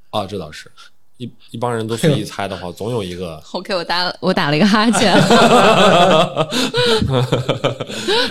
[0.09, 0.71] 啊，这倒是
[1.17, 5.13] 一一帮人都 随意猜的话，总有一个 OK，我打我打了一个哈欠。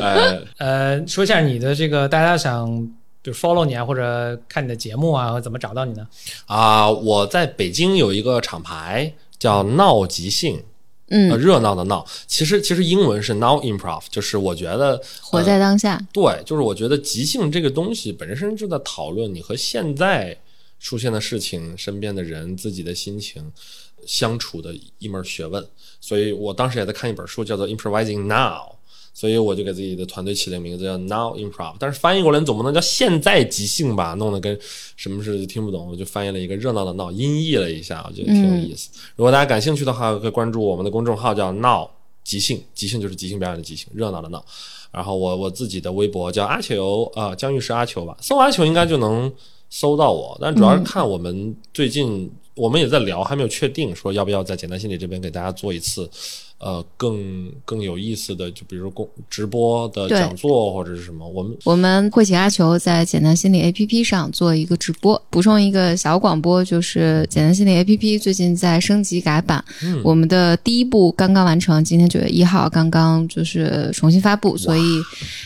[0.01, 2.69] 哎，呃，说一下你的这个，大家想
[3.27, 6.07] 比如 follow 你啊，或者看你的节目啊，或者怎么找到你呢？
[6.47, 10.59] 啊，我在北京有一个厂牌叫闹即兴，
[11.09, 12.07] 呃，嗯，热闹的闹。
[12.29, 16.01] 其实其实英文是 now improv，就是我觉得活在当下。
[16.13, 20.39] 对，就是我觉得即兴这个东西本身就在讨论你和现在
[20.79, 23.51] 出现的事情、身边的人、自己的心情
[24.07, 25.67] 相处的一门学问。
[26.01, 28.71] 所以我当时也在看一本书，叫做《Improvising Now》。
[29.17, 34.59] 所以我就给自己的团队起了个名字叫 Now Improv，但是翻译过来你总不能叫现在即兴吧，弄得跟
[34.95, 38.91] 什么似的听不懂，我就翻译了一个热闹的闹，音译了一下，我觉得挺有意思。
[39.17, 41.89] 如果大家感兴趣的话，可以关注我们的公众号叫 Now
[42.23, 44.45] 即兴，即兴就是即兴表演的即兴，热闹的闹。
[44.93, 49.33] 然后我我自己的微博叫阿球啊、江玉是阿球吧，搜阿球应该就能
[49.71, 50.37] 搜到我。
[50.43, 56.07] 但主要是看我们最近、我们也在聊，还没有确定说要不要在简单心理这边给大家做一次。
[56.59, 65.21] 呃，更更有意思的，就比如说公直播的讲座或者是什么，我们我们会请阿球在简单心理 APP 上做一个直播。
[65.29, 74.83] 补充一个小广播，就是简单心理 APP 最近在升级改版，嗯我们的第一步刚刚完成，今天九月一号刚刚就是重新发布，所以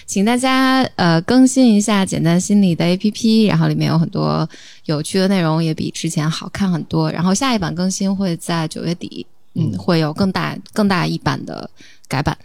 [0.07, 4.49] 请大家呃更新一下简单心理的 APP，然后里面有很多
[4.85, 7.11] 有趣的内容，也比之前好看很多。
[7.11, 11.69] 然后下一版更新会在九月底，嗯，会有更大更大一版的
[12.09, 12.37] 改版。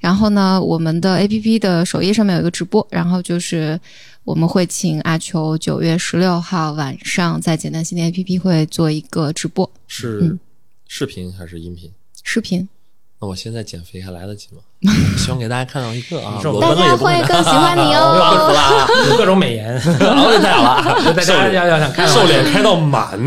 [0.00, 3.78] 然后呢，我们的 A P P 的首页上面有一个直播，然后就是
[4.22, 10.38] 我们会请阿秋九月十六号晚上在简单心理 A P P 会做一个直播是嗯
[10.86, 11.92] 视频还是音频？
[12.22, 12.68] 视频，
[13.20, 14.62] 那我现在减肥还来得及吗？
[15.18, 18.86] 希望给大家看到一个啊，我大家纹了也不会更喜欢你有哦。
[18.86, 23.18] 各有 各种美颜，哦，这太好了，大家要要想看瘦脸开到满。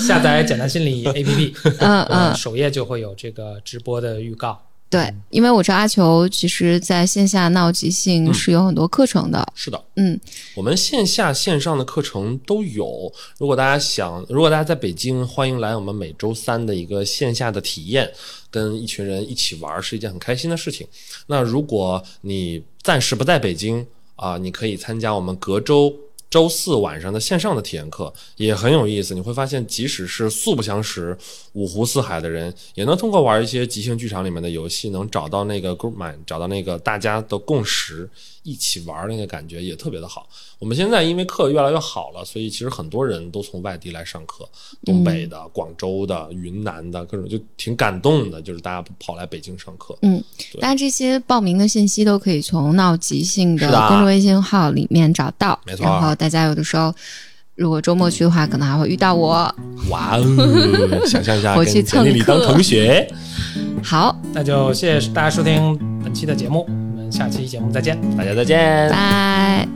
[0.00, 4.60] 下下载简单心理 A P P，嗯嗯，首页就会有这个直播的预告。
[4.90, 10.20] 对，因为我知道阿球其实在线下闹即兴嗯是有很多课程的，是的，嗯
[10.56, 13.10] 我们线下线上的课程都有。
[13.38, 18.10] 如果大家想，如果大家在北京，欢迎来我们每周三的一个线下的体验，
[18.50, 20.84] 跟一群人一起玩是一件很开心的事情。
[21.28, 23.86] 那如果你暂时不在北京
[24.16, 25.94] 啊、你可以参加我们隔周。
[26.30, 31.18] 周四晚上的线上的体验课也很有意思，你会发现，即使是素不相识、
[31.54, 38.08] 五湖四海的人，也能通过玩一些即兴剧场里面的游戏，能找到那个 group mind，找到那个大家的共识，
[38.42, 40.26] 一起玩那个感觉也特别的好。
[40.58, 44.48] 我们现在因为课越来越好了，所以其实很多人都从外地来上课，
[44.84, 49.96] 东北的、广州的、云南的各种，就挺感动的，就是大家跑来北京上课。
[50.02, 50.22] 嗯，
[50.60, 55.58] 大家这些报名的信息都可以从闹即兴的公众微信号里面找到。
[55.64, 56.94] 没错然后大家有的时候，
[57.54, 59.54] 如果周末去的话，可能还会遇到我。
[59.88, 63.10] 哇哦，想象一下， 跟我去蹭简历里当课同学，
[63.82, 66.68] 好，那就谢谢大家收听本期的节目，
[67.10, 69.66] 下期节目再见，大家再见，拜。